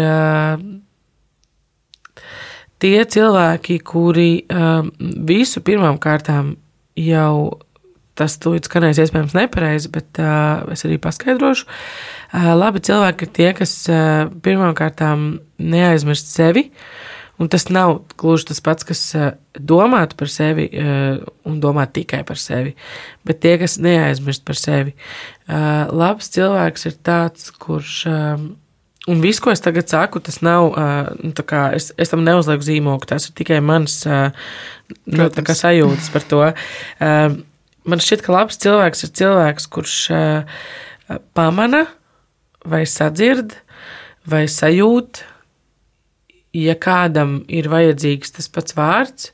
tie 2.83 3.05
cilvēki, 3.17 3.79
kuri 3.89 4.31
visu 5.33 5.63
pirmām 5.65 5.97
kārtām 6.03 6.57
jau 7.01 7.63
tas 8.19 8.37
tūlīt 8.37 8.69
skanēs 8.69 9.01
iespējams 9.01 9.33
nepareizi, 9.37 9.89
bet 9.93 10.21
uh, 10.21 10.61
es 10.75 10.85
arī 10.85 10.99
paskaidrošu. 11.01 11.65
Uh, 11.65 12.51
labi 12.59 12.83
cilvēki 12.85 13.25
ir 13.25 13.33
tie, 13.39 13.49
kas 13.57 13.73
uh, 13.89 14.29
pirmām 14.45 14.77
kārtām 14.77 15.25
neaizmirst 15.57 16.29
sevi. 16.35 16.69
Uh, 16.69 17.13
Un 17.43 17.49
tas 17.49 17.65
nav 17.73 17.97
gluži 18.21 18.47
tas 18.53 18.61
pats, 18.63 18.85
kas 18.87 19.01
domāt 19.57 20.13
par 20.19 20.31
sevi 20.31 20.69
un 21.49 21.57
domāt 21.63 21.95
tikai 21.97 22.21
par 22.29 22.39
sevi, 22.39 22.75
bet 23.27 23.41
tie, 23.43 23.57
kas 23.59 23.79
neaizmirst 23.83 24.45
par 24.47 24.59
sevi. 24.61 24.93
Eh, 25.53 25.85
labs 25.93 26.31
cilvēks 26.33 26.89
ir 26.89 26.99
tāds, 27.05 27.51
kurš. 27.61 28.03
Un 29.11 29.19
viss, 29.19 29.43
ko 29.43 29.51
es 29.51 29.61
tagad 29.61 29.91
saku, 29.91 30.21
tas 30.23 30.39
nav, 30.47 30.77
nu, 31.19 31.33
kā, 31.35 31.65
es, 31.75 31.89
es 31.99 32.13
tam 32.13 32.23
neuzlieku 32.23 32.63
zīmogu, 32.63 33.09
tas 33.11 33.27
ir 33.27 33.33
tikai 33.35 33.59
mans 33.59 33.97
nu, 34.07 35.27
sajūtas 35.27 36.07
par 36.15 36.27
to. 36.31 36.39
Man 37.83 38.05
šķiet, 38.05 38.23
ka 38.23 38.37
labs 38.37 38.63
cilvēks 38.63 39.03
ir 39.03 39.11
cilvēks, 39.19 39.67
kurš 39.75 39.97
pamana 41.35 41.83
vai 42.63 42.85
sadzird 42.87 43.57
vai 44.31 44.45
sajūt 44.47 45.25
ja 46.57 46.75
kādam 46.77 47.41
ir 47.51 47.69
vajadzīgs 47.73 48.37
tas 48.37 48.49
pats 48.53 48.77
vārds, 48.77 49.31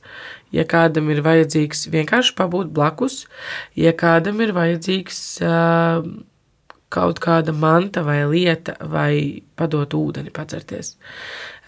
ja 0.55 0.65
kādam 0.69 1.11
ir 1.13 1.23
vajadzīgs 1.25 1.89
vienkārši 1.93 2.35
pabūt 2.39 2.73
blakus, 2.75 3.23
ja 3.79 3.93
kādam 3.97 4.41
ir 4.45 4.55
vajadzīgs 4.57 5.21
uh, 5.45 6.07
kaut 6.93 7.21
kāda 7.25 7.53
manta 7.53 8.05
vai 8.07 8.23
lieta, 8.31 8.79
vai 8.81 9.43
padot 9.59 9.93
ūdeni, 9.99 10.33
pacerties. 10.35 10.95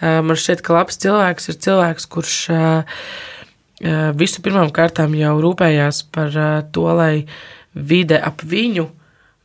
Uh, 0.01 0.20
man 0.24 0.39
šķiet, 0.39 0.64
ka 0.64 0.78
labs 0.78 1.01
cilvēks 1.03 1.53
ir 1.53 1.61
cilvēks, 1.66 2.09
kurš 2.12 2.39
uh, 2.55 3.03
visu 4.16 4.43
pirmām 4.45 4.72
kārtām 4.76 5.14
jau 5.16 5.37
rūpējās 5.41 6.03
par 6.12 6.35
to, 6.72 6.85
lai 6.99 7.24
vide 7.72 8.18
ap 8.20 8.43
viņu 8.45 8.85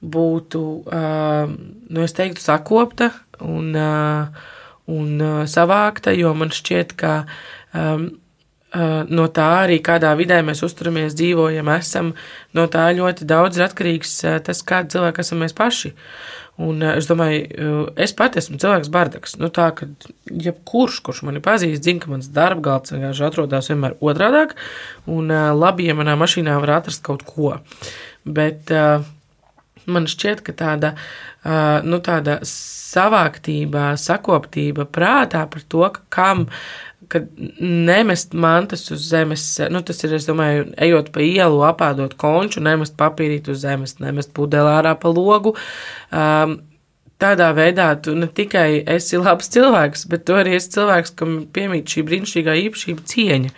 būtu, 0.06 0.62
nu, 0.92 2.02
es 2.04 2.14
teiktu, 2.14 2.44
sakopta 2.44 3.14
un 3.40 3.72
un 4.86 5.24
savākta, 5.50 6.14
jo 6.14 6.34
man 6.38 6.52
šķiet, 6.54 6.92
ka 7.00 7.14
um, 7.74 8.10
no 8.76 9.28
tā 9.32 9.48
arī 9.64 9.78
kādā 9.84 10.12
vidē 10.20 10.42
mēs 10.46 10.64
uzturamies, 10.66 11.16
dzīvojam, 11.18 11.70
esam, 11.76 12.14
no 12.58 12.66
tā 12.72 12.88
ļoti 12.98 13.28
daudz 13.30 13.60
ir 13.60 13.68
atkarīgs 13.68 14.18
uh, 14.26 14.40
tas, 14.44 14.64
kāda 14.68 14.96
cilvēka 14.96 15.24
esam 15.24 15.44
mēs 15.44 15.56
paši. 15.56 15.94
Un 16.66 16.84
uh, 16.84 16.94
es 17.00 17.08
domāju, 17.10 17.88
es 18.00 18.16
pati 18.16 18.40
esmu 18.42 18.60
cilvēks 18.62 18.92
bardaks. 18.92 19.36
Nu, 19.42 19.52
tā, 19.54 19.70
ka 19.76 19.88
jebkurš, 20.30 21.02
kurš 21.06 21.24
mani 21.28 21.44
pazīst, 21.44 21.84
zina, 21.88 22.04
ka 22.04 22.14
mans 22.14 22.32
darba 22.36 22.64
galds 22.70 22.96
vienkārši 22.96 23.28
atrodas 23.28 23.72
vienmēr 23.72 23.98
otrādāk, 24.04 24.56
un 25.12 25.32
labi, 25.60 25.90
ja 25.90 25.98
manā 25.98 26.18
mašīnā 26.20 26.58
var 26.64 26.78
atrast 26.80 27.04
kaut 27.06 27.26
ko. 27.28 27.58
Bet 28.26 28.72
man 29.86 30.08
šķiet, 30.10 30.42
ka 30.46 30.56
tāda, 30.58 30.94
nu, 31.86 32.00
tāda 32.04 32.40
savāktība, 32.50 33.92
sakoptība 34.00 34.88
prātā 34.90 35.46
par 35.52 35.66
to, 35.70 35.84
ka 35.94 36.06
kam 36.18 36.48
kad 37.12 37.28
nemest 37.60 38.34
mantas 38.34 38.86
uz 38.94 39.08
zemes, 39.10 39.44
nu, 39.72 39.82
tas 39.86 40.04
ir, 40.04 40.16
es 40.18 40.28
domāju, 40.30 40.70
ejot 40.88 41.12
pa 41.16 41.24
ielu, 41.26 41.60
apādot 41.70 42.16
konču, 42.20 42.64
nemest 42.66 42.98
papīrīt 43.00 43.50
uz 43.52 43.64
zemes, 43.66 43.98
nemest 44.04 44.34
pudeli 44.36 44.72
ārā 44.78 44.96
pa 45.00 45.12
logu. 45.14 45.56
Um, 46.12 46.60
tādā 47.22 47.48
veidā 47.56 47.88
tu 48.04 48.14
ne 48.18 48.28
tikai 48.28 48.84
esi 48.96 49.20
labs 49.20 49.48
cilvēks, 49.54 50.06
bet 50.12 50.26
tu 50.28 50.36
arī 50.36 50.58
esi 50.58 50.74
cilvēks, 50.76 51.14
kam 51.20 51.38
piemīt 51.56 51.88
šī 51.92 52.04
brīnišķīgā 52.10 52.56
īpašība 52.66 53.06
cieņa. 53.12 53.54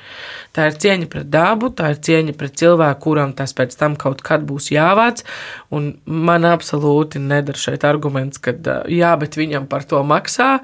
Tā 0.58 0.68
ir 0.70 0.78
cieņa 0.84 1.10
pret 1.14 1.32
dabu, 1.34 1.72
tā 1.74 1.92
ir 1.94 2.00
cieņa 2.08 2.36
pret 2.38 2.56
cilvēku, 2.62 3.02
kuram 3.08 3.34
tas 3.38 3.54
pēc 3.58 3.76
tam 3.80 3.98
kaut 4.00 4.24
kad 4.26 4.46
būs 4.48 4.70
jāvāc. 4.74 5.24
Un 5.74 5.92
man 6.06 6.48
absolūti 6.50 7.22
nedara 7.22 7.62
šeit 7.62 7.86
arguments, 7.88 8.42
ka 8.42 8.56
jā, 8.90 9.14
bet 9.22 9.38
viņam 9.40 9.68
par 9.70 9.86
to 9.90 10.02
maksā 10.06 10.58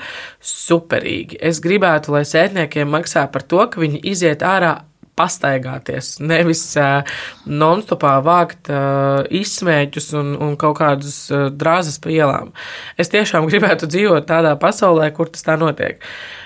superīgi. 0.53 1.41
Es 1.41 1.61
gribētu, 1.65 2.13
lai 2.15 2.25
sētniekiem 2.29 2.89
maksā 2.93 3.27
par 3.33 3.45
to, 3.45 3.65
ka 3.69 3.81
viņi 3.81 4.01
iziet 4.13 4.45
ārā 4.45 4.79
pastaigāties, 5.19 6.17
nevis 6.23 6.61
uh, 6.79 7.01
non-stopā 7.45 8.15
vākt 8.25 8.71
uh, 8.73 9.23
izsmēķus 9.29 10.13
un, 10.19 10.35
un 10.41 10.55
kaut 10.59 10.79
kādus 10.81 11.17
uh, 11.31 11.47
drāzes 11.53 11.99
pa 12.03 12.13
ielām. 12.13 12.53
Es 12.97 13.13
tiešām 13.13 13.47
gribētu 13.51 13.89
dzīvot 13.91 14.29
tādā 14.29 14.55
pasaulē, 14.59 15.11
kur 15.15 15.31
tas 15.33 15.45
tā 15.45 15.57
notiek. 15.59 16.01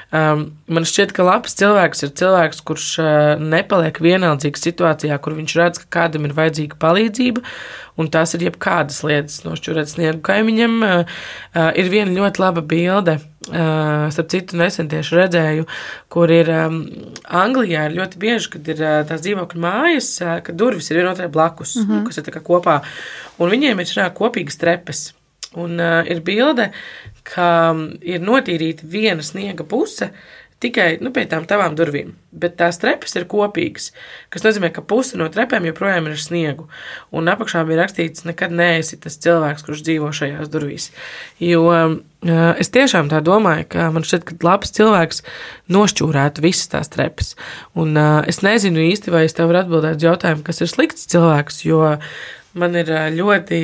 Um, 0.07 0.45
man 0.71 0.85
šķiet, 0.87 1.11
ka 1.11 1.25
labs 1.27 1.57
cilvēks 1.59 2.05
ir 2.05 2.11
cilvēks, 2.15 2.61
kurš 2.67 2.85
uh, 3.03 3.07
nepaliek 3.43 3.97
vienaldzīgs 3.99 4.61
situācijā, 4.63 5.17
kur 5.19 5.35
viņš 5.35 5.55
redz, 5.59 5.81
ka 5.81 5.89
kādam 5.97 6.23
ir 6.29 6.35
vajadzīga 6.37 6.77
palīdzība, 6.79 7.43
un 7.99 8.07
tās 8.13 8.31
ir 8.37 8.45
jebkādas 8.45 9.01
lietas. 9.03 9.41
Nošķirot 9.43 9.91
sniegu 9.91 10.21
kaimiņam, 10.23 10.77
uh, 10.87 11.01
uh, 11.03 11.67
ir 11.75 11.91
viena 11.91 12.15
ļoti 12.15 12.43
laba 12.43 12.63
bilde. 12.63 13.17
Uh, 13.47 14.07
starp 14.11 14.31
citu, 14.31 14.57
nesen 14.59 14.87
tieši 14.91 15.19
redzēju, 15.19 15.67
kur 16.11 16.31
ir 16.35 16.49
um, 16.51 16.81
Anglijā 17.27 17.85
ir 17.87 17.99
ļoti 17.99 18.19
bieži, 18.19 18.49
kad 18.55 18.71
ir 18.71 18.81
uh, 18.83 18.95
tās 19.07 19.23
dzīvokļu 19.23 19.61
mājas, 19.63 20.09
uh, 20.23 20.37
ka 20.43 20.55
durvis 20.55 20.91
ir 20.91 20.99
vienotrai 20.99 21.29
blakus, 21.31 21.77
mm 21.77 21.83
-hmm. 21.83 22.01
nu, 22.01 22.07
kas 22.07 22.19
ir 22.19 22.41
kopā, 22.47 22.81
un 23.39 23.51
viņiem 23.51 23.79
ir 23.79 23.91
šā 23.91 24.09
kopīgas 24.15 24.59
trepes. 24.59 25.05
Un 25.55 25.79
uh, 25.79 26.03
ir 26.03 26.19
bilde, 26.27 26.71
ka 27.27 27.75
ir 28.01 28.23
notīrīta 28.23 28.87
viena 28.87 29.25
sniega 29.25 29.67
puse 29.67 30.11
tikai 30.63 30.97
nu, 31.05 31.11
pie 31.13 31.27
tām 31.29 31.45
tavām 31.45 31.75
durvīm, 31.77 32.15
bet 32.33 32.55
tās 32.57 32.79
trepas 32.81 33.13
ir 33.17 33.27
kopīgas, 33.29 33.91
kas 34.33 34.45
nozīmē, 34.45 34.71
ka 34.73 34.81
puse 34.85 35.19
no 35.19 35.27
trepēm 35.33 35.67
joprojām 35.69 36.09
ir 36.09 36.15
ar 36.15 36.21
sniegu. 36.21 36.65
Un 37.13 37.29
apakšā 37.29 37.61
bija 37.67 37.83
rakstīts, 37.83 38.25
nekad 38.25 38.55
neesi 38.57 38.97
tas 39.01 39.19
cilvēks, 39.21 39.65
kurš 39.67 39.83
dzīvo 39.85 40.09
šajās 40.17 40.49
durvīs. 40.53 40.89
Jo 41.43 41.61
uh, 41.69 41.95
es 42.57 42.73
tiešām 42.73 43.11
tā 43.13 43.21
domāju, 43.25 43.67
ka 43.75 43.91
man 43.93 44.07
šķiet, 44.07 44.25
ka 44.31 44.39
labs 44.47 44.73
cilvēks 44.77 45.21
nošķūrētu 45.77 46.45
visas 46.45 46.73
tās 46.73 46.93
trepas. 46.93 47.35
Un 47.77 47.93
uh, 47.93 48.23
es 48.25 48.41
nezinu 48.45 48.81
īsti, 48.89 49.13
vai 49.13 49.27
es 49.29 49.37
tev 49.37 49.51
varu 49.51 49.61
atbildēt 49.61 50.01
uz 50.01 50.09
jautājumu, 50.09 50.45
kas 50.47 50.65
ir 50.65 50.73
slikts 50.73 51.05
cilvēks, 51.13 51.67
jo 51.69 51.93
man 52.57 52.81
ir 52.81 52.89
ļoti 53.13 53.59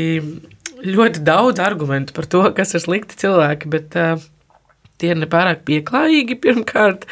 ļoti 0.83 1.23
daudz 1.25 1.61
argumentu 1.63 2.15
par 2.15 2.27
to, 2.29 2.43
kas 2.57 2.75
ir 2.75 2.83
slikti 2.83 3.17
cilvēki, 3.23 3.71
bet 3.71 3.97
uh, 3.99 4.21
tie 5.01 5.11
ir 5.13 5.19
nepārāk 5.21 5.63
pieklājīgi. 5.67 6.39
Pirmkārt, 6.43 7.07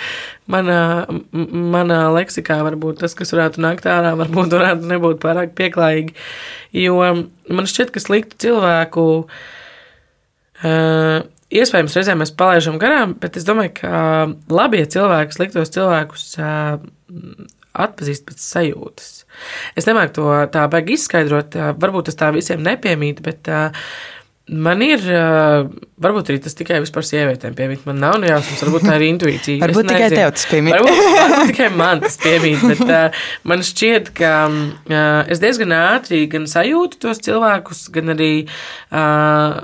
manā, 0.51 0.79
manā 1.31 2.01
leksikā 2.15 2.61
varbūt 2.67 3.01
tas, 3.03 3.15
kas 3.17 3.33
varētu 3.35 3.63
nākt 3.63 3.87
ārā, 3.89 4.13
varbūt 4.19 4.55
varētu 4.57 4.89
nebūt 4.91 5.21
pārāk 5.23 5.55
pieklājīgi. 5.59 6.15
Jo 6.83 6.97
man 7.01 7.69
šķiet, 7.69 7.93
ka 7.95 8.03
sliktu 8.03 8.39
cilvēku. 8.47 9.05
Uh, 10.61 11.21
Iespējams, 11.51 11.95
reizēm 11.97 12.21
mēs 12.21 12.29
palaidām 12.39 12.77
garām, 12.79 13.11
bet 13.19 13.35
es 13.35 13.43
domāju, 13.43 13.73
ka 13.81 13.89
labie 14.55 14.85
cilvēki, 14.87 15.35
sliktos 15.35 15.73
cilvēkus 15.75 16.29
atpazīst 17.73 18.25
pēc 18.27 18.43
sajūtas. 18.43 19.11
Es 19.79 19.87
nemāku 19.87 20.17
to 20.19 20.27
tā 20.53 20.65
baigi 20.71 20.97
izskaidrot, 20.97 21.55
varbūt 21.81 22.09
tas 22.09 22.19
tā 22.19 22.31
visiem 22.35 22.63
nepiemīt, 22.65 23.21
bet 23.25 23.47
Man 24.51 24.81
ir, 24.83 24.99
varbūt 26.01 26.31
arī 26.31 26.41
tas 26.43 26.57
tikai 26.59 26.81
vispār 26.83 27.05
sievietēm 27.07 27.53
piemīt. 27.55 27.85
Man 27.87 28.01
nav 28.03 28.17
nejausmas, 28.19 28.59
varbūt 28.65 28.83
tā 28.83 28.97
ir 28.97 29.05
intuīcija. 29.07 29.61
varbūt 29.61 29.87
tikai 29.87 30.09
tev 30.11 30.33
tas 30.35 30.47
piemīt. 30.49 30.75
varbūt, 30.75 30.99
varbūt 31.15 31.51
tikai 31.53 31.69
man 31.79 32.01
tas 32.03 32.17
piemīt, 32.19 32.65
bet 32.73 32.81
uh, 32.83 33.21
man 33.47 33.63
šķiet, 33.63 34.11
ka 34.17 34.33
uh, 34.49 35.31
es 35.31 35.39
diezgan 35.43 35.71
ātri 35.77 36.25
gan 36.31 36.49
sajūtu 36.51 36.99
tos 37.05 37.23
cilvēkus, 37.23 37.85
gan 37.95 38.15
arī 38.15 38.31
uh, 38.43 39.55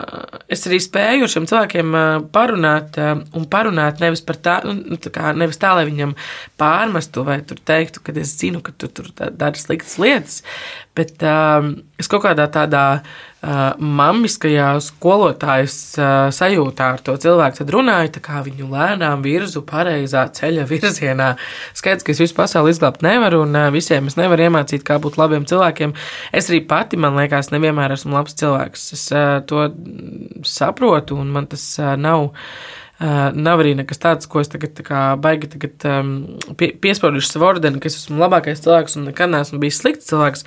es 0.53 0.63
arī 0.69 0.79
spēju 0.83 1.27
ar 1.27 1.33
šiem 1.35 1.49
cilvēkiem 1.51 1.97
uh, 1.97 2.07
parunāt 2.33 2.99
uh, 3.01 3.17
un 3.35 3.47
parunāt 3.51 3.99
nevis 4.03 4.23
par 4.23 4.39
tā, 4.39 4.57
nu, 4.67 4.99
tā 5.03 5.11
kā, 5.13 5.33
nevis 5.35 5.59
tā, 5.59 5.73
lai 5.75 5.88
viņam 5.89 6.15
pārmestu 6.61 7.27
vai 7.27 7.41
tur 7.47 7.59
teiktu, 7.59 8.05
ka 8.05 8.15
es 8.23 8.38
zinu, 8.39 8.63
ka 8.63 8.71
tu 8.71 8.88
tur 8.88 9.11
dari 9.17 9.59
sliktas 9.59 9.99
lietas, 10.01 10.41
bet 10.97 11.23
uh, 11.25 11.67
es 12.01 12.09
kaut 12.09 12.23
kādā 12.25 12.47
tādā 12.51 12.83
uh, 12.97 13.75
mamiskajā 13.77 14.69
skolotājas 14.83 15.77
uh, 15.99 16.29
sajūtā 16.33 16.89
ar 16.95 17.03
to 17.05 17.15
cilvēku 17.21 17.67
runāju, 17.73 18.13
tā 18.17 18.23
kā 18.25 18.41
viņu 18.45 18.69
lēnām 18.71 19.25
virzu 19.25 19.63
pareizā 19.67 20.25
ceļa 20.39 20.65
virzienā. 20.69 21.29
Skaidrs, 21.77 22.05
ka 22.07 22.15
es 22.15 22.23
visu 22.23 22.37
pasauli 22.37 22.73
izglābt 22.73 23.05
nevaru, 23.05 23.43
un 23.45 23.55
uh, 23.57 23.69
visiem 23.73 24.09
es 24.09 24.17
nevaru 24.19 24.47
iemācīt, 24.47 24.85
kā 24.87 24.99
būt 25.03 25.19
labiem 25.21 25.45
cilvēkiem. 25.49 25.93
Es 26.35 26.49
arī 26.51 26.63
pati, 26.67 26.99
man 27.01 27.17
liekas, 27.19 27.53
nevienmēr 27.53 27.95
esmu 27.97 28.17
labs 28.17 28.37
cilvēks. 28.41 28.89
Es 28.97 29.07
uh, 29.13 29.37
to 29.47 29.69
saprotu, 30.47 31.21
un 31.21 31.31
man 31.37 31.49
tas 31.53 31.69
uh, 31.81 31.95
nav. 31.99 32.31
Uh, 32.31 32.83
nav 32.97 33.61
arī 33.61 33.75
nekas 33.77 33.99
tāds, 34.01 34.25
ko 34.25 34.41
es 34.41 34.49
tagad 34.49 34.79
baigi 35.21 35.49
tagad, 35.51 35.83
um, 35.85 36.09
pie, 36.57 36.71
piespaudīšu 36.81 37.29
savu 37.29 37.45
ordeni, 37.45 37.77
ka 37.81 37.91
es 37.91 37.99
esmu 37.99 38.17
labākais 38.23 38.63
cilvēks 38.63 38.97
un 38.97 39.05
nekad 39.11 39.29
neesmu 39.29 39.59
bijis 39.61 39.77
slikts 39.83 40.09
cilvēks. 40.09 40.45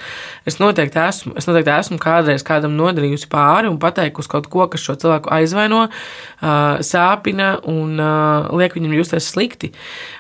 Es 0.51 0.59
noteikti 0.59 0.99
esmu. 0.99 1.37
Es 1.39 1.47
noteikti 1.47 1.71
esmu 1.77 2.01
kādreiz 2.03 2.43
kādam 2.47 2.75
nodarījusi 2.79 3.31
pāri 3.31 3.71
un 3.71 3.79
pateikusi 3.83 4.33
kaut 4.35 4.51
ko, 4.51 4.67
kas 4.73 4.83
šo 4.83 4.99
cilvēku 4.99 5.31
aizvaino, 5.39 5.87
uh, 5.87 6.83
sāpina 6.83 7.53
un 7.71 7.95
uh, 8.03 8.51
liek 8.59 8.75
viņam 8.75 8.99
justies 8.99 9.31
slikti. 9.31 9.71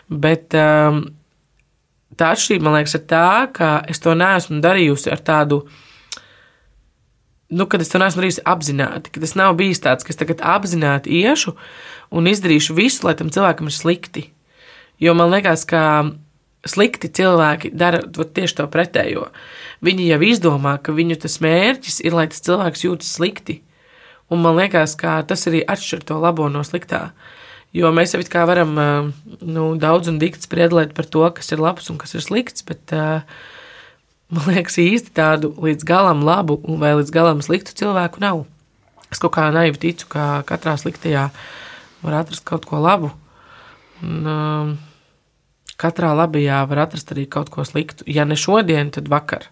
Bet 0.07 0.55
um, 0.55 1.09
tā 2.15 2.31
atšķirība, 2.37 2.69
man 2.69 2.79
liekas, 2.79 2.95
ir 2.95 3.07
tā, 3.11 3.29
ka 3.57 3.81
es 3.91 4.03
to 4.03 4.15
neesmu 4.15 4.63
darījusi 4.63 5.11
ar 5.11 5.27
tādu 5.27 5.65
nu, 7.51 7.67
kad 7.67 7.83
es 7.83 7.91
to 7.91 7.99
neesmu 7.99 8.23
darījis 8.23 8.45
apzināti, 8.47 9.11
ka 9.11 9.23
tas 9.23 9.35
nav 9.39 9.57
bijis 9.59 9.83
tāds, 9.83 10.07
ka 10.07 10.15
es 10.15 10.19
tagad 10.21 10.43
apzināti 10.47 11.19
iešu 11.25 11.57
un 12.11 12.31
izdarīšu 12.31 12.77
visu, 12.79 13.07
lai 13.07 13.17
tam 13.19 13.31
cilvēkam 13.33 13.71
ir 13.71 13.77
slikti. 13.77 14.27
Jo 15.01 15.15
man 15.17 15.33
liekas, 15.33 15.65
ka 15.69 15.83
slikti 16.69 17.09
cilvēki 17.09 17.73
dara 17.73 18.03
tieši 18.05 18.59
to 18.59 18.67
pretējo. 18.73 19.29
Viņi 19.85 20.11
jau 20.11 20.21
izdomā, 20.29 20.77
ka 20.83 20.93
viņu 20.93 21.17
tas 21.23 21.39
mērķis 21.41 22.01
ir, 22.05 22.17
lai 22.17 22.29
tas 22.33 22.43
cilvēks 22.45 22.85
jūtas 22.85 23.15
slikti. 23.17 23.61
Un 24.31 24.43
man 24.45 24.59
liekas, 24.61 24.95
ka 24.99 25.21
tas 25.27 25.47
arī 25.51 25.63
atšķir 25.67 26.05
to 26.07 26.19
labo 26.21 26.51
no 26.53 26.63
sliktā. 26.67 27.11
Jo 27.75 27.93
mēs 27.95 28.13
jau 28.15 28.21
kā 28.27 28.43
varam 28.51 28.75
nu, 28.75 29.65
daudz 29.79 30.11
un 30.11 30.19
dikti 30.19 30.45
spriedlēt 30.47 30.93
par 30.95 31.07
to, 31.07 31.23
kas 31.35 31.51
ir 31.55 31.63
labs 31.63 31.89
un 31.91 31.99
kas 32.03 32.17
ir 32.19 32.23
slikts, 32.25 32.65
bet 32.67 32.95
uh, 32.95 33.23
man 34.35 34.51
liekas, 34.51 34.79
īsti 34.83 35.15
tādu 35.15 35.53
līdz 35.59 35.87
galam 35.87 36.25
labu 36.27 36.59
vai 36.83 36.97
līdz 36.99 37.15
galam 37.15 37.43
sliktu 37.47 37.75
cilvēku 37.79 38.23
nav. 38.23 38.45
Es 39.11 39.23
kaut 39.23 39.35
kā 39.39 39.49
naivi 39.55 39.79
ticu, 39.83 40.11
ka 40.11 40.43
katrā 40.47 40.77
sliktajā 40.79 41.29
var 42.05 42.21
atrast 42.21 42.47
kaut 42.49 42.67
ko 42.69 42.81
labu. 42.83 43.11
Un, 44.01 44.21
um, 44.27 44.71
katrā 45.81 46.13
labajā 46.17 46.63
var 46.71 46.85
atrast 46.87 47.13
arī 47.15 47.27
kaut 47.31 47.51
ko 47.53 47.65
sliktu. 47.67 48.07
Ja 48.11 48.25
ne 48.29 48.39
šodien, 48.39 48.93
tad 48.95 49.11
vakar. 49.13 49.49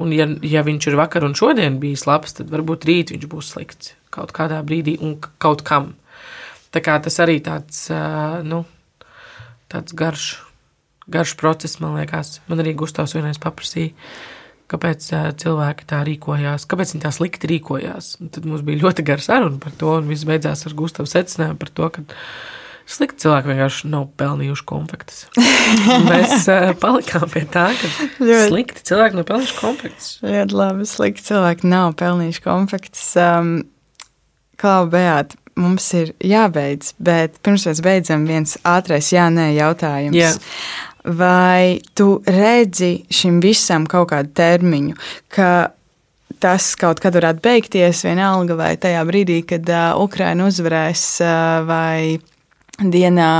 Un, 0.00 0.12
ja, 0.16 0.26
ja 0.46 0.62
viņš 0.64 0.88
ir 0.88 0.96
vakar 0.96 1.26
un 1.26 1.36
šodien 1.36 1.80
bijis 1.82 2.06
labs, 2.08 2.38
tad 2.38 2.52
varbūt 2.52 2.86
rīt 2.88 3.12
viņš 3.12 3.26
būs 3.28 3.52
slikts 3.54 3.92
kaut 4.12 4.32
kādā 4.36 4.60
brīdī 4.64 4.98
un 5.00 5.18
kaut 5.42 5.64
kam. 5.66 5.94
Tā 6.72 6.80
kā 6.84 6.96
tas 7.04 7.18
arī 7.20 7.38
tāds, 7.44 7.84
uh, 7.92 8.40
nu, 8.44 8.64
tāds 9.72 9.92
garš 9.96 10.32
garš 11.06 11.36
process, 11.36 11.80
man 11.80 11.96
liekas. 11.98 12.40
Man 12.48 12.62
arī 12.62 12.74
Gustavs 12.78 13.14
vienreiz 13.16 13.40
paprasīja, 13.42 13.92
kāpēc 14.72 15.10
cilvēki 15.42 15.86
tā 15.90 16.00
rīkojās, 16.08 16.66
kāpēc 16.70 16.94
viņi 16.94 17.04
tā 17.04 17.12
slikti 17.14 17.50
rīkojās. 17.50 18.16
Un 18.22 18.32
tad 18.34 18.48
mums 18.48 18.64
bija 18.66 18.82
ļoti 18.84 19.04
gara 19.06 19.24
saruna 19.24 19.60
par 19.62 19.76
to, 19.78 19.98
un 20.00 20.10
viss 20.10 20.28
beidzās 20.28 20.66
ar 20.68 20.76
Gustavu 20.78 21.10
secinājumu 21.10 21.60
par 21.60 21.72
to, 21.76 21.90
ka 21.94 22.04
slikti 22.92 23.24
cilvēki 23.24 23.52
vienkārši 23.52 23.90
nav 23.92 24.08
pelnījuši 24.20 24.64
konfektes. 24.68 25.20
Mēs 26.10 26.48
palikām 26.82 27.28
pie 27.32 27.44
tā, 27.52 27.68
ka 27.78 27.92
ļoti, 28.22 28.48
slikti 28.48 28.86
cilvēki 28.90 29.20
nav 29.20 29.28
pelnījuši 29.28 29.60
konfektes. 29.60 30.08
Ļoti 30.24 30.58
labi, 30.62 30.88
slikti 30.88 31.28
cilvēki 31.28 31.70
nav 31.72 31.94
pelnījuši 32.00 32.44
konfektes. 32.48 33.06
Um, 33.20 33.54
Klau, 34.62 34.86
Beat, 34.86 35.34
mums 35.58 35.88
ir 35.96 36.12
jābeidz, 36.22 36.92
bet 37.02 37.38
pirms 37.44 37.66
mēs 37.68 37.80
beidzam, 37.84 38.26
viens 38.28 38.54
ātrais 38.68 39.08
jā-nē 39.12 39.50
jautājums. 39.56 40.16
Jā. 40.16 40.32
Vai 41.02 41.80
tu 41.98 42.20
redzi 42.26 43.02
šim 43.10 43.40
visam 43.42 43.88
kaut 43.90 44.12
kādu 44.12 44.30
termiņu, 44.38 44.94
ka 45.34 45.72
tas 46.42 46.72
kaut 46.78 47.00
kad 47.02 47.14
varētu 47.14 47.42
beigties, 47.42 48.02
vienalga 48.06 48.56
vai 48.58 48.72
tajā 48.80 49.02
brīdī, 49.06 49.40
kad 49.46 49.66
uh, 49.70 49.92
Ukraina 50.02 50.46
uzvarēs, 50.50 51.04
uh, 51.22 51.62
vai 51.66 52.18
dienā, 52.78 53.34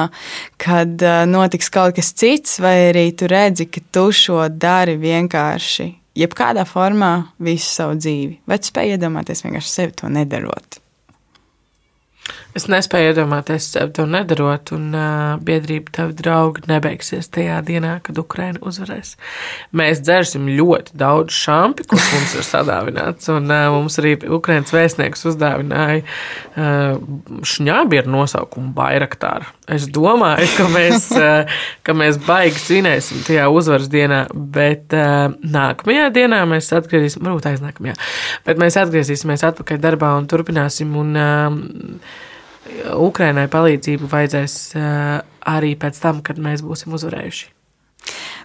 kad 0.60 1.02
uh, 1.02 1.22
notiks 1.26 1.70
kaut 1.72 1.96
kas 1.98 2.12
cits, 2.18 2.60
vai 2.62 2.76
arī 2.90 3.08
tu 3.18 3.30
redzi, 3.30 3.66
ka 3.70 3.82
tu 3.94 4.08
šo 4.14 4.44
dari 4.50 4.98
vienkārši, 5.02 5.88
jebkādā 6.18 6.66
formā, 6.68 7.14
visu 7.42 7.70
savu 7.70 7.98
dzīvi. 7.98 8.42
Vai 8.46 8.60
tu 8.60 8.70
spēj 8.70 8.96
iedomāties 8.96 9.46
vienkārši 9.46 9.72
sevi 9.72 9.98
to 9.98 10.12
nedarot? 10.12 10.78
Es 12.52 12.66
nespēju 12.68 13.14
iedomāties 13.14 13.64
sev 13.72 13.94
to 13.96 14.04
nedarot, 14.04 14.74
un 14.76 14.90
uh, 14.92 15.38
biedrība 15.40 15.94
tavi 15.96 16.16
draugi 16.18 16.66
nebeigsies 16.68 17.30
tajā 17.32 17.62
dienā, 17.64 17.94
kad 18.04 18.18
Ukraina 18.20 18.60
uzvarēs. 18.60 19.14
Mēs 19.72 20.02
dzersim 20.04 20.50
ļoti 20.52 20.92
daudz 21.00 21.32
šampi, 21.32 21.86
kurš 21.88 22.10
mums 22.12 22.34
ir 22.36 22.44
sadāvināts, 22.44 23.30
un 23.32 23.48
uh, 23.48 23.70
mums 23.72 23.96
arī 24.02 24.18
Ukrainas 24.28 24.72
vēstnieks 24.74 25.24
uzdāvināja 25.30 26.02
uh, 26.04 26.98
šņābi 27.48 28.02
ar 28.02 28.10
nosaukumu 28.12 28.74
Bairaktāra. 28.76 29.48
Es 29.72 29.86
domāju, 29.88 30.50
ka 30.58 30.66
mēs, 30.74 31.06
uh, 31.16 31.62
ka 31.86 31.94
mēs 31.96 32.18
baigi 32.26 32.60
svinēsim 32.60 33.22
tajā 33.30 33.46
uzvaras 33.48 33.88
dienā, 33.92 34.26
bet 34.32 34.92
uh, 34.92 35.32
nākamajā 35.40 36.10
dienā 36.18 36.42
mēs 36.52 36.68
atgriezīsimies, 36.76 37.24
varbūt 37.30 37.48
aiznākamajā, 37.54 37.96
bet 38.44 38.60
mēs 38.60 38.76
atgriezīsimies 38.82 39.46
atpakaļ 39.48 39.80
darbā 39.88 40.12
un 40.20 40.28
turpināsim. 40.28 40.92
Un, 41.00 41.16
uh, 41.16 42.28
Ukrainai 42.94 43.48
palīdzību 43.50 44.08
vajadzēs 44.12 44.54
eh, 44.78 45.16
arī 45.50 45.74
pēc 45.78 45.98
tam, 46.02 46.22
kad 46.26 46.38
mēs 46.38 46.62
būsim 46.66 46.94
uzvarējuši. 46.94 47.50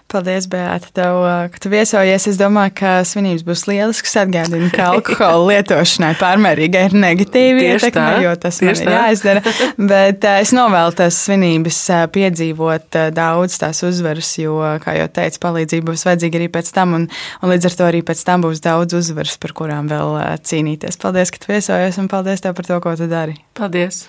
Paldies, 0.08 0.46
Beata, 0.48 0.88
tev, 0.96 1.18
ka 1.52 1.60
tu 1.60 1.68
viesojies. 1.68 2.24
Es 2.30 2.38
domāju, 2.40 2.72
ka 2.80 2.90
svinības 3.04 3.42
būs 3.44 3.66
lielisks. 3.68 4.14
Atgādini, 4.16 4.70
ka 4.72 4.86
alkohola 4.94 5.50
lietošanai 5.50 6.14
pārmērīgai 6.16 6.84
ir 6.88 6.94
negatīva 6.96 7.66
ietekme, 7.74 8.06
jo 8.24 8.30
tas 8.40 8.62
man 8.64 8.72
ir 8.72 8.88
jāizdara. 8.94 9.42
Bet 9.90 10.24
es 10.30 10.54
novēlu 10.56 10.96
tās 10.96 11.18
svinības 11.26 11.80
piedzīvot 12.14 12.96
daudz 13.12 13.58
tās 13.60 13.82
uzvaras, 13.84 14.30
jo, 14.40 14.56
kā 14.80 14.94
jau 14.96 15.10
teicu, 15.18 15.42
palīdzība 15.42 15.90
būs 15.90 16.06
vajadzīga 16.08 16.40
arī 16.40 16.48
pēc 16.56 16.70
tam, 16.78 16.94
un, 16.96 17.04
un 17.42 17.52
līdz 17.52 17.68
ar 17.68 17.76
to 17.76 17.88
arī 17.90 18.00
pēc 18.08 18.22
tam 18.30 18.46
būs 18.46 18.64
daudz 18.64 18.96
uzvaras, 18.96 19.36
par 19.42 19.52
kurām 19.60 19.90
vēl 19.92 20.16
cīnīties. 20.40 20.96
Paldies, 21.04 21.34
ka 21.34 21.42
tu 21.42 21.52
viesojies, 21.52 22.00
un 22.00 22.08
paldies 22.08 22.46
tev 22.46 22.56
par 22.56 22.70
to, 22.70 22.80
ko 22.80 22.96
tu 22.96 23.10
dari. 23.12 23.36
Paldies! 23.60 24.06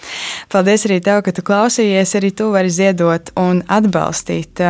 Paldies 0.47 0.87
arī 0.87 1.01
tev, 1.03 1.19
ka 1.27 1.35
tu 1.35 1.43
klausījies. 1.43 2.15
Arī 2.21 2.31
tu 2.31 2.47
vari 2.55 2.71
ziedot 2.71 3.33
un 3.43 3.59
atbalstīt 3.67 4.63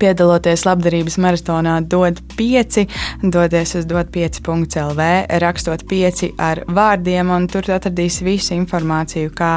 Piedaloties 0.00 0.64
labdarības 0.66 1.18
maratonā, 1.20 1.76
dod 1.84 2.20
5, 2.38 2.78
dodies 3.22 3.74
uz 3.78 3.86
dod5.lv, 3.88 5.08
rakstot 5.42 5.84
5 5.90 6.32
ar 6.40 6.62
vārdiem, 6.68 7.32
un 7.34 7.48
tur 7.50 7.68
atradīs 7.74 8.20
visu 8.24 8.56
informāciju, 8.56 9.32
kā 9.36 9.52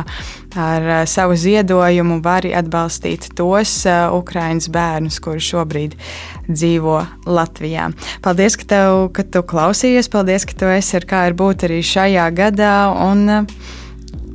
ar 0.60 0.88
uh, 0.90 1.02
savu 1.10 1.38
ziedojumu 1.40 2.20
var 2.24 2.48
atbalstīt 2.48 3.30
tos 3.38 3.78
uh, 3.90 4.12
Ukraiņas 4.16 4.70
bērnus, 4.72 5.20
kuri 5.24 5.44
šobrīd 5.44 5.98
dzīvo 6.48 7.02
Latvijā. 7.28 7.90
Paldies, 8.26 8.60
ka, 8.60 8.70
tev, 8.76 9.10
ka 9.16 9.28
tu 9.28 9.44
klausījies, 9.48 10.12
paldies, 10.12 10.48
ka 10.48 10.60
tu 10.60 10.72
esi 10.72 11.00
ar 11.00 11.10
kā 11.10 11.26
ir 11.30 11.38
būt 11.40 11.68
arī 11.70 11.82
šajā 11.86 12.30
gadā, 12.38 12.76
un 13.10 13.28
uh, 13.42 13.54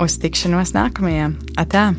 uz 0.01 0.21
tikšanos 0.21 0.77
nākamajā. 0.77 1.35
Atā! 1.61 1.91